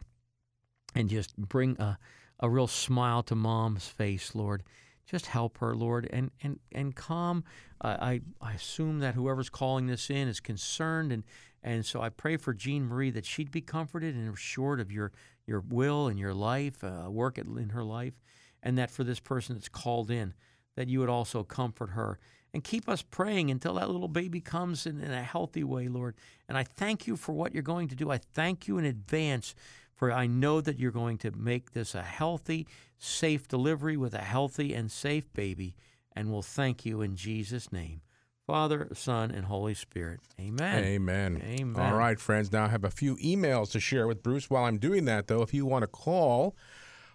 and 0.94 1.08
just 1.08 1.36
bring 1.36 1.78
a 1.80 1.98
a 2.40 2.50
real 2.50 2.66
smile 2.66 3.22
to 3.22 3.34
mom's 3.36 3.86
face, 3.86 4.34
Lord 4.34 4.62
just 5.04 5.26
help 5.26 5.58
her, 5.58 5.74
Lord, 5.74 6.08
and 6.12 6.30
and 6.42 6.58
and 6.72 6.94
calm. 6.94 7.44
Uh, 7.80 7.96
I 8.00 8.20
I 8.40 8.52
assume 8.54 9.00
that 9.00 9.14
whoever's 9.14 9.50
calling 9.50 9.86
this 9.86 10.10
in 10.10 10.28
is 10.28 10.40
concerned, 10.40 11.12
and 11.12 11.24
and 11.62 11.86
so 11.86 12.00
I 12.00 12.08
pray 12.08 12.36
for 12.36 12.52
Jean 12.52 12.86
Marie 12.86 13.10
that 13.10 13.26
she'd 13.26 13.50
be 13.50 13.60
comforted 13.60 14.14
and 14.14 14.32
assured 14.32 14.80
of 14.80 14.90
your 14.90 15.12
your 15.46 15.60
will 15.60 16.06
and 16.06 16.18
your 16.18 16.34
life, 16.34 16.84
uh, 16.84 17.10
work 17.10 17.38
in 17.38 17.70
her 17.70 17.84
life, 17.84 18.14
and 18.62 18.78
that 18.78 18.90
for 18.90 19.04
this 19.04 19.20
person 19.20 19.56
that's 19.56 19.68
called 19.68 20.10
in, 20.10 20.34
that 20.76 20.88
you 20.88 21.00
would 21.00 21.08
also 21.08 21.42
comfort 21.42 21.90
her 21.90 22.18
and 22.54 22.62
keep 22.62 22.88
us 22.88 23.02
praying 23.02 23.50
until 23.50 23.74
that 23.74 23.90
little 23.90 24.08
baby 24.08 24.40
comes 24.40 24.86
in, 24.86 25.00
in 25.00 25.10
a 25.10 25.22
healthy 25.22 25.64
way, 25.64 25.88
Lord. 25.88 26.14
And 26.48 26.56
I 26.56 26.64
thank 26.64 27.06
you 27.06 27.16
for 27.16 27.32
what 27.32 27.54
you're 27.54 27.62
going 27.62 27.88
to 27.88 27.96
do. 27.96 28.10
I 28.10 28.18
thank 28.18 28.68
you 28.68 28.78
in 28.78 28.84
advance 28.84 29.54
for 29.94 30.12
I 30.12 30.26
know 30.26 30.60
that 30.60 30.78
you're 30.78 30.90
going 30.90 31.18
to 31.18 31.30
make 31.32 31.72
this 31.72 31.94
a 31.94 32.02
healthy, 32.02 32.66
safe 32.98 33.48
delivery 33.48 33.96
with 33.96 34.14
a 34.14 34.22
healthy 34.22 34.74
and 34.74 34.90
safe 34.90 35.32
baby, 35.32 35.76
and 36.14 36.30
we'll 36.30 36.42
thank 36.42 36.84
you 36.84 37.02
in 37.02 37.16
Jesus' 37.16 37.72
name. 37.72 38.00
Father, 38.46 38.88
Son, 38.92 39.30
and 39.30 39.46
Holy 39.46 39.74
Spirit. 39.74 40.20
Amen. 40.40 40.84
Amen. 40.84 41.42
Amen. 41.44 41.82
All 41.82 41.96
right, 41.96 42.18
friends. 42.18 42.52
Now 42.52 42.64
I 42.64 42.68
have 42.68 42.84
a 42.84 42.90
few 42.90 43.16
emails 43.16 43.70
to 43.72 43.80
share 43.80 44.06
with 44.06 44.22
Bruce. 44.22 44.50
While 44.50 44.64
I'm 44.64 44.78
doing 44.78 45.04
that, 45.04 45.28
though, 45.28 45.42
if 45.42 45.54
you 45.54 45.64
want 45.64 45.84
to 45.84 45.86
call 45.86 46.56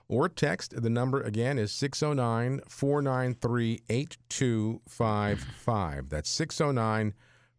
or 0.08 0.30
text, 0.30 0.82
the 0.82 0.90
number 0.90 1.22
again 1.22 1.60
is 1.60 1.72
609 1.74 2.62
493 2.70 3.82
8255. 3.90 6.10
That's 6.10 6.30
609 6.30 7.14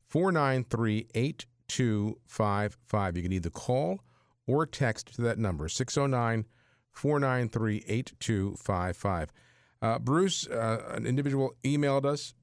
493 0.09 1.07
8255. 1.15 3.17
You 3.17 3.23
can 3.23 3.33
either 3.33 3.51
call 3.51 4.01
or 4.47 4.65
text 4.65 5.15
to 5.17 5.23
that 5.23 5.39
number, 5.39 5.69
609 5.69 6.47
493 6.91 7.85
8255. 7.87 9.33
Uh, 9.81 9.97
Bruce, 9.99 10.49
uh, 10.49 10.83
an 10.89 11.07
individual 11.07 11.55
emailed 11.63 12.05
us 12.07 12.35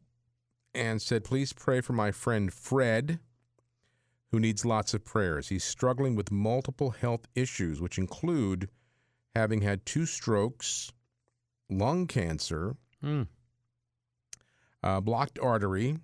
and 0.75 1.01
said, 1.01 1.23
Please 1.23 1.53
pray 1.53 1.81
for 1.81 1.93
my 1.93 2.11
friend 2.11 2.51
Fred, 2.53 3.19
who 4.31 4.39
needs 4.39 4.65
lots 4.65 4.93
of 4.93 5.05
prayers. 5.05 5.49
He's 5.49 5.63
struggling 5.63 6.15
with 6.15 6.31
multiple 6.31 6.91
health 6.91 7.27
issues, 7.35 7.79
which 7.81 7.97
include 7.97 8.69
having 9.35 9.61
had 9.61 9.85
two 9.85 10.05
strokes, 10.05 10.91
lung 11.69 12.07
cancer, 12.07 12.75
Mm. 13.03 13.27
uh, 14.83 14.99
blocked 15.01 15.37
artery, 15.39 15.97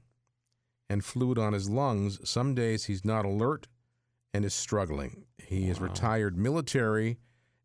and 0.90 1.04
fluid 1.06 1.38
on 1.38 1.54
his 1.54 1.70
lungs. 1.70 2.20
Some 2.30 2.54
days 2.54 2.86
he's 2.86 3.06
not 3.06 3.26
alert 3.26 3.68
and 4.34 4.44
is 4.46 4.54
struggling. 4.54 5.26
He 5.38 5.70
is 5.70 5.80
retired 5.82 6.38
military 6.38 7.18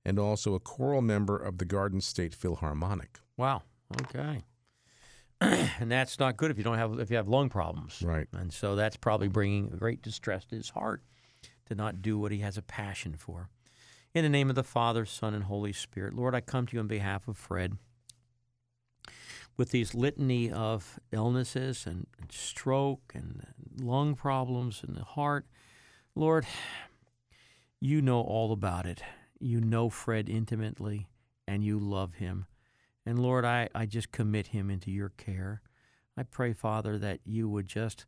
and 0.05 0.19
also 0.19 0.55
a 0.55 0.61
choral 0.61 1.03
member 1.03 1.37
of 1.37 1.59
the 1.59 1.65
Garden 1.65 2.01
State 2.01 2.35
Philharmonic. 2.35 3.19
Wow. 3.37 3.63
Okay. 4.03 4.43
and 5.41 5.91
that's 5.91 6.19
not 6.19 6.37
good 6.37 6.51
if 6.51 6.59
you 6.59 6.65
don't 6.65 6.79
have 6.79 6.99
if 6.99 7.11
you 7.11 7.17
have 7.17 7.29
lung 7.29 7.49
problems. 7.49 8.03
Right. 8.03 8.27
And 8.33 8.53
so 8.53 8.75
that's 8.77 8.97
probably 8.97 9.29
bringing 9.29 9.69
great 9.69 10.03
distress 10.03 10.45
to 10.47 10.57
his 10.57 10.71
heart 10.71 11.03
to 11.67 11.75
not 11.75 12.01
do 12.01 12.19
what 12.19 12.33
he 12.33 12.39
has 12.39 12.57
a 12.57 12.63
passion 12.63 13.15
for. 13.19 13.49
In 14.15 14.23
the 14.23 14.31
name 14.31 14.49
of 14.49 14.57
the 14.57 14.65
Father, 14.65 15.05
Son, 15.05 15.35
and 15.35 15.45
Holy 15.45 15.73
Spirit, 15.73 16.15
Lord, 16.15 16.35
I 16.35 16.41
come 16.41 16.67
to 16.67 16.75
you 16.75 16.81
on 16.81 16.87
behalf 16.87 17.29
of 17.29 17.37
Fred 17.37 17.77
with 19.57 19.71
these 19.71 19.95
litany 19.95 20.51
of 20.51 20.99
illnesses 21.13 21.87
and, 21.87 22.07
and 22.19 22.31
stroke 22.31 23.13
and 23.15 23.47
lung 23.79 24.15
problems 24.15 24.83
and 24.87 24.97
the 24.97 25.05
heart. 25.05 25.47
Lord, 26.15 26.47
you 27.81 28.01
know 28.01 28.21
all 28.21 28.53
about 28.53 28.87
it. 28.87 29.03
You 29.39 29.61
know 29.61 29.91
Fred 29.91 30.29
intimately 30.29 31.09
and 31.47 31.63
you 31.63 31.79
love 31.79 32.15
him. 32.15 32.47
And 33.07 33.21
Lord, 33.21 33.45
I, 33.45 33.69
I 33.75 33.87
just 33.87 34.11
commit 34.11 34.49
him 34.49 34.69
into 34.69 34.91
your 34.91 35.11
care. 35.11 35.63
I 36.17 36.25
pray, 36.25 36.53
Father, 36.53 36.99
that 36.99 37.21
you 37.25 37.49
would 37.49 37.69
just, 37.69 38.05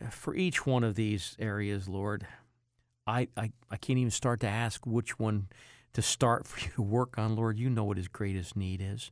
eh, 0.00 0.08
for 0.08 0.34
each 0.34 0.66
one 0.66 0.82
of 0.82 0.94
these 0.94 1.36
areas, 1.38 1.88
Lord, 1.88 2.26
I, 3.06 3.28
I, 3.36 3.52
I 3.70 3.76
can't 3.76 3.98
even 3.98 4.10
start 4.10 4.40
to 4.40 4.48
ask 4.48 4.86
which 4.86 5.18
one 5.18 5.48
to 5.92 6.02
start 6.02 6.46
for 6.46 6.60
you 6.60 6.70
to 6.76 6.82
work 6.82 7.18
on, 7.18 7.36
Lord. 7.36 7.58
You 7.58 7.68
know 7.68 7.84
what 7.84 7.98
his 7.98 8.08
greatest 8.08 8.56
need 8.56 8.80
is. 8.82 9.10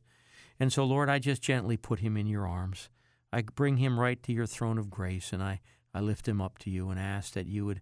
And 0.59 0.73
so, 0.73 0.83
Lord, 0.83 1.09
I 1.09 1.19
just 1.19 1.41
gently 1.41 1.77
put 1.77 1.99
him 1.99 2.17
in 2.17 2.25
your 2.25 2.47
arms. 2.47 2.89
I 3.31 3.41
bring 3.41 3.77
him 3.77 3.99
right 3.99 4.21
to 4.23 4.33
your 4.33 4.47
throne 4.47 4.77
of 4.77 4.89
grace, 4.89 5.31
and 5.31 5.43
I, 5.43 5.59
I 5.93 5.99
lift 5.99 6.27
him 6.27 6.41
up 6.41 6.57
to 6.59 6.69
you 6.69 6.89
and 6.89 6.99
ask 6.99 7.33
that 7.33 7.45
you 7.45 7.65
would, 7.65 7.81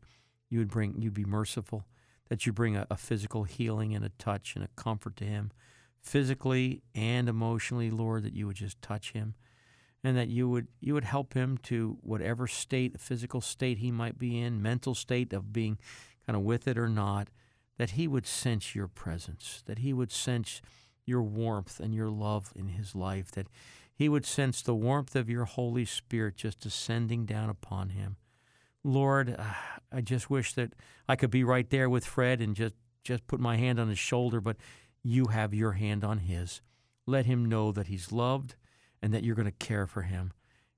you 0.50 0.60
would 0.60 0.70
bring, 0.70 1.02
you'd 1.02 1.14
be 1.14 1.24
merciful, 1.24 1.86
that 2.30 2.46
you 2.46 2.52
bring 2.52 2.76
a, 2.76 2.88
a 2.90 2.98
physical 2.98 3.44
healing 3.44 3.94
and 3.94 4.04
a 4.04 4.12
touch 4.18 4.56
and 4.56 4.66
a 4.66 4.70
comfort 4.76 5.16
to 5.18 5.24
him, 5.24 5.52
physically 6.06 6.84
and 6.94 7.28
emotionally, 7.28 7.90
Lord, 7.90 8.24
that 8.24 8.36
you 8.36 8.46
would 8.48 8.56
just 8.56 8.82
touch 8.82 9.12
him, 9.12 9.34
and 10.04 10.16
that 10.16 10.30
you 10.30 10.48
would 10.48 10.68
you 10.80 10.94
would 10.94 11.04
help 11.04 11.34
him 11.34 11.58
to 11.64 11.98
whatever 12.02 12.48
state, 12.48 13.00
physical 13.00 13.42
state 13.42 13.80
he 13.80 13.92
might 13.92 14.20
be 14.20 14.40
in, 14.40 14.62
mental 14.62 14.94
state 14.94 15.34
of 15.34 15.52
being 15.52 15.80
kind 16.26 16.38
of 16.38 16.44
with 16.44 16.68
it 16.68 16.78
or 16.78 16.88
not, 16.88 17.30
that 17.78 17.92
he 17.92 18.08
would 18.08 18.28
sense 18.28 18.76
your 18.76 18.88
presence, 18.88 19.64
that 19.66 19.80
he 19.80 19.94
would 19.94 20.12
sense 20.12 20.62
your 21.06 21.24
warmth 21.24 21.80
and 21.80 21.94
your 21.94 22.10
love 22.10 22.54
in 22.56 22.70
his 22.70 22.96
life, 22.96 23.32
that 23.32 23.48
he 23.94 24.10
would 24.10 24.26
sense 24.26 24.62
the 24.62 24.76
warmth 24.76 25.16
of 25.16 25.30
your 25.30 25.46
Holy 25.46 25.86
Spirit 25.86 26.36
just 26.36 26.60
descending 26.60 27.26
down 27.26 27.50
upon 27.50 27.90
him. 27.90 28.18
Lord, 28.84 29.36
uh, 29.38 29.44
I 29.92 30.02
just 30.02 30.30
wish 30.30 30.54
that 30.54 30.74
I 31.08 31.16
could 31.16 31.32
be 31.32 31.44
right 31.44 31.70
there 31.70 31.90
with 31.90 32.06
Fred 32.06 32.42
and 32.42 32.56
just, 32.56 32.76
just 33.04 33.26
put 33.28 33.40
my 33.40 33.58
hand 33.58 33.80
on 33.80 33.88
his 33.88 34.00
shoulder, 34.00 34.42
but 34.42 34.58
you 35.06 35.28
have 35.28 35.54
your 35.54 35.74
hand 35.74 36.04
on 36.04 36.18
his. 36.18 36.62
Let 37.06 37.28
him 37.28 37.46
know 37.46 37.72
that 37.72 37.88
he's 37.88 38.12
loved 38.12 38.56
and 39.02 39.14
that 39.14 39.24
you're 39.24 39.36
going 39.36 39.46
to 39.46 39.52
care 39.52 39.86
for 39.86 40.02
him. 40.02 40.34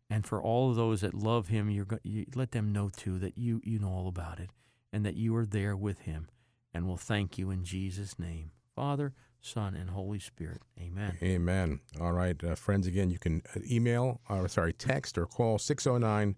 And 0.09 0.25
for 0.25 0.41
all 0.41 0.69
of 0.69 0.75
those 0.75 1.01
that 1.01 1.13
love 1.13 1.47
him, 1.47 1.69
you're 1.69 1.87
you, 2.03 2.25
let 2.35 2.51
them 2.51 2.73
know 2.73 2.89
too 2.89 3.19
that 3.19 3.37
you, 3.37 3.61
you 3.63 3.79
know 3.79 3.89
all 3.89 4.07
about 4.07 4.39
it 4.39 4.49
and 4.91 5.05
that 5.05 5.15
you 5.15 5.35
are 5.35 5.45
there 5.45 5.75
with 5.75 6.01
him. 6.01 6.27
And 6.73 6.87
we'll 6.87 6.97
thank 6.97 7.37
you 7.37 7.51
in 7.51 7.63
Jesus' 7.63 8.19
name. 8.19 8.51
Father, 8.75 9.13
Son, 9.39 9.75
and 9.75 9.91
Holy 9.91 10.19
Spirit. 10.19 10.61
Amen. 10.79 11.17
Amen. 11.23 11.79
All 11.99 12.11
right, 12.11 12.41
uh, 12.43 12.55
friends, 12.55 12.85
again, 12.85 13.09
you 13.09 13.17
can 13.17 13.41
uh, 13.55 13.61
email, 13.69 14.19
or 14.29 14.47
sorry, 14.49 14.73
text 14.73 15.17
or 15.17 15.25
call 15.25 15.57
609 15.57 16.35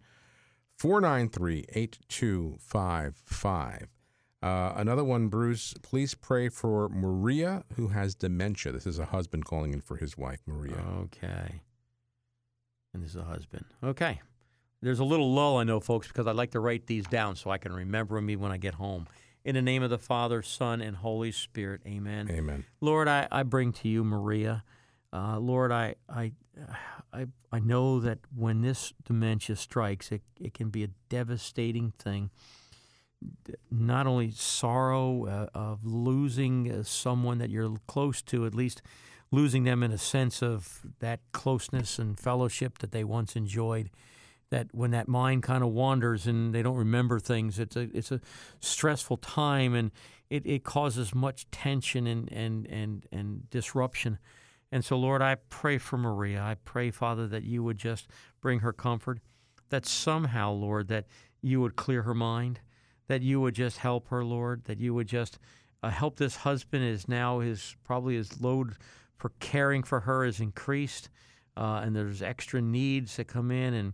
493 0.77 1.65
8255. 1.73 3.87
Uh, 4.41 4.73
Another 4.75 5.03
one, 5.03 5.27
Bruce, 5.27 5.73
please 5.81 6.15
pray 6.15 6.49
for 6.49 6.87
Maria, 6.89 7.63
who 7.75 7.89
has 7.89 8.15
dementia. 8.15 8.71
This 8.71 8.87
is 8.87 8.99
a 8.99 9.05
husband 9.05 9.45
calling 9.45 9.73
in 9.73 9.81
for 9.81 9.97
his 9.97 10.17
wife, 10.17 10.39
Maria. 10.45 10.81
Okay. 11.01 11.61
And 12.93 13.03
this 13.03 13.11
is 13.11 13.17
a 13.17 13.23
husband. 13.23 13.65
Okay. 13.83 14.21
There's 14.81 14.99
a 14.99 15.03
little 15.03 15.33
lull, 15.33 15.57
I 15.57 15.65
know, 15.65 15.81
folks, 15.81 16.07
because 16.07 16.25
I 16.25 16.31
like 16.31 16.51
to 16.51 16.59
write 16.59 16.87
these 16.87 17.05
down 17.05 17.35
so 17.35 17.49
I 17.49 17.57
can 17.57 17.73
remember 17.73 18.19
me 18.21 18.37
when 18.37 18.51
I 18.51 18.57
get 18.57 18.75
home. 18.75 19.07
In 19.43 19.55
the 19.55 19.61
name 19.61 19.83
of 19.83 19.89
the 19.89 19.97
Father, 19.97 20.41
Son, 20.41 20.79
and 20.81 20.95
Holy 20.97 21.31
Spirit. 21.31 21.81
Amen. 21.85 22.29
Amen. 22.31 22.65
Lord, 22.79 23.07
I, 23.07 23.27
I 23.31 23.43
bring 23.43 23.73
to 23.73 23.89
you 23.89 24.03
Maria. 24.03 24.63
Uh, 25.11 25.39
Lord, 25.39 25.71
I, 25.71 25.95
I, 26.07 26.31
I, 27.11 27.27
I 27.51 27.59
know 27.59 27.99
that 27.99 28.19
when 28.33 28.61
this 28.61 28.93
dementia 29.05 29.55
strikes, 29.55 30.11
it, 30.11 30.21
it 30.39 30.53
can 30.53 30.69
be 30.69 30.83
a 30.83 30.89
devastating 31.09 31.91
thing. 31.99 32.29
Not 33.69 34.07
only 34.07 34.31
sorrow 34.31 35.25
uh, 35.25 35.47
of 35.53 35.85
losing 35.85 36.71
uh, 36.71 36.83
someone 36.83 37.37
that 37.39 37.49
you're 37.49 37.75
close 37.87 38.21
to, 38.23 38.45
at 38.45 38.53
least 38.53 38.81
losing 39.31 39.63
them 39.63 39.83
in 39.83 39.91
a 39.91 39.97
sense 39.97 40.41
of 40.41 40.81
that 40.99 41.19
closeness 41.31 41.99
and 41.99 42.19
fellowship 42.19 42.79
that 42.79 42.91
they 42.91 43.03
once 43.03 43.35
enjoyed. 43.35 43.89
That 44.49 44.69
when 44.71 44.91
that 44.91 45.07
mind 45.07 45.43
kind 45.43 45.63
of 45.63 45.69
wanders 45.69 46.25
and 46.25 46.55
they 46.55 46.63
don't 46.63 46.77
remember 46.77 47.19
things, 47.19 47.59
it's 47.59 47.75
a 47.75 47.87
it's 47.93 48.11
a 48.11 48.19
stressful 48.59 49.17
time 49.17 49.75
and 49.75 49.91
it, 50.29 50.45
it 50.45 50.63
causes 50.63 51.15
much 51.15 51.49
tension 51.51 52.07
and, 52.07 52.31
and, 52.31 52.67
and, 52.67 53.05
and 53.11 53.49
disruption. 53.49 54.19
And 54.71 54.85
so, 54.85 54.97
Lord, 54.97 55.21
I 55.21 55.35
pray 55.49 55.77
for 55.79 55.97
Maria. 55.97 56.41
I 56.41 56.55
pray, 56.63 56.91
Father, 56.91 57.27
that 57.27 57.43
you 57.43 57.63
would 57.63 57.77
just 57.77 58.07
bring 58.39 58.59
her 58.59 58.71
comfort, 58.71 59.19
that 59.69 59.85
somehow, 59.85 60.51
Lord, 60.51 60.87
that 60.89 61.05
you 61.41 61.59
would 61.61 61.75
clear 61.75 62.03
her 62.03 62.13
mind, 62.13 62.59
that 63.09 63.23
you 63.23 63.41
would 63.41 63.55
just 63.55 63.79
help 63.79 64.07
her, 64.09 64.23
Lord, 64.23 64.65
that 64.65 64.79
you 64.79 64.93
would 64.93 65.07
just 65.07 65.39
uh, 65.81 65.89
help 65.89 66.17
this 66.17 66.37
husband 66.37 66.85
is 66.85 67.07
now 67.07 67.39
his 67.39 67.75
probably 67.83 68.15
his 68.15 68.39
load 68.39 68.75
for 69.17 69.31
caring 69.39 69.81
for 69.81 70.01
her 70.01 70.23
is 70.23 70.39
increased, 70.39 71.09
uh, 71.57 71.81
and 71.83 71.95
there's 71.95 72.21
extra 72.21 72.61
needs 72.61 73.17
that 73.17 73.27
come 73.27 73.49
in 73.49 73.73
and 73.73 73.93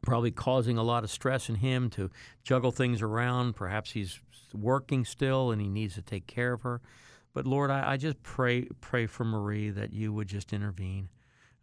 probably 0.00 0.30
causing 0.30 0.78
a 0.78 0.82
lot 0.82 1.04
of 1.04 1.10
stress 1.10 1.50
in 1.50 1.56
him 1.56 1.90
to 1.90 2.10
juggle 2.42 2.72
things 2.72 3.02
around. 3.02 3.54
Perhaps 3.54 3.92
he's 3.92 4.18
working 4.54 5.04
still 5.04 5.50
and 5.50 5.60
he 5.60 5.68
needs 5.68 5.94
to 5.94 6.02
take 6.02 6.26
care 6.26 6.54
of 6.54 6.62
her. 6.62 6.80
But 7.34 7.46
Lord, 7.46 7.70
I, 7.70 7.92
I 7.92 7.96
just 7.98 8.22
pray 8.22 8.68
pray 8.80 9.06
for 9.06 9.24
Marie 9.24 9.68
that 9.68 9.92
you 9.92 10.14
would 10.14 10.28
just 10.28 10.54
intervene. 10.54 11.10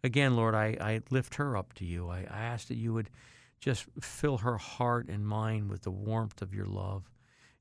Again, 0.04 0.36
Lord, 0.36 0.54
I, 0.54 0.76
I 0.80 1.00
lift 1.10 1.34
her 1.34 1.56
up 1.56 1.74
to 1.74 1.84
you. 1.84 2.08
I, 2.08 2.20
I 2.30 2.38
ask 2.38 2.68
that 2.68 2.76
you 2.76 2.94
would 2.94 3.10
just 3.60 3.86
fill 4.00 4.38
her 4.38 4.56
heart 4.56 5.08
and 5.08 5.26
mind 5.26 5.70
with 5.70 5.82
the 5.82 5.90
warmth 5.90 6.40
of 6.42 6.54
your 6.54 6.66
love. 6.66 7.10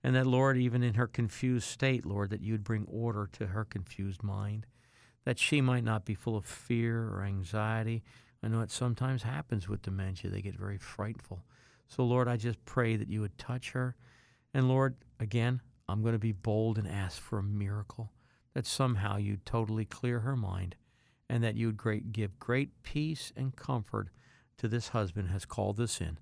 And 0.01 0.15
that, 0.15 0.25
Lord, 0.25 0.57
even 0.57 0.81
in 0.81 0.93
her 0.93 1.07
confused 1.07 1.67
state, 1.67 2.05
Lord, 2.05 2.29
that 2.29 2.41
you'd 2.41 2.63
bring 2.63 2.85
order 2.85 3.29
to 3.33 3.47
her 3.47 3.65
confused 3.65 4.23
mind, 4.23 4.65
that 5.25 5.37
she 5.37 5.59
might 5.59 5.83
not 5.83 6.05
be 6.05 6.13
full 6.13 6.37
of 6.37 6.45
fear 6.45 7.09
or 7.09 7.23
anxiety. 7.23 8.01
I 8.41 8.47
know 8.47 8.61
it 8.61 8.71
sometimes 8.71 9.23
happens 9.23 9.67
with 9.67 9.81
dementia, 9.81 10.31
they 10.31 10.41
get 10.41 10.55
very 10.55 10.77
frightful. 10.77 11.43
So, 11.87 12.05
Lord, 12.05 12.29
I 12.29 12.37
just 12.37 12.63
pray 12.63 12.95
that 12.95 13.09
you 13.09 13.19
would 13.19 13.37
touch 13.37 13.71
her. 13.71 13.95
And, 14.53 14.69
Lord, 14.69 14.95
again, 15.19 15.59
I'm 15.89 16.01
going 16.01 16.13
to 16.13 16.19
be 16.19 16.31
bold 16.31 16.77
and 16.77 16.87
ask 16.87 17.21
for 17.21 17.39
a 17.39 17.43
miracle, 17.43 18.13
that 18.53 18.65
somehow 18.65 19.17
you'd 19.17 19.45
totally 19.45 19.85
clear 19.85 20.21
her 20.21 20.37
mind, 20.37 20.75
and 21.27 21.43
that 21.43 21.55
you'd 21.55 21.77
great, 21.77 22.13
give 22.13 22.39
great 22.39 22.83
peace 22.83 23.33
and 23.35 23.55
comfort 23.55 24.09
to 24.59 24.67
this 24.67 24.89
husband 24.89 25.29
has 25.29 25.45
called 25.45 25.77
this 25.77 25.99
in. 25.99 26.17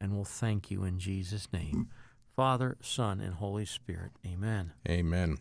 And 0.00 0.12
we'll 0.14 0.24
thank 0.24 0.70
you 0.70 0.82
in 0.84 0.98
Jesus' 0.98 1.48
name. 1.52 1.88
Father, 2.34 2.76
Son, 2.80 3.20
and 3.20 3.34
Holy 3.34 3.64
Spirit. 3.64 4.10
Amen. 4.26 4.72
Amen. 4.88 5.38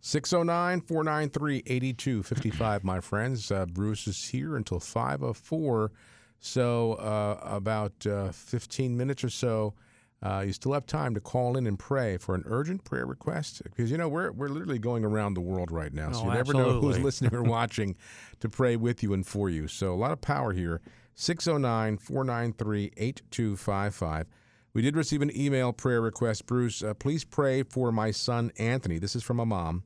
609 0.00 0.82
493 0.82 1.62
8255, 1.66 2.84
my 2.84 3.00
friends. 3.00 3.50
Uh, 3.50 3.66
Bruce 3.66 4.06
is 4.06 4.28
here 4.28 4.56
until 4.56 4.78
504. 4.78 5.90
So, 6.38 6.92
uh, 6.94 7.40
about 7.42 8.06
uh, 8.06 8.30
15 8.30 8.96
minutes 8.96 9.24
or 9.24 9.30
so, 9.30 9.74
uh, 10.22 10.44
you 10.46 10.52
still 10.52 10.72
have 10.74 10.86
time 10.86 11.14
to 11.14 11.20
call 11.20 11.56
in 11.56 11.66
and 11.66 11.78
pray 11.78 12.18
for 12.18 12.34
an 12.34 12.44
urgent 12.46 12.84
prayer 12.84 13.06
request. 13.06 13.62
Because, 13.64 13.90
you 13.90 13.98
know, 13.98 14.08
we're, 14.08 14.30
we're 14.30 14.48
literally 14.48 14.78
going 14.78 15.04
around 15.04 15.34
the 15.34 15.40
world 15.40 15.72
right 15.72 15.92
now. 15.92 16.12
So, 16.12 16.20
Oh, 16.20 16.24
you 16.26 16.34
never 16.34 16.52
know 16.52 16.80
who's 16.80 16.98
listening 17.00 17.34
or 17.34 17.42
watching 17.58 17.96
to 18.40 18.48
pray 18.48 18.76
with 18.76 19.02
you 19.02 19.14
and 19.14 19.26
for 19.26 19.50
you. 19.50 19.66
So, 19.66 19.92
a 19.92 19.96
lot 19.96 20.12
of 20.12 20.20
power 20.20 20.52
here. 20.52 20.80
609 21.16 21.96
493 21.96 22.92
8255. 22.96 24.26
We 24.74 24.82
did 24.82 24.94
receive 24.94 25.22
an 25.22 25.34
email 25.34 25.72
prayer 25.72 26.02
request, 26.02 26.44
Bruce. 26.44 26.82
Uh, 26.82 26.92
please 26.92 27.24
pray 27.24 27.62
for 27.62 27.90
my 27.90 28.10
son 28.10 28.52
Anthony. 28.58 28.98
This 28.98 29.16
is 29.16 29.22
from 29.22 29.40
a 29.40 29.46
mom. 29.46 29.84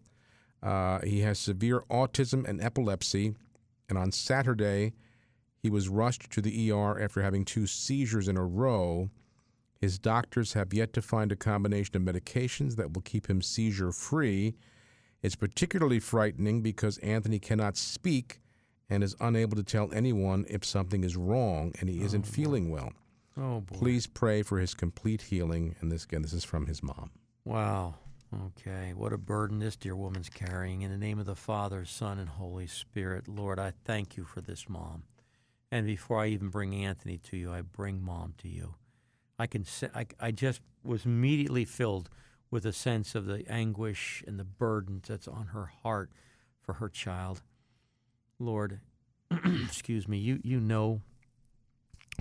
Uh, 0.60 0.98
he 1.02 1.20
has 1.20 1.38
severe 1.38 1.82
autism 1.88 2.46
and 2.46 2.60
epilepsy, 2.60 3.36
and 3.88 3.96
on 3.96 4.10
Saturday, 4.10 4.92
he 5.62 5.70
was 5.70 5.88
rushed 5.88 6.30
to 6.32 6.42
the 6.42 6.72
ER 6.72 7.00
after 7.00 7.22
having 7.22 7.44
two 7.44 7.68
seizures 7.68 8.26
in 8.26 8.36
a 8.36 8.44
row. 8.44 9.08
His 9.80 10.00
doctors 10.00 10.54
have 10.54 10.74
yet 10.74 10.92
to 10.94 11.00
find 11.00 11.30
a 11.30 11.36
combination 11.36 11.96
of 11.96 12.02
medications 12.02 12.74
that 12.74 12.92
will 12.92 13.02
keep 13.02 13.30
him 13.30 13.40
seizure 13.40 13.92
free. 13.92 14.56
It's 15.22 15.36
particularly 15.36 16.00
frightening 16.00 16.60
because 16.60 16.98
Anthony 16.98 17.38
cannot 17.38 17.76
speak 17.76 18.40
and 18.90 19.04
is 19.04 19.14
unable 19.20 19.56
to 19.56 19.62
tell 19.62 19.92
anyone 19.94 20.44
if 20.48 20.64
something 20.64 21.04
is 21.04 21.16
wrong 21.16 21.72
and 21.80 21.88
he 21.88 22.02
isn't 22.02 22.26
oh, 22.26 22.30
feeling 22.30 22.70
well. 22.70 22.92
Oh, 23.38 23.60
boy. 23.60 23.76
Please 23.76 24.06
pray 24.06 24.42
for 24.42 24.58
his 24.58 24.74
complete 24.74 25.22
healing. 25.22 25.76
And 25.80 25.90
this 25.90 26.04
again, 26.04 26.22
this 26.22 26.32
is 26.32 26.44
from 26.44 26.66
his 26.66 26.82
mom. 26.82 27.10
Wow. 27.44 27.94
Okay. 28.46 28.92
What 28.94 29.12
a 29.12 29.18
burden 29.18 29.60
this 29.60 29.76
dear 29.76 29.96
woman's 29.96 30.28
carrying. 30.28 30.82
In 30.82 30.90
the 30.90 30.98
name 30.98 31.20
of 31.20 31.26
the 31.26 31.36
Father, 31.36 31.84
Son, 31.84 32.18
and 32.18 32.28
Holy 32.28 32.66
Spirit, 32.66 33.28
Lord, 33.28 33.58
I 33.58 33.72
thank 33.84 34.16
you 34.16 34.24
for 34.24 34.40
this 34.40 34.68
mom. 34.68 35.04
And 35.72 35.86
before 35.86 36.18
I 36.20 36.26
even 36.26 36.48
bring 36.48 36.74
Anthony 36.74 37.18
to 37.18 37.36
you, 37.36 37.52
I 37.52 37.60
bring 37.60 38.02
mom 38.02 38.34
to 38.38 38.48
you. 38.48 38.74
I 39.38 39.46
can 39.46 39.64
say, 39.64 39.88
I, 39.94 40.06
I 40.18 40.32
just 40.32 40.60
was 40.82 41.06
immediately 41.06 41.64
filled 41.64 42.10
with 42.50 42.66
a 42.66 42.72
sense 42.72 43.14
of 43.14 43.26
the 43.26 43.44
anguish 43.48 44.24
and 44.26 44.38
the 44.38 44.44
burden 44.44 45.00
that's 45.06 45.28
on 45.28 45.46
her 45.48 45.70
heart 45.82 46.10
for 46.60 46.74
her 46.74 46.88
child. 46.88 47.42
Lord, 48.40 48.80
excuse 49.64 50.08
me, 50.08 50.18
you, 50.18 50.40
you 50.42 50.58
know 50.58 51.02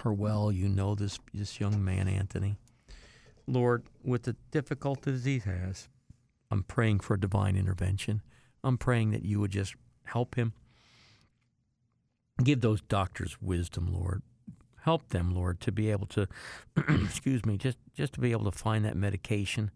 her 0.04 0.14
well. 0.14 0.52
You 0.52 0.68
know 0.68 0.94
this, 0.96 1.20
this 1.34 1.60
young 1.60 1.84
man, 1.84 2.08
Anthony. 2.08 2.58
Lord, 3.48 3.84
with 4.04 4.24
the 4.24 4.36
difficulties 4.52 5.24
he 5.24 5.40
has, 5.40 5.88
I'm 6.52 6.64
praying 6.64 7.00
for 7.00 7.18
divine 7.18 7.56
intervention. 7.56 8.22
I'm 8.64 8.78
praying 8.78 9.12
that 9.12 9.24
you 9.24 9.40
would 9.40 9.52
just 9.52 9.76
help 10.04 10.36
him. 10.36 10.54
Give 12.44 12.62
those 12.62 12.82
doctors 12.82 13.38
wisdom, 13.42 13.88
Lord. 13.92 14.22
Help 14.84 15.10
them, 15.10 15.34
Lord, 15.34 15.60
to 15.62 15.72
be 15.72 15.90
able 15.90 16.08
to, 16.08 16.28
excuse 17.04 17.46
me, 17.46 17.58
just, 17.58 17.78
just 17.96 18.14
to 18.14 18.20
be 18.20 18.32
able 18.32 18.50
to 18.50 18.58
find 18.58 18.86
that 18.86 18.96
medication 18.96 19.72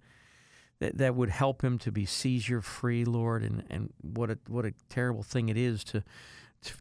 that, 0.83 0.97
that 0.97 1.15
would 1.15 1.29
help 1.29 1.63
him 1.63 1.77
to 1.79 1.91
be 1.91 2.05
seizure 2.05 2.61
free, 2.61 3.05
Lord. 3.05 3.41
And, 3.41 3.63
and 3.69 3.93
what 4.01 4.29
a 4.29 4.37
what 4.47 4.65
a 4.65 4.73
terrible 4.89 5.23
thing 5.23 5.47
it 5.47 5.57
is 5.57 5.83
to 5.85 6.03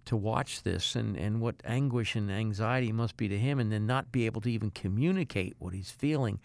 to, 0.04 0.16
watch 0.16 0.62
this 0.62 0.94
and, 0.94 1.16
and 1.16 1.40
what 1.40 1.56
anguish 1.64 2.14
and 2.14 2.30
anxiety 2.30 2.92
must 2.92 3.16
be 3.16 3.26
to 3.26 3.36
him 3.36 3.58
and 3.58 3.72
then 3.72 3.84
not 3.84 4.12
be 4.12 4.26
able 4.26 4.40
to 4.40 4.48
even 4.48 4.70
communicate 4.70 5.56
what 5.58 5.74
he's 5.74 5.90
feeling. 5.90 6.38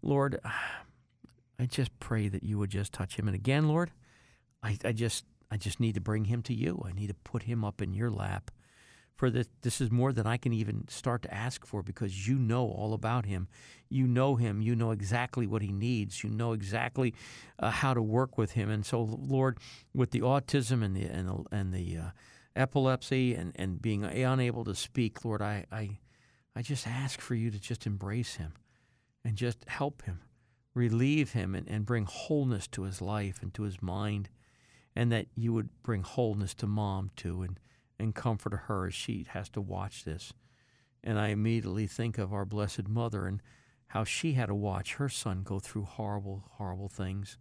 Lord, 0.00 0.38
I 0.44 1.66
just 1.66 1.98
pray 1.98 2.28
that 2.28 2.44
you 2.44 2.56
would 2.58 2.70
just 2.70 2.92
touch 2.92 3.18
him. 3.18 3.26
And 3.26 3.34
again, 3.34 3.66
Lord, 3.66 3.90
I, 4.62 4.78
I 4.84 4.92
just 4.92 5.24
I 5.50 5.56
just 5.56 5.80
need 5.80 5.94
to 5.94 6.00
bring 6.00 6.26
him 6.26 6.42
to 6.42 6.54
you. 6.54 6.84
I 6.86 6.92
need 6.92 7.08
to 7.08 7.14
put 7.14 7.44
him 7.44 7.64
up 7.64 7.82
in 7.82 7.94
your 7.94 8.10
lap. 8.10 8.52
For 9.18 9.30
this, 9.30 9.48
this 9.62 9.80
is 9.80 9.90
more 9.90 10.12
than 10.12 10.28
I 10.28 10.36
can 10.36 10.52
even 10.52 10.86
start 10.86 11.22
to 11.22 11.34
ask 11.34 11.66
for 11.66 11.82
because 11.82 12.28
you 12.28 12.38
know 12.38 12.68
all 12.68 12.94
about 12.94 13.26
him. 13.26 13.48
You 13.88 14.06
know 14.06 14.36
him. 14.36 14.62
You 14.62 14.76
know 14.76 14.92
exactly 14.92 15.44
what 15.44 15.60
he 15.60 15.72
needs. 15.72 16.22
You 16.22 16.30
know 16.30 16.52
exactly 16.52 17.14
uh, 17.58 17.70
how 17.70 17.94
to 17.94 18.00
work 18.00 18.38
with 18.38 18.52
him. 18.52 18.70
And 18.70 18.86
so, 18.86 19.02
Lord, 19.02 19.58
with 19.92 20.12
the 20.12 20.20
autism 20.20 20.84
and 20.84 20.94
the 20.94 21.06
and 21.06 21.28
the, 21.28 21.44
and 21.50 21.74
the 21.74 21.96
uh, 21.96 22.10
epilepsy 22.54 23.34
and, 23.34 23.52
and 23.56 23.82
being 23.82 24.04
unable 24.04 24.64
to 24.64 24.74
speak, 24.76 25.24
Lord, 25.24 25.42
I, 25.42 25.64
I 25.72 25.98
I 26.54 26.62
just 26.62 26.86
ask 26.86 27.20
for 27.20 27.34
you 27.34 27.50
to 27.50 27.58
just 27.58 27.88
embrace 27.88 28.36
him 28.36 28.52
and 29.24 29.34
just 29.34 29.64
help 29.66 30.02
him, 30.02 30.20
relieve 30.74 31.32
him, 31.32 31.56
and, 31.56 31.68
and 31.68 31.84
bring 31.84 32.04
wholeness 32.04 32.68
to 32.68 32.82
his 32.84 33.02
life 33.02 33.42
and 33.42 33.52
to 33.54 33.64
his 33.64 33.82
mind, 33.82 34.28
and 34.94 35.10
that 35.10 35.26
you 35.34 35.52
would 35.52 35.70
bring 35.82 36.02
wholeness 36.04 36.54
to 36.54 36.68
mom 36.68 37.10
too 37.16 37.42
and, 37.42 37.58
and 37.98 38.14
comfort 38.14 38.54
her 38.66 38.86
as 38.86 38.94
she 38.94 39.26
has 39.30 39.48
to 39.50 39.60
watch 39.60 40.04
this. 40.04 40.32
And 41.02 41.18
I 41.18 41.28
immediately 41.28 41.86
think 41.86 42.18
of 42.18 42.32
our 42.32 42.44
Blessed 42.44 42.88
Mother 42.88 43.26
and 43.26 43.42
how 43.88 44.04
she 44.04 44.32
had 44.32 44.46
to 44.46 44.54
watch 44.54 44.94
her 44.94 45.08
son 45.08 45.42
go 45.42 45.58
through 45.58 45.84
horrible, 45.84 46.44
horrible 46.56 46.88
things 46.88 47.38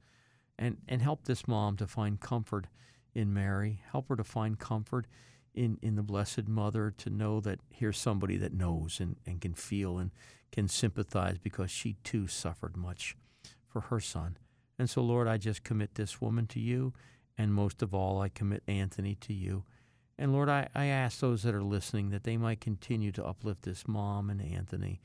and, 0.57 0.77
and 0.87 1.01
help 1.01 1.25
this 1.25 1.47
mom 1.47 1.77
to 1.77 1.87
find 1.87 2.19
comfort 2.19 2.67
in 3.13 3.33
Mary, 3.33 3.81
help 3.91 4.09
her 4.09 4.15
to 4.15 4.23
find 4.23 4.59
comfort 4.59 5.07
in, 5.53 5.77
in 5.81 5.95
the 5.95 6.03
Blessed 6.03 6.47
Mother 6.47 6.93
to 6.97 7.09
know 7.09 7.39
that 7.41 7.59
here's 7.69 7.97
somebody 7.97 8.37
that 8.37 8.53
knows 8.53 8.99
and, 8.99 9.17
and 9.25 9.41
can 9.41 9.53
feel 9.53 9.97
and 9.97 10.11
can 10.51 10.67
sympathize 10.67 11.37
because 11.37 11.71
she 11.71 11.97
too 12.03 12.27
suffered 12.27 12.77
much 12.77 13.15
for 13.67 13.81
her 13.81 13.99
son. 13.99 14.37
And 14.79 14.89
so, 14.89 15.01
Lord, 15.01 15.27
I 15.27 15.37
just 15.37 15.63
commit 15.63 15.95
this 15.95 16.21
woman 16.21 16.45
to 16.47 16.59
you, 16.59 16.93
and 17.37 17.53
most 17.53 17.81
of 17.81 17.93
all, 17.93 18.21
I 18.21 18.29
commit 18.29 18.63
Anthony 18.67 19.15
to 19.15 19.33
you. 19.33 19.63
And 20.19 20.33
Lord, 20.33 20.49
I, 20.49 20.67
I 20.73 20.85
ask 20.85 21.19
those 21.19 21.43
that 21.43 21.53
are 21.53 21.63
listening 21.63 22.09
that 22.09 22.23
they 22.23 22.37
might 22.37 22.59
continue 22.59 23.11
to 23.13 23.25
uplift 23.25 23.61
this 23.63 23.87
mom 23.87 24.29
and 24.29 24.41
Anthony 24.41 24.99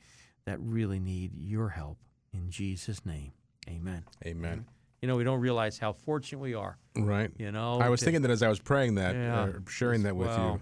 that 0.45 0.59
really 0.59 0.99
need 0.99 1.33
your 1.35 1.69
help. 1.69 1.97
In 2.33 2.49
Jesus' 2.49 3.05
name, 3.05 3.31
Amen. 3.69 4.03
Amen. 4.25 4.65
You 5.01 5.07
know, 5.07 5.15
we 5.15 5.23
don't 5.23 5.39
realize 5.39 5.77
how 5.77 5.93
fortunate 5.93 6.39
we 6.39 6.53
are. 6.53 6.77
Right. 6.97 7.29
You 7.37 7.51
know, 7.51 7.79
I 7.79 7.89
was 7.89 7.99
to- 7.99 8.05
thinking 8.05 8.23
that 8.23 8.31
as 8.31 8.41
I 8.41 8.47
was 8.49 8.59
praying 8.59 8.95
that, 8.95 9.15
Yeah. 9.15 9.39
uh, 9.41 9.51
sharing 9.69 10.03
that 10.03 10.15
with 10.15 10.29
Wow. 10.29 10.59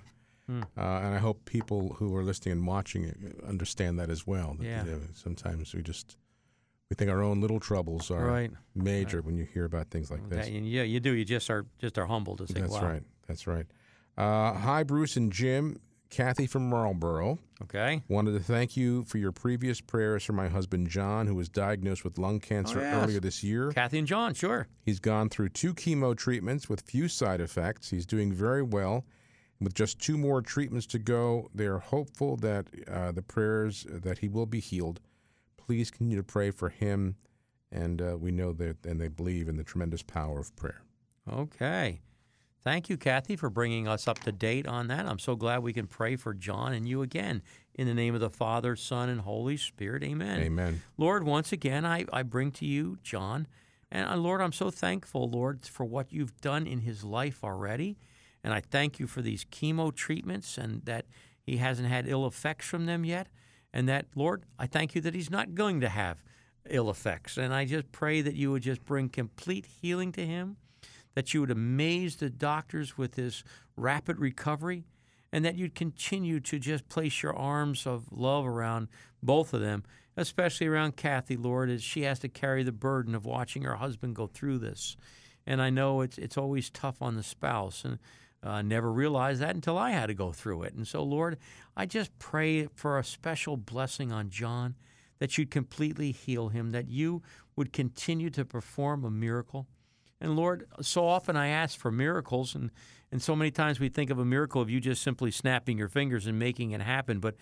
you, 0.50 0.62
uh, 0.78 0.82
and 0.82 1.16
I 1.16 1.18
hope 1.20 1.46
people 1.46 1.94
who 1.94 2.14
are 2.16 2.24
listening 2.24 2.54
and 2.54 2.68
watching 2.68 3.04
it 3.06 3.18
understand 3.48 3.98
that 4.00 4.10
as 4.10 4.28
well. 4.28 4.56
That, 4.60 4.66
Yeah. 4.66 4.84
you 4.86 4.92
know, 4.92 5.02
sometimes 5.14 5.74
we 5.74 5.82
just 5.82 6.18
we 6.90 6.96
think 6.96 7.10
our 7.10 7.22
own 7.24 7.40
little 7.40 7.62
troubles 7.62 8.12
are 8.12 8.26
Right. 8.26 8.52
major 8.76 9.22
when 9.22 9.38
you 9.38 9.46
hear 9.46 9.64
about 9.64 9.90
things 9.90 10.12
like 10.12 10.28
this. 10.28 10.50
Yeah, 10.50 10.84
you 10.84 11.00
do. 11.00 11.14
You 11.14 11.24
just 11.24 11.50
are 11.50 11.66
just 11.80 11.98
are 11.98 12.06
humbled 12.06 12.40
to 12.40 12.48
say, 12.48 12.60
That's 12.60 12.74
wow. 12.74 12.84
right. 12.92 13.04
That's 13.28 13.48
right. 13.48 13.66
Uh, 14.18 14.54
hi, 14.54 14.84
Bruce 14.84 15.16
and 15.18 15.32
Jim. 15.32 15.78
Kathy 16.10 16.46
from 16.46 16.68
Marlboro 16.70 17.40
Okay. 17.62 18.04
wanted 18.10 18.34
to 18.34 18.42
thank 18.42 18.76
you 18.76 19.06
for 19.06 19.18
your 19.18 19.32
previous 19.32 19.80
prayers 19.80 20.26
for 20.26 20.34
my 20.34 20.50
husband 20.50 20.90
John, 20.90 21.26
who 21.26 21.36
was 21.36 21.48
diagnosed 21.48 22.04
with 22.04 22.18
lung 22.18 22.42
cancer 22.42 22.80
Oh, 22.80 22.82
yes. 22.82 23.04
earlier 23.04 23.20
this 23.22 23.42
year. 23.46 23.72
Kathy 23.72 23.98
and 24.00 24.08
John, 24.08 24.34
sure. 24.34 24.68
He's 24.84 25.00
gone 25.00 25.30
through 25.30 25.50
two 25.50 25.74
chemo 25.74 26.14
treatments 26.18 26.68
with 26.68 26.82
few 26.82 27.08
side 27.08 27.40
effects. 27.40 27.92
He's 27.92 28.06
doing 28.06 28.34
very 28.34 28.62
well. 28.62 29.06
With 29.62 29.74
just 29.74 30.00
two 30.00 30.18
more 30.18 30.42
treatments 30.42 30.86
to 30.88 31.00
go, 31.00 31.50
they 31.56 31.66
are 31.68 31.80
hopeful 31.80 32.36
that 32.38 32.68
uh, 32.90 33.14
the 33.14 33.22
prayers 33.22 33.86
that 33.90 34.18
he 34.18 34.28
will 34.28 34.48
be 34.48 34.60
healed. 34.60 35.00
Please 35.56 35.90
continue 35.92 36.18
to 36.18 36.24
pray 36.24 36.52
for 36.52 36.68
him, 36.68 37.16
and 37.72 38.02
uh, 38.02 38.18
we 38.20 38.32
know 38.32 38.52
that, 38.52 38.86
and 38.86 39.00
they 39.00 39.08
believe 39.08 39.48
in 39.48 39.56
the 39.56 39.64
tremendous 39.64 40.02
power 40.02 40.40
of 40.40 40.54
prayer. 40.58 40.82
Okay. 41.32 42.02
Thank 42.64 42.90
you, 42.90 42.98
Kathy, 42.98 43.36
for 43.36 43.50
bringing 43.50 43.88
us 43.88 44.08
up 44.08 44.20
to 44.20 44.32
date 44.32 44.68
on 44.68 44.88
that. 44.88 45.08
I'm 45.08 45.18
so 45.18 45.36
glad 45.36 45.64
we 45.64 45.74
can 45.74 45.88
pray 45.88 46.16
for 46.16 46.34
John 46.34 46.74
and 46.74 46.88
you 46.88 47.02
again. 47.02 47.42
In 47.74 47.88
the 47.88 47.94
name 47.94 48.14
of 48.14 48.22
the 48.22 48.30
Father, 48.30 48.76
Son, 48.76 49.10
and 49.10 49.22
Holy 49.22 49.58
Spirit. 49.58 50.04
Amen. 50.04 50.40
Amen. 50.42 50.82
Lord, 50.98 51.24
once 51.24 51.52
again, 51.52 51.86
I, 51.86 52.06
I 52.14 52.22
bring 52.22 52.52
to 52.54 52.66
you 52.66 53.00
John. 53.02 53.48
And 53.92 54.08
uh, 54.08 54.16
Lord, 54.16 54.42
I'm 54.42 54.52
so 54.52 54.70
thankful, 54.70 55.30
Lord, 55.30 55.66
for 55.66 55.86
what 55.86 56.14
you've 56.14 56.40
done 56.42 56.68
in 56.68 56.82
his 56.82 57.04
life 57.04 57.44
already. 57.44 57.98
And 58.44 58.54
I 58.54 58.60
thank 58.60 59.00
you 59.00 59.08
for 59.08 59.22
these 59.22 59.46
chemo 59.46 59.94
treatments 59.94 60.58
and 60.58 60.84
that 60.86 61.06
he 61.42 61.58
hasn't 61.58 61.88
had 61.88 62.08
ill 62.08 62.28
effects 62.28 62.68
from 62.68 62.86
them 62.86 63.04
yet. 63.06 63.28
And 63.74 63.88
that, 63.90 64.06
Lord, 64.16 64.44
I 64.60 64.68
thank 64.68 64.94
you 64.96 65.02
that 65.02 65.16
he's 65.16 65.32
not 65.32 65.56
going 65.56 65.82
to 65.82 65.90
have 65.90 66.24
ill 66.70 66.90
effects. 66.90 67.38
And 67.38 67.54
I 67.54 67.66
just 67.66 67.92
pray 67.92 68.22
that 68.22 68.36
you 68.36 68.52
would 68.52 68.64
just 68.64 68.86
bring 68.86 69.10
complete 69.10 69.66
healing 69.66 70.12
to 70.14 70.26
him, 70.26 70.58
that 71.16 71.34
you 71.34 71.42
would 71.42 71.52
amaze 71.52 72.16
the 72.16 72.30
doctors 72.30 72.98
with 72.98 73.14
this 73.14 73.44
rapid 73.76 74.20
recovery, 74.20 74.86
and 75.32 75.46
that 75.46 75.56
you'd 75.56 75.76
continue 75.76 76.40
to 76.40 76.60
just 76.60 76.90
place 76.90 77.24
your 77.24 77.36
arms 77.36 77.88
of 77.88 78.12
love 78.12 78.46
around 78.46 78.90
both 79.24 79.54
of 79.54 79.62
them, 79.62 79.84
especially 80.18 80.68
around 80.68 80.98
Kathy, 80.98 81.38
Lord, 81.38 81.70
as 81.70 81.82
she 81.82 82.02
has 82.02 82.20
to 82.20 82.28
carry 82.28 82.64
the 82.64 82.72
burden 82.72 83.16
of 83.16 83.26
watching 83.26 83.64
her 83.64 83.76
husband 83.76 84.16
go 84.16 84.28
through 84.28 84.58
this. 84.58 84.98
And 85.48 85.62
I 85.62 85.70
know 85.70 86.02
it's 86.02 86.18
it's 86.18 86.38
always 86.38 86.70
tough 86.70 87.02
on 87.02 87.16
the 87.16 87.24
spouse, 87.24 87.86
and 87.86 87.98
uh, 88.44 88.62
never 88.62 88.92
realized 88.92 89.42
that 89.42 89.56
until 89.56 89.78
I 89.78 89.92
had 89.92 90.08
to 90.08 90.14
go 90.14 90.32
through 90.32 90.64
it. 90.64 90.74
And 90.74 90.88
so, 90.88 91.04
Lord, 91.04 91.38
I 91.78 91.86
just 91.86 92.18
pray 92.20 92.68
for 92.76 93.00
a 93.00 93.04
special 93.04 93.56
blessing 93.58 94.12
on 94.12 94.30
John, 94.30 94.76
that 95.20 95.38
you'd 95.38 95.52
completely 95.52 96.12
heal 96.12 96.50
him, 96.50 96.72
that 96.72 96.90
you 96.90 97.22
would 97.56 97.72
continue 97.72 98.30
to 98.32 98.44
perform 98.44 99.06
a 99.06 99.12
miracle. 99.12 99.68
And 100.22 100.36
Lord, 100.36 100.68
so 100.82 101.08
often 101.08 101.36
I 101.36 101.48
ask 101.48 101.78
for 101.78 101.92
miracles, 101.92 102.54
and, 102.54 102.70
and 103.12 103.22
so 103.22 103.36
many 103.36 103.50
times 103.50 103.80
we 103.80 103.90
think 103.90 104.12
of 104.12 104.20
a 104.20 104.26
miracle 104.26 104.62
of 104.62 104.70
you 104.70 104.80
just 104.80 105.02
simply 105.02 105.32
snapping 105.32 105.80
your 105.80 105.88
fingers 105.88 106.28
and 106.28 106.38
making 106.38 106.72
it 106.72 106.82
happen. 106.82 107.20
But 107.20 107.36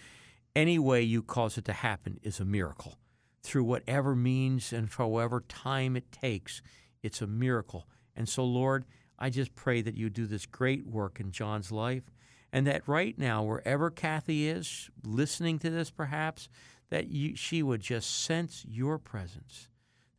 any 0.56 0.80
way 0.80 1.02
you 1.02 1.22
cause 1.22 1.58
it 1.58 1.66
to 1.66 1.74
happen 1.74 2.20
is 2.24 2.40
a 2.40 2.46
miracle. 2.46 2.98
Through 3.44 3.66
whatever 3.66 4.16
means 4.16 4.72
and 4.72 4.90
for 4.90 5.04
however 5.04 5.42
time 5.42 5.98
it 5.98 6.10
takes, 6.12 6.62
it's 7.04 7.22
a 7.22 7.28
miracle. 7.28 7.86
And 8.16 8.30
so, 8.30 8.46
Lord, 8.46 8.86
I 9.20 9.30
just 9.30 9.54
pray 9.56 9.82
that 9.82 9.98
you 9.98 10.10
do 10.10 10.26
this 10.26 10.46
great 10.46 10.88
work 10.88 11.20
in 11.20 11.32
John's 11.32 11.74
life, 11.74 12.10
and 12.54 12.66
that 12.66 12.88
right 12.88 13.18
now, 13.18 13.44
wherever 13.44 13.90
Kathy 13.92 14.48
is, 14.48 14.90
listening 15.04 15.60
to 15.60 15.70
this 15.70 15.92
perhaps, 15.92 16.48
that 16.90 17.10
you, 17.10 17.36
she 17.36 17.62
would 17.62 17.82
just 17.82 18.24
sense 18.24 18.66
your 18.68 18.98
presence 18.98 19.68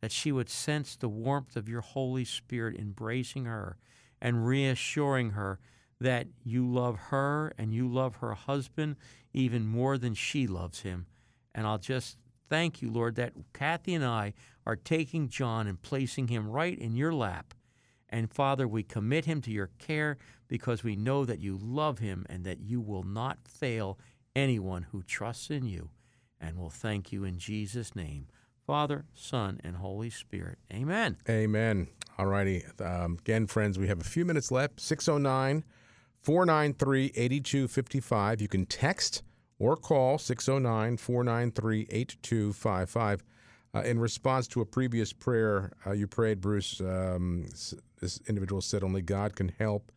that 0.01 0.11
she 0.11 0.31
would 0.31 0.49
sense 0.49 0.95
the 0.95 1.09
warmth 1.09 1.55
of 1.55 1.69
your 1.69 1.81
Holy 1.81 2.25
Spirit 2.25 2.75
embracing 2.77 3.45
her 3.45 3.77
and 4.21 4.45
reassuring 4.45 5.31
her 5.31 5.59
that 5.99 6.27
you 6.43 6.67
love 6.67 6.97
her 7.09 7.53
and 7.57 7.73
you 7.73 7.87
love 7.87 8.17
her 8.17 8.33
husband 8.33 8.95
even 9.33 9.65
more 9.65 9.97
than 9.97 10.15
she 10.15 10.47
loves 10.47 10.81
him. 10.81 11.05
And 11.53 11.67
I'll 11.67 11.77
just 11.77 12.17
thank 12.49 12.81
you, 12.81 12.89
Lord, 12.89 13.15
that 13.15 13.33
Kathy 13.53 13.93
and 13.93 14.03
I 14.03 14.33
are 14.65 14.75
taking 14.75 15.29
John 15.29 15.67
and 15.67 15.81
placing 15.81 16.27
him 16.27 16.49
right 16.49 16.77
in 16.77 16.95
your 16.95 17.13
lap. 17.13 17.53
And 18.09 18.31
Father, 18.31 18.67
we 18.67 18.83
commit 18.83 19.25
him 19.25 19.41
to 19.41 19.51
your 19.51 19.69
care 19.77 20.17
because 20.47 20.83
we 20.83 20.95
know 20.95 21.23
that 21.23 21.39
you 21.39 21.57
love 21.61 21.99
him 21.99 22.25
and 22.29 22.43
that 22.43 22.59
you 22.59 22.81
will 22.81 23.03
not 23.03 23.37
fail 23.47 23.97
anyone 24.35 24.87
who 24.91 25.03
trusts 25.03 25.49
in 25.49 25.65
you. 25.65 25.91
And 26.39 26.57
we'll 26.57 26.69
thank 26.69 27.11
you 27.11 27.23
in 27.23 27.37
Jesus' 27.37 27.95
name. 27.95 28.27
Father, 28.65 29.05
Son, 29.13 29.59
and 29.63 29.77
Holy 29.77 30.09
Spirit. 30.09 30.57
Amen. 30.73 31.17
Amen. 31.29 31.87
All 32.17 32.25
righty. 32.27 32.63
Um, 32.79 33.17
again, 33.19 33.47
friends, 33.47 33.79
we 33.79 33.87
have 33.87 33.99
a 33.99 34.03
few 34.05 34.25
minutes 34.25 34.51
left. 34.51 34.79
609 34.79 35.63
493 36.21 37.11
8255. 37.15 38.41
You 38.41 38.47
can 38.47 38.65
text 38.65 39.23
or 39.59 39.75
call 39.75 40.17
609 40.17 40.97
493 40.97 41.87
8255. 41.89 43.23
Uh, 43.73 43.81
In 43.83 43.99
response 43.99 44.47
to 44.49 44.61
a 44.61 44.65
previous 44.65 45.13
prayer 45.13 45.71
uh, 45.85 45.91
you 45.91 46.05
prayed, 46.07 46.41
Bruce, 46.41 46.79
um, 46.81 47.45
this 48.01 48.19
individual 48.27 48.61
said 48.61 48.83
only 48.83 49.01
God 49.01 49.35
can 49.35 49.49
help. 49.57 49.91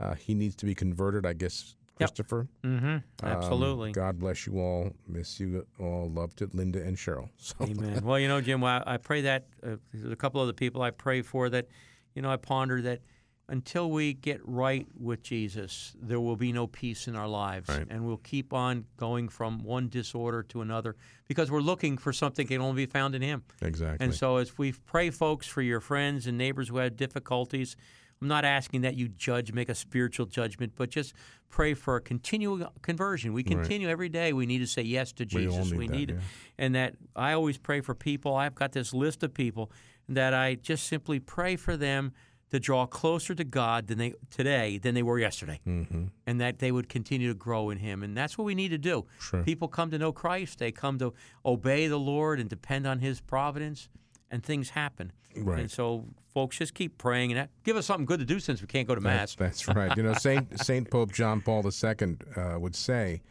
Uh, 0.00 0.14
he 0.14 0.34
needs 0.34 0.54
to 0.56 0.66
be 0.66 0.74
converted, 0.74 1.26
I 1.26 1.32
guess, 1.32 1.74
Yep. 2.00 2.08
Christopher. 2.10 2.48
Mm-hmm. 2.64 2.86
Um, 2.86 3.02
Absolutely. 3.22 3.92
God 3.92 4.18
bless 4.18 4.46
you 4.46 4.58
all. 4.58 4.92
Miss 5.06 5.40
you 5.40 5.66
all. 5.80 6.10
Loved 6.10 6.42
it, 6.42 6.54
Linda 6.54 6.82
and 6.82 6.96
Cheryl. 6.96 7.28
So, 7.38 7.56
Amen. 7.62 8.04
Well, 8.04 8.18
you 8.18 8.28
know, 8.28 8.40
Jim, 8.40 8.62
I, 8.62 8.82
I 8.86 8.96
pray 8.98 9.22
that 9.22 9.46
uh, 9.64 9.76
there's 9.92 10.12
a 10.12 10.16
couple 10.16 10.40
other 10.40 10.52
people 10.52 10.82
I 10.82 10.90
pray 10.90 11.22
for 11.22 11.48
that, 11.50 11.68
you 12.14 12.22
know, 12.22 12.30
I 12.30 12.36
ponder 12.36 12.82
that 12.82 13.00
until 13.48 13.90
we 13.90 14.12
get 14.12 14.40
right 14.44 14.86
with 14.98 15.22
Jesus, 15.22 15.96
there 16.00 16.20
will 16.20 16.36
be 16.36 16.52
no 16.52 16.66
peace 16.66 17.08
in 17.08 17.16
our 17.16 17.28
lives. 17.28 17.68
Right. 17.68 17.86
And 17.88 18.04
we'll 18.04 18.18
keep 18.18 18.52
on 18.52 18.84
going 18.96 19.28
from 19.28 19.64
one 19.64 19.88
disorder 19.88 20.42
to 20.44 20.60
another 20.60 20.96
because 21.26 21.50
we're 21.50 21.60
looking 21.60 21.96
for 21.96 22.12
something 22.12 22.46
that 22.46 22.52
can 22.52 22.60
only 22.60 22.86
be 22.86 22.90
found 22.90 23.14
in 23.14 23.22
Him. 23.22 23.42
exactly. 23.62 24.04
And 24.04 24.14
so, 24.14 24.36
as 24.36 24.58
we 24.58 24.72
pray, 24.72 25.10
folks, 25.10 25.46
for 25.46 25.62
your 25.62 25.80
friends 25.80 26.26
and 26.26 26.36
neighbors 26.36 26.68
who 26.68 26.76
have 26.76 26.96
difficulties, 26.96 27.76
I'm 28.20 28.28
not 28.28 28.44
asking 28.44 28.80
that 28.82 28.96
you 28.96 29.08
judge, 29.08 29.52
make 29.52 29.68
a 29.68 29.74
spiritual 29.74 30.26
judgment, 30.26 30.72
but 30.76 30.90
just 30.90 31.14
pray 31.50 31.74
for 31.74 31.96
a 31.96 32.00
continual 32.00 32.72
conversion. 32.82 33.32
We 33.32 33.42
continue 33.42 33.88
every 33.88 34.08
day. 34.08 34.32
We 34.32 34.46
need 34.46 34.58
to 34.58 34.66
say 34.66 34.82
yes 34.82 35.12
to 35.14 35.24
We 35.24 35.46
Jesus. 35.46 35.70
need 35.70 35.78
we 35.78 35.86
that, 35.86 35.96
need 35.96 36.10
it. 36.10 36.14
yeah. 36.14 36.20
And 36.58 36.74
that 36.74 36.94
I 37.14 37.32
always 37.32 37.58
pray 37.58 37.80
for 37.80 37.94
people. 37.94 38.34
I've 38.34 38.54
got 38.54 38.72
this 38.72 38.92
list 38.92 39.22
of 39.22 39.32
people 39.32 39.70
that 40.08 40.34
I 40.34 40.56
just 40.56 40.86
simply 40.86 41.20
pray 41.20 41.56
for 41.56 41.76
them 41.76 42.12
to 42.50 42.58
draw 42.58 42.86
closer 42.86 43.34
to 43.34 43.44
God 43.44 43.88
than 43.88 43.98
they 43.98 44.14
today 44.30 44.78
than 44.78 44.94
they 44.94 45.02
were 45.02 45.18
yesterday, 45.18 45.60
mm-hmm. 45.66 46.04
and 46.26 46.40
that 46.40 46.58
they 46.58 46.72
would 46.72 46.88
continue 46.88 47.28
to 47.28 47.34
grow 47.34 47.70
in 47.70 47.78
Him. 47.78 48.02
And 48.02 48.16
that's 48.16 48.38
what 48.38 48.44
we 48.44 48.54
need 48.54 48.70
to 48.70 48.78
do. 48.78 49.06
Sure. 49.20 49.42
People 49.42 49.68
come 49.68 49.90
to 49.90 49.98
know 49.98 50.12
Christ. 50.12 50.58
They 50.58 50.72
come 50.72 50.98
to 50.98 51.12
obey 51.44 51.88
the 51.88 51.98
Lord 51.98 52.40
and 52.40 52.48
depend 52.48 52.86
on 52.86 53.00
His 53.00 53.20
providence, 53.20 53.88
and 54.30 54.42
things 54.42 54.70
happen. 54.70 55.12
Right. 55.36 55.60
And 55.60 55.70
so, 55.70 56.04
folks, 56.32 56.56
just 56.58 56.74
keep 56.74 56.98
praying 56.98 57.32
and 57.32 57.48
give 57.64 57.76
us 57.76 57.86
something 57.86 58.06
good 58.06 58.18
to 58.20 58.26
do 58.26 58.40
since 58.40 58.60
we 58.60 58.66
can't 58.66 58.88
go 58.88 58.94
to 58.94 59.00
That's, 59.00 59.38
mass. 59.38 59.64
that's 59.64 59.68
right. 59.76 59.96
You 59.96 60.02
know, 60.02 60.12
Saint 60.18 60.58
Saint 60.60 60.90
Pope 60.90 61.12
John 61.12 61.40
Paul 61.40 61.64
II 61.64 62.16
uh, 62.36 62.58
would 62.58 62.74
say 62.74 63.22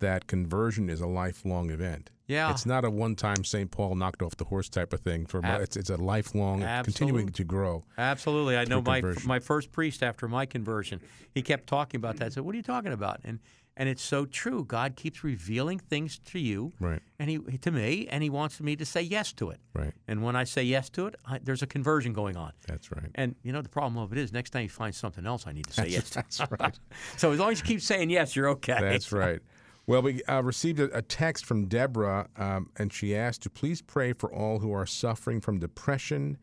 that 0.00 0.26
conversion 0.26 0.88
is 0.88 1.00
a 1.00 1.06
lifelong 1.06 1.70
event. 1.70 2.10
Yeah. 2.26 2.50
it's 2.50 2.66
not 2.66 2.84
a 2.84 2.90
one-time 2.90 3.42
Saint 3.42 3.70
Paul 3.70 3.94
knocked 3.94 4.20
off 4.22 4.36
the 4.36 4.44
horse 4.44 4.68
type 4.68 4.92
of 4.92 5.00
thing. 5.00 5.24
For 5.24 5.40
Ab- 5.44 5.62
it's 5.62 5.76
it's 5.78 5.88
a 5.90 5.96
lifelong, 5.96 6.60
continuing 6.84 7.30
to 7.30 7.42
grow. 7.44 7.84
Absolutely. 7.96 8.56
I 8.58 8.64
know 8.64 8.82
my 8.82 9.00
conversion. 9.00 9.28
my 9.28 9.38
first 9.38 9.72
priest 9.72 10.02
after 10.02 10.28
my 10.28 10.44
conversion, 10.44 11.00
he 11.32 11.40
kept 11.40 11.66
talking 11.66 11.96
about 11.98 12.16
that. 12.16 12.26
I 12.26 12.28
said, 12.28 12.44
"What 12.44 12.52
are 12.54 12.56
you 12.58 12.62
talking 12.62 12.92
about?" 12.92 13.20
And 13.24 13.38
and 13.78 13.88
it's 13.88 14.02
so 14.02 14.26
true. 14.26 14.64
God 14.64 14.96
keeps 14.96 15.24
revealing 15.24 15.78
things 15.78 16.18
to 16.26 16.38
you, 16.38 16.72
Right, 16.80 17.00
and 17.18 17.30
he 17.30 17.38
to 17.38 17.70
me, 17.70 18.06
and 18.10 18.22
he 18.22 18.28
wants 18.28 18.60
me 18.60 18.76
to 18.76 18.84
say 18.84 19.00
yes 19.00 19.32
to 19.34 19.48
it. 19.50 19.60
right. 19.72 19.94
And 20.06 20.22
when 20.22 20.36
I 20.36 20.44
say 20.44 20.62
yes 20.64 20.90
to 20.90 21.06
it, 21.06 21.14
I, 21.24 21.38
there's 21.42 21.62
a 21.62 21.66
conversion 21.66 22.12
going 22.12 22.36
on. 22.36 22.52
That's 22.66 22.90
right. 22.92 23.10
And 23.14 23.34
you 23.42 23.52
know 23.52 23.62
the 23.62 23.68
problem 23.70 23.96
of 24.02 24.12
it 24.12 24.18
is, 24.18 24.32
next 24.32 24.50
time 24.50 24.64
you 24.64 24.68
find 24.68 24.94
something 24.94 25.24
else, 25.24 25.46
I 25.46 25.52
need 25.52 25.66
to 25.68 25.72
say 25.72 25.88
yes. 25.88 26.10
to. 26.10 26.14
That's 26.16 26.40
right. 26.60 26.78
So 27.16 27.32
as 27.32 27.38
long 27.38 27.52
as 27.52 27.60
you 27.60 27.64
keep 27.64 27.80
saying 27.80 28.10
yes, 28.10 28.36
you're 28.36 28.48
okay. 28.50 28.78
That's 28.80 29.12
right. 29.12 29.40
Well, 29.86 30.02
we 30.02 30.22
uh, 30.24 30.42
received 30.42 30.80
a, 30.80 30.94
a 30.98 31.00
text 31.00 31.46
from 31.46 31.66
Deborah, 31.66 32.28
um, 32.36 32.68
and 32.76 32.92
she 32.92 33.16
asked 33.16 33.40
to 33.44 33.50
please 33.50 33.80
pray 33.80 34.12
for 34.12 34.30
all 34.30 34.58
who 34.58 34.70
are 34.72 34.84
suffering 34.84 35.40
from 35.40 35.58
depression, 35.60 36.36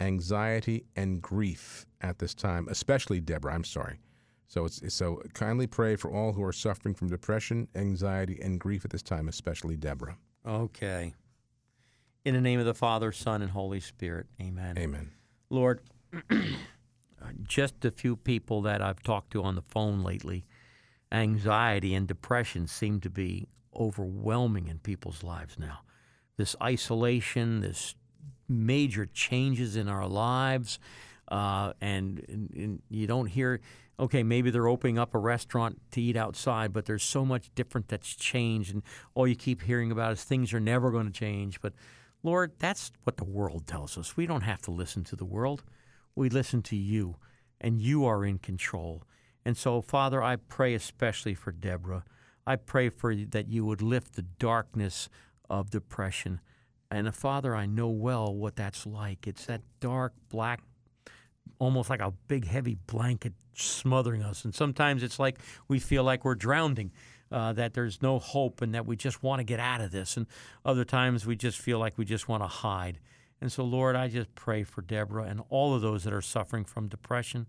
anxiety, 0.00 0.84
and 0.94 1.20
grief 1.22 1.86
at 2.00 2.18
this 2.18 2.34
time, 2.34 2.68
especially 2.70 3.20
Deborah. 3.20 3.54
I'm 3.54 3.64
sorry. 3.64 3.98
So, 4.46 4.66
it's, 4.66 4.94
so 4.94 5.22
kindly 5.32 5.66
pray 5.66 5.96
for 5.96 6.10
all 6.10 6.32
who 6.32 6.42
are 6.42 6.52
suffering 6.52 6.94
from 6.94 7.08
depression, 7.08 7.68
anxiety, 7.74 8.38
and 8.42 8.60
grief 8.60 8.84
at 8.84 8.90
this 8.90 9.02
time, 9.02 9.28
especially 9.28 9.76
Deborah. 9.76 10.16
Okay. 10.46 11.14
In 12.24 12.34
the 12.34 12.40
name 12.40 12.60
of 12.60 12.66
the 12.66 12.74
Father, 12.74 13.12
Son, 13.12 13.42
and 13.42 13.50
Holy 13.50 13.80
Spirit. 13.80 14.26
Amen. 14.40 14.78
Amen. 14.78 15.10
Lord, 15.50 15.80
uh, 16.30 16.36
just 17.42 17.84
a 17.84 17.90
few 17.90 18.16
people 18.16 18.62
that 18.62 18.80
I've 18.80 19.02
talked 19.02 19.32
to 19.32 19.42
on 19.42 19.54
the 19.54 19.62
phone 19.62 20.02
lately, 20.02 20.44
anxiety 21.12 21.94
and 21.94 22.06
depression 22.06 22.66
seem 22.66 23.00
to 23.00 23.10
be 23.10 23.48
overwhelming 23.74 24.68
in 24.68 24.78
people's 24.78 25.22
lives 25.22 25.58
now. 25.58 25.80
This 26.36 26.56
isolation, 26.62 27.60
this 27.60 27.94
major 28.48 29.06
changes 29.06 29.76
in 29.76 29.88
our 29.88 30.06
lives, 30.06 30.78
uh, 31.28 31.72
and, 31.80 32.24
and, 32.28 32.50
and 32.54 32.82
you 32.88 33.06
don't 33.06 33.26
hear, 33.26 33.60
okay, 33.98 34.22
maybe 34.22 34.50
they're 34.50 34.68
opening 34.68 34.98
up 34.98 35.14
a 35.14 35.18
restaurant 35.18 35.80
to 35.92 36.00
eat 36.00 36.16
outside, 36.16 36.72
but 36.72 36.84
there's 36.86 37.02
so 37.02 37.24
much 37.24 37.50
different 37.54 37.88
that's 37.88 38.14
changed, 38.14 38.74
and 38.74 38.82
all 39.14 39.26
you 39.26 39.34
keep 39.34 39.62
hearing 39.62 39.90
about 39.90 40.12
is 40.12 40.24
things 40.24 40.52
are 40.52 40.60
never 40.60 40.90
going 40.90 41.06
to 41.06 41.12
change. 41.12 41.60
But 41.60 41.72
Lord, 42.22 42.52
that's 42.58 42.90
what 43.04 43.16
the 43.16 43.24
world 43.24 43.66
tells 43.66 43.98
us. 43.98 44.16
We 44.16 44.26
don't 44.26 44.42
have 44.42 44.62
to 44.62 44.70
listen 44.70 45.04
to 45.04 45.16
the 45.16 45.24
world. 45.24 45.62
We 46.14 46.28
listen 46.28 46.62
to 46.62 46.76
you, 46.76 47.16
and 47.60 47.80
you 47.80 48.04
are 48.04 48.24
in 48.24 48.38
control. 48.38 49.02
And 49.44 49.56
so, 49.56 49.82
Father, 49.82 50.22
I 50.22 50.36
pray 50.36 50.74
especially 50.74 51.34
for 51.34 51.52
Deborah. 51.52 52.04
I 52.46 52.56
pray 52.56 52.88
for 52.88 53.14
that 53.14 53.48
you 53.48 53.64
would 53.64 53.82
lift 53.82 54.14
the 54.14 54.22
darkness 54.22 55.08
of 55.50 55.70
depression. 55.70 56.40
And 56.90 57.08
uh, 57.08 57.12
Father, 57.12 57.54
I 57.54 57.66
know 57.66 57.88
well 57.88 58.34
what 58.34 58.56
that's 58.56 58.86
like. 58.86 59.26
It's 59.26 59.46
that 59.46 59.62
dark, 59.80 60.12
black, 60.28 60.62
almost 61.58 61.90
like 61.90 62.00
a 62.00 62.12
big, 62.28 62.46
heavy 62.46 62.76
blanket 62.86 63.32
smothering 63.54 64.22
us. 64.22 64.44
And 64.44 64.54
sometimes 64.54 65.02
it's 65.02 65.18
like 65.18 65.38
we 65.68 65.78
feel 65.78 66.04
like 66.04 66.24
we're 66.24 66.34
drowning, 66.34 66.92
uh, 67.30 67.52
that 67.54 67.74
there's 67.74 68.02
no 68.02 68.18
hope, 68.18 68.62
and 68.62 68.74
that 68.74 68.86
we 68.86 68.96
just 68.96 69.22
want 69.22 69.40
to 69.40 69.44
get 69.44 69.60
out 69.60 69.80
of 69.80 69.90
this. 69.90 70.16
And 70.16 70.26
other 70.64 70.84
times 70.84 71.26
we 71.26 71.36
just 71.36 71.58
feel 71.58 71.78
like 71.78 71.96
we 71.98 72.04
just 72.04 72.28
want 72.28 72.42
to 72.42 72.48
hide. 72.48 72.98
And 73.40 73.50
so, 73.52 73.64
Lord, 73.64 73.96
I 73.96 74.08
just 74.08 74.34
pray 74.34 74.62
for 74.62 74.82
Deborah 74.82 75.24
and 75.24 75.42
all 75.48 75.74
of 75.74 75.82
those 75.82 76.04
that 76.04 76.12
are 76.12 76.22
suffering 76.22 76.64
from 76.64 76.88
depression 76.88 77.46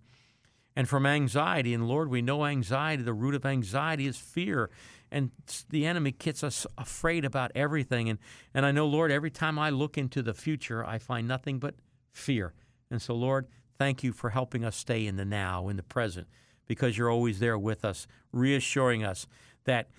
and 0.75 0.89
from 0.89 1.05
anxiety. 1.05 1.73
And 1.73 1.87
Lord, 1.87 2.09
we 2.09 2.21
know 2.21 2.45
anxiety, 2.45 3.03
the 3.03 3.13
root 3.13 3.35
of 3.35 3.45
anxiety 3.45 4.07
is 4.07 4.17
fear. 4.17 4.69
And 5.11 5.31
the 5.69 5.85
enemy 5.85 6.11
gets 6.11 6.43
us 6.43 6.67
afraid 6.77 7.23
about 7.23 7.51
everything. 7.55 8.09
And, 8.09 8.19
and 8.53 8.65
I 8.65 8.71
know, 8.71 8.85
Lord, 8.85 9.11
every 9.11 9.31
time 9.31 9.57
I 9.57 9.69
look 9.69 9.97
into 9.97 10.21
the 10.21 10.33
future, 10.33 10.85
I 10.85 10.97
find 10.97 11.27
nothing 11.27 11.59
but 11.59 11.75
fear. 12.11 12.53
And 12.91 13.01
so, 13.01 13.13
Lord, 13.13 13.47
thank 13.77 14.03
you 14.03 14.11
for 14.11 14.31
helping 14.31 14.63
us 14.63 14.75
stay 14.75 15.05
in 15.05 15.17
the 15.17 15.25
now, 15.25 15.67
in 15.67 15.77
the 15.77 15.83
present, 15.83 16.27
because 16.67 16.97
you're 16.97 17.09
always 17.09 17.39
there 17.39 17.57
with 17.57 17.85
us, 17.85 18.07
reassuring 18.31 19.03
us 19.03 19.27
that 19.65 19.89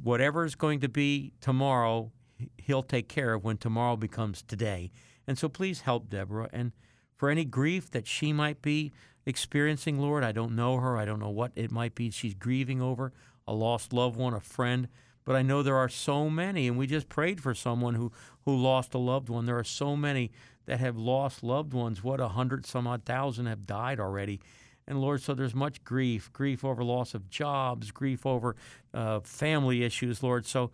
whatever 0.00 0.44
is 0.44 0.54
going 0.54 0.80
to 0.80 0.88
be 0.88 1.32
tomorrow, 1.40 2.12
He'll 2.56 2.82
take 2.82 3.08
care 3.08 3.34
of 3.34 3.44
when 3.44 3.58
tomorrow 3.58 3.96
becomes 3.96 4.42
today. 4.42 4.90
And 5.26 5.38
so 5.38 5.48
please 5.48 5.82
help 5.82 6.08
Deborah. 6.08 6.48
And 6.52 6.72
for 7.16 7.28
any 7.28 7.44
grief 7.44 7.90
that 7.90 8.06
she 8.06 8.32
might 8.32 8.62
be 8.62 8.92
experiencing, 9.26 9.98
Lord, 9.98 10.24
I 10.24 10.32
don't 10.32 10.56
know 10.56 10.78
her. 10.78 10.96
I 10.96 11.04
don't 11.04 11.20
know 11.20 11.28
what 11.28 11.52
it 11.54 11.70
might 11.70 11.94
be 11.94 12.10
she's 12.10 12.34
grieving 12.34 12.80
over 12.80 13.12
a 13.46 13.54
lost 13.54 13.92
loved 13.92 14.16
one, 14.16 14.32
a 14.32 14.40
friend. 14.40 14.88
But 15.24 15.36
I 15.36 15.42
know 15.42 15.62
there 15.62 15.76
are 15.76 15.88
so 15.88 16.30
many, 16.30 16.66
and 16.66 16.78
we 16.78 16.86
just 16.86 17.08
prayed 17.08 17.40
for 17.40 17.54
someone 17.54 17.94
who, 17.94 18.10
who 18.44 18.56
lost 18.56 18.94
a 18.94 18.98
loved 18.98 19.28
one. 19.28 19.44
There 19.44 19.58
are 19.58 19.64
so 19.64 19.96
many 19.96 20.32
that 20.70 20.78
have 20.78 20.96
lost 20.96 21.42
loved 21.42 21.74
ones. 21.74 22.04
What, 22.04 22.20
a 22.20 22.28
hundred 22.28 22.64
some 22.64 22.86
odd 22.86 23.04
thousand 23.04 23.46
have 23.46 23.66
died 23.66 23.98
already. 23.98 24.40
And 24.86 25.00
Lord, 25.00 25.20
so 25.20 25.34
there's 25.34 25.52
much 25.52 25.82
grief 25.82 26.32
grief 26.32 26.64
over 26.64 26.84
loss 26.84 27.12
of 27.12 27.28
jobs, 27.28 27.90
grief 27.90 28.24
over 28.24 28.54
uh, 28.94 29.18
family 29.18 29.82
issues, 29.82 30.22
Lord. 30.22 30.46
So 30.46 30.70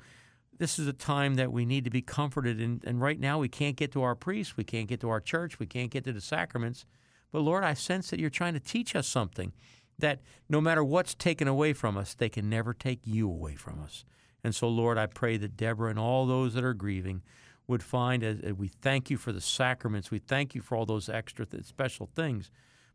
this 0.59 0.79
is 0.79 0.87
a 0.87 0.93
time 0.93 1.37
that 1.37 1.51
we 1.51 1.65
need 1.65 1.85
to 1.85 1.91
be 1.91 2.03
comforted. 2.03 2.61
And, 2.61 2.85
and 2.85 3.01
right 3.01 3.19
now, 3.19 3.39
we 3.39 3.49
can't 3.49 3.75
get 3.75 3.91
to 3.93 4.03
our 4.03 4.15
priests, 4.15 4.59
we 4.59 4.65
can't 4.65 4.87
get 4.87 5.01
to 5.01 5.09
our 5.09 5.21
church, 5.21 5.59
we 5.59 5.65
can't 5.65 5.91
get 5.91 6.05
to 6.05 6.13
the 6.13 6.21
sacraments. 6.21 6.85
But 7.33 7.41
Lord, 7.41 7.65
I 7.65 7.73
sense 7.73 8.11
that 8.11 8.21
you're 8.21 8.29
trying 8.29 8.53
to 8.53 8.61
teach 8.61 8.95
us 8.95 9.09
something 9.09 9.55
that 9.99 10.21
no 10.51 10.61
matter 10.61 10.85
what's 10.85 11.15
taken 11.15 11.49
away 11.49 11.73
from 11.73 11.97
us, 11.97 12.13
they 12.13 12.29
can 12.29 12.51
never 12.51 12.75
take 12.75 13.01
you 13.07 13.31
away 13.31 13.55
from 13.55 13.83
us. 13.83 14.05
And 14.45 14.55
so, 14.55 14.69
Lord, 14.69 14.99
I 14.99 15.07
pray 15.07 15.39
that 15.39 15.57
Deborah 15.57 15.89
and 15.89 15.99
all 15.99 16.27
those 16.27 16.53
that 16.53 16.65
are 16.65 16.75
grieving 16.75 17.23
would 17.69 17.83
find, 17.83 18.23
as, 18.23 18.41
as 18.41 18.55
we 18.55 18.69
thank 18.69 19.11
you 19.11 19.17
for 19.17 19.33
the 19.33 19.41
sacraments, 19.41 20.11
we 20.11 20.19
thank 20.19 20.55
you 20.55 20.61
for 20.61 20.77
all 20.77 20.87
those 20.87 21.09
extra 21.09 21.45
th- 21.47 21.65
special 21.65 22.09
things. 22.15 22.51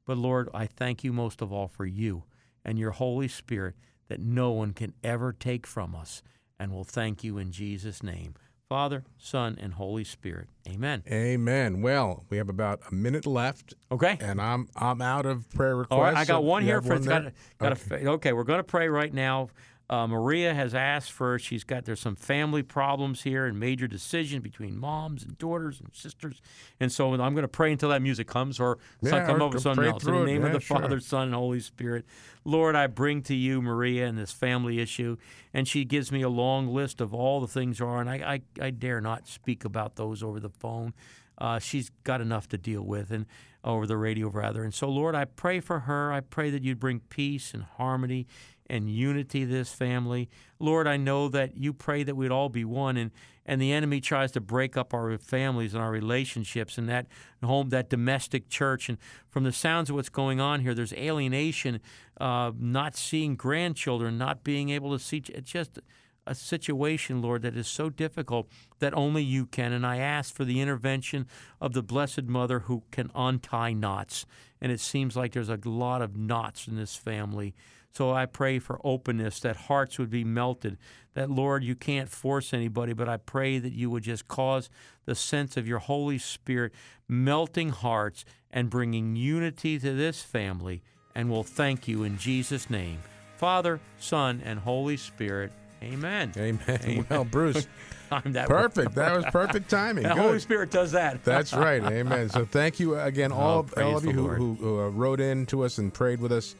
But 0.05 0.17
Lord, 0.17 0.49
I 0.53 0.65
thank 0.65 1.03
you 1.03 1.13
most 1.13 1.41
of 1.41 1.51
all 1.51 1.67
for 1.67 1.85
you 1.85 2.23
and 2.63 2.79
your 2.79 2.91
Holy 2.91 3.27
Spirit 3.27 3.75
that 4.07 4.19
no 4.19 4.51
one 4.51 4.73
can 4.73 4.93
ever 5.03 5.33
take 5.33 5.67
from 5.67 5.95
us. 5.95 6.21
And 6.59 6.73
we'll 6.73 6.83
thank 6.83 7.23
you 7.23 7.37
in 7.37 7.51
Jesus' 7.51 8.03
name. 8.03 8.35
Father, 8.71 9.03
Son, 9.17 9.57
and 9.59 9.73
Holy 9.73 10.05
Spirit. 10.05 10.47
Amen. 10.65 11.03
Amen. 11.11 11.81
Well, 11.81 12.23
we 12.29 12.37
have 12.37 12.47
about 12.47 12.79
a 12.89 12.95
minute 12.95 13.25
left. 13.25 13.73
Okay. 13.91 14.17
And 14.21 14.39
I'm 14.39 14.69
I'm 14.77 15.01
out 15.01 15.25
of 15.25 15.49
prayer 15.49 15.75
requests. 15.75 15.97
All 15.97 16.03
right, 16.03 16.15
I 16.15 16.23
got 16.23 16.45
one 16.45 16.61
you 16.61 16.69
here 16.69 16.81
for 16.81 16.93
one 16.93 17.03
got, 17.03 17.23
got 17.59 17.71
Okay. 17.73 18.05
A, 18.05 18.11
okay, 18.11 18.31
we're 18.31 18.45
going 18.45 18.59
to 18.59 18.63
pray 18.63 18.87
right 18.87 19.13
now. 19.13 19.49
Uh, 19.91 20.07
Maria 20.07 20.53
has 20.53 20.73
asked 20.73 21.11
for. 21.11 21.37
She's 21.37 21.65
got 21.65 21.83
there's 21.83 21.99
some 21.99 22.15
family 22.15 22.63
problems 22.63 23.23
here 23.23 23.45
and 23.45 23.59
major 23.59 23.87
decisions 23.89 24.41
between 24.41 24.77
moms 24.79 25.21
and 25.23 25.37
daughters 25.37 25.81
and 25.81 25.89
sisters, 25.93 26.41
and 26.79 26.89
so 26.89 27.11
I'm 27.13 27.33
going 27.33 27.41
to 27.41 27.49
pray 27.49 27.73
until 27.73 27.89
that 27.89 28.01
music 28.01 28.25
comes 28.25 28.57
or 28.57 28.77
some 29.03 29.11
Yeah, 29.19 29.25
come 29.25 29.41
over 29.41 29.59
something 29.59 29.83
else. 29.83 30.01
In 30.03 30.11
the 30.13 30.17
through 30.19 30.23
it. 30.23 30.25
name 30.27 30.43
of 30.43 30.47
Yeah, 30.49 30.53
the 30.53 30.59
sure. 30.61 30.79
Father, 30.79 30.99
Son, 31.01 31.23
and 31.23 31.33
Holy 31.35 31.59
Spirit, 31.59 32.05
Lord, 32.45 32.73
I 32.73 32.87
bring 32.87 33.21
to 33.23 33.35
you 33.35 33.61
Maria 33.61 34.07
and 34.07 34.17
this 34.17 34.31
family 34.31 34.79
issue, 34.79 35.17
and 35.53 35.67
she 35.67 35.83
gives 35.83 36.09
me 36.09 36.21
a 36.21 36.29
long 36.29 36.69
list 36.73 37.01
of 37.01 37.13
all 37.13 37.41
the 37.41 37.47
things 37.47 37.81
are, 37.81 37.99
and 37.99 38.09
I 38.09 38.41
I, 38.61 38.65
I 38.67 38.69
dare 38.69 39.01
not 39.01 39.27
speak 39.27 39.65
about 39.65 39.97
those 39.97 40.23
over 40.23 40.39
the 40.39 40.49
phone. 40.49 40.93
Uh, 41.37 41.59
she's 41.59 41.91
got 42.05 42.21
enough 42.21 42.47
to 42.49 42.57
deal 42.57 42.83
with, 42.83 43.11
and 43.11 43.25
over 43.63 43.85
the 43.85 43.97
radio 43.97 44.27
rather. 44.27 44.63
And 44.63 44.73
so, 44.73 44.89
Lord, 44.89 45.13
I 45.15 45.25
pray 45.25 45.59
for 45.59 45.81
her. 45.81 46.11
I 46.11 46.21
pray 46.21 46.49
that 46.49 46.63
you'd 46.63 46.79
bring 46.79 46.99
peace 46.99 47.53
and 47.53 47.63
harmony 47.63 48.25
and 48.71 48.89
unity 48.89 49.43
this 49.43 49.73
family. 49.73 50.29
Lord, 50.57 50.87
I 50.87 50.95
know 50.95 51.27
that 51.27 51.57
you 51.57 51.73
pray 51.73 52.03
that 52.03 52.15
we'd 52.15 52.31
all 52.31 52.49
be 52.49 52.65
one, 52.65 52.97
and 52.97 53.11
and 53.45 53.61
the 53.61 53.73
enemy 53.73 53.99
tries 53.99 54.31
to 54.31 54.39
break 54.39 54.77
up 54.77 54.93
our 54.93 55.17
families 55.17 55.73
and 55.73 55.83
our 55.83 55.91
relationships 55.91 56.77
and 56.77 56.87
that 56.87 57.07
home, 57.43 57.69
that 57.69 57.89
domestic 57.89 58.49
church. 58.49 58.87
And 58.87 58.97
from 59.29 59.43
the 59.43 59.51
sounds 59.51 59.89
of 59.89 59.95
what's 59.95 60.09
going 60.09 60.39
on 60.39 60.61
here, 60.61 60.75
there's 60.75 60.93
alienation, 60.93 61.81
uh, 62.19 62.51
not 62.57 62.95
seeing 62.95 63.35
grandchildren, 63.35 64.17
not 64.17 64.43
being 64.43 64.69
able 64.69 64.91
to 64.95 65.03
see. 65.03 65.23
It's 65.29 65.51
just 65.51 65.79
a 66.27 66.35
situation, 66.35 67.21
Lord, 67.21 67.41
that 67.41 67.57
is 67.57 67.67
so 67.67 67.89
difficult 67.89 68.47
that 68.79 68.93
only 68.93 69.23
you 69.23 69.47
can. 69.47 69.73
And 69.73 69.85
I 69.85 69.97
ask 69.97 70.33
for 70.33 70.45
the 70.45 70.61
intervention 70.61 71.25
of 71.59 71.73
the 71.73 71.81
Blessed 71.81 72.25
Mother 72.25 72.59
who 72.59 72.83
can 72.91 73.09
untie 73.15 73.73
knots. 73.73 74.27
And 74.61 74.71
it 74.71 74.79
seems 74.79 75.15
like 75.15 75.33
there's 75.33 75.49
a 75.49 75.59
lot 75.65 76.01
of 76.01 76.15
knots 76.15 76.67
in 76.67 76.75
this 76.75 76.95
family. 76.95 77.55
So 77.93 78.13
I 78.13 78.25
pray 78.25 78.59
for 78.59 78.79
openness, 78.83 79.39
that 79.41 79.55
hearts 79.55 79.99
would 79.99 80.09
be 80.09 80.23
melted, 80.23 80.77
that, 81.13 81.29
Lord, 81.29 81.63
you 81.63 81.75
can't 81.75 82.07
force 82.07 82.53
anybody, 82.53 82.93
but 82.93 83.09
I 83.09 83.17
pray 83.17 83.59
that 83.59 83.73
you 83.73 83.89
would 83.89 84.03
just 84.03 84.27
cause 84.29 84.69
the 85.05 85.15
sense 85.15 85.57
of 85.57 85.67
your 85.67 85.79
Holy 85.79 86.17
Spirit 86.17 86.71
melting 87.07 87.69
hearts 87.69 88.23
and 88.49 88.69
bringing 88.69 89.15
unity 89.17 89.77
to 89.79 89.93
this 89.93 90.21
family. 90.21 90.83
And 91.13 91.29
we'll 91.29 91.43
thank 91.43 91.87
you 91.87 92.03
in 92.03 92.17
Jesus' 92.17 92.69
name. 92.69 92.99
Father, 93.35 93.81
Son, 93.99 94.41
and 94.45 94.59
Holy 94.59 94.95
Spirit. 94.95 95.51
Amen. 95.83 96.31
Amen. 96.37 97.05
Well, 97.09 97.25
Bruce, 97.25 97.67
Time 98.11 98.33
that 98.33 98.47
perfect. 98.49 98.93
That 98.95 99.15
was 99.15 99.25
perfect 99.31 99.69
timing. 99.69 100.03
The 100.11 100.15
Holy 100.15 100.39
Spirit 100.39 100.69
does 100.69 100.91
that. 100.91 101.23
That's 101.23 101.53
right. 101.53 101.81
Amen. 101.99 102.29
So 102.29 102.43
thank 102.45 102.79
you 102.79 102.99
again, 102.99 103.31
all, 103.31 103.65
Oh, 103.77 103.81
all 103.83 103.97
of 103.97 104.03
you 104.05 104.11
who, 104.11 104.27
who, 104.27 104.53
who 104.55 104.79
uh, 104.81 104.89
wrote 104.89 105.21
in 105.21 105.45
to 105.47 105.63
us 105.63 105.77
and 105.77 105.93
prayed 105.93 106.19
with 106.19 106.31
us. 106.33 106.55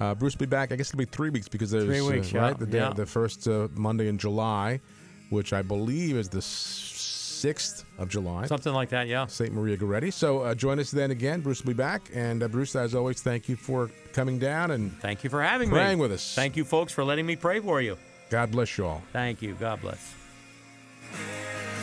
Uh, 0.00 0.14
Bruce 0.14 0.34
will 0.34 0.40
be 0.40 0.46
back. 0.46 0.72
I 0.72 0.76
guess 0.76 0.88
it'll 0.90 0.98
be 0.98 1.04
three 1.04 1.30
weeks 1.30 1.48
because 1.48 1.70
there's 1.70 1.84
Three 1.84 2.00
weeks, 2.02 2.34
uh, 2.34 2.38
yeah, 2.38 2.42
right 2.42 2.58
the 2.58 2.66
day, 2.66 2.78
yeah. 2.78 2.92
the 2.92 3.06
first 3.06 3.46
uh, 3.46 3.68
Monday 3.74 4.08
in 4.08 4.18
July, 4.18 4.80
which 5.30 5.52
I 5.52 5.62
believe 5.62 6.16
is 6.16 6.28
the 6.28 6.42
sixth 6.42 7.84
of 7.98 8.08
July. 8.08 8.46
Something 8.46 8.72
like 8.72 8.88
that, 8.88 9.06
yeah. 9.06 9.26
St. 9.26 9.52
Maria 9.52 9.76
Goretti. 9.76 10.12
So 10.12 10.40
uh, 10.42 10.54
join 10.54 10.78
us 10.80 10.90
then 10.90 11.12
again. 11.12 11.40
Bruce 11.40 11.62
will 11.62 11.68
be 11.68 11.74
back. 11.74 12.10
And 12.12 12.42
uh, 12.42 12.48
Bruce, 12.48 12.74
as 12.74 12.94
always, 12.94 13.22
thank 13.22 13.48
you 13.48 13.54
for 13.56 13.90
coming 14.12 14.38
down 14.40 14.72
and 14.72 14.92
Thank 15.00 15.22
you 15.22 15.30
for 15.30 15.42
having 15.42 15.70
praying 15.70 15.98
me. 15.98 16.02
with 16.02 16.12
us. 16.12 16.34
Thank 16.34 16.56
you, 16.56 16.64
folks, 16.64 16.92
for 16.92 17.04
letting 17.04 17.26
me 17.26 17.36
pray 17.36 17.60
for 17.60 17.80
you. 17.80 17.96
God 18.28 18.50
bless 18.50 18.76
you 18.76 18.86
all. 18.86 19.02
Thank 19.12 19.40
you. 19.40 19.54
God 19.54 19.80
bless. 19.80 20.15
Lord 21.12 21.75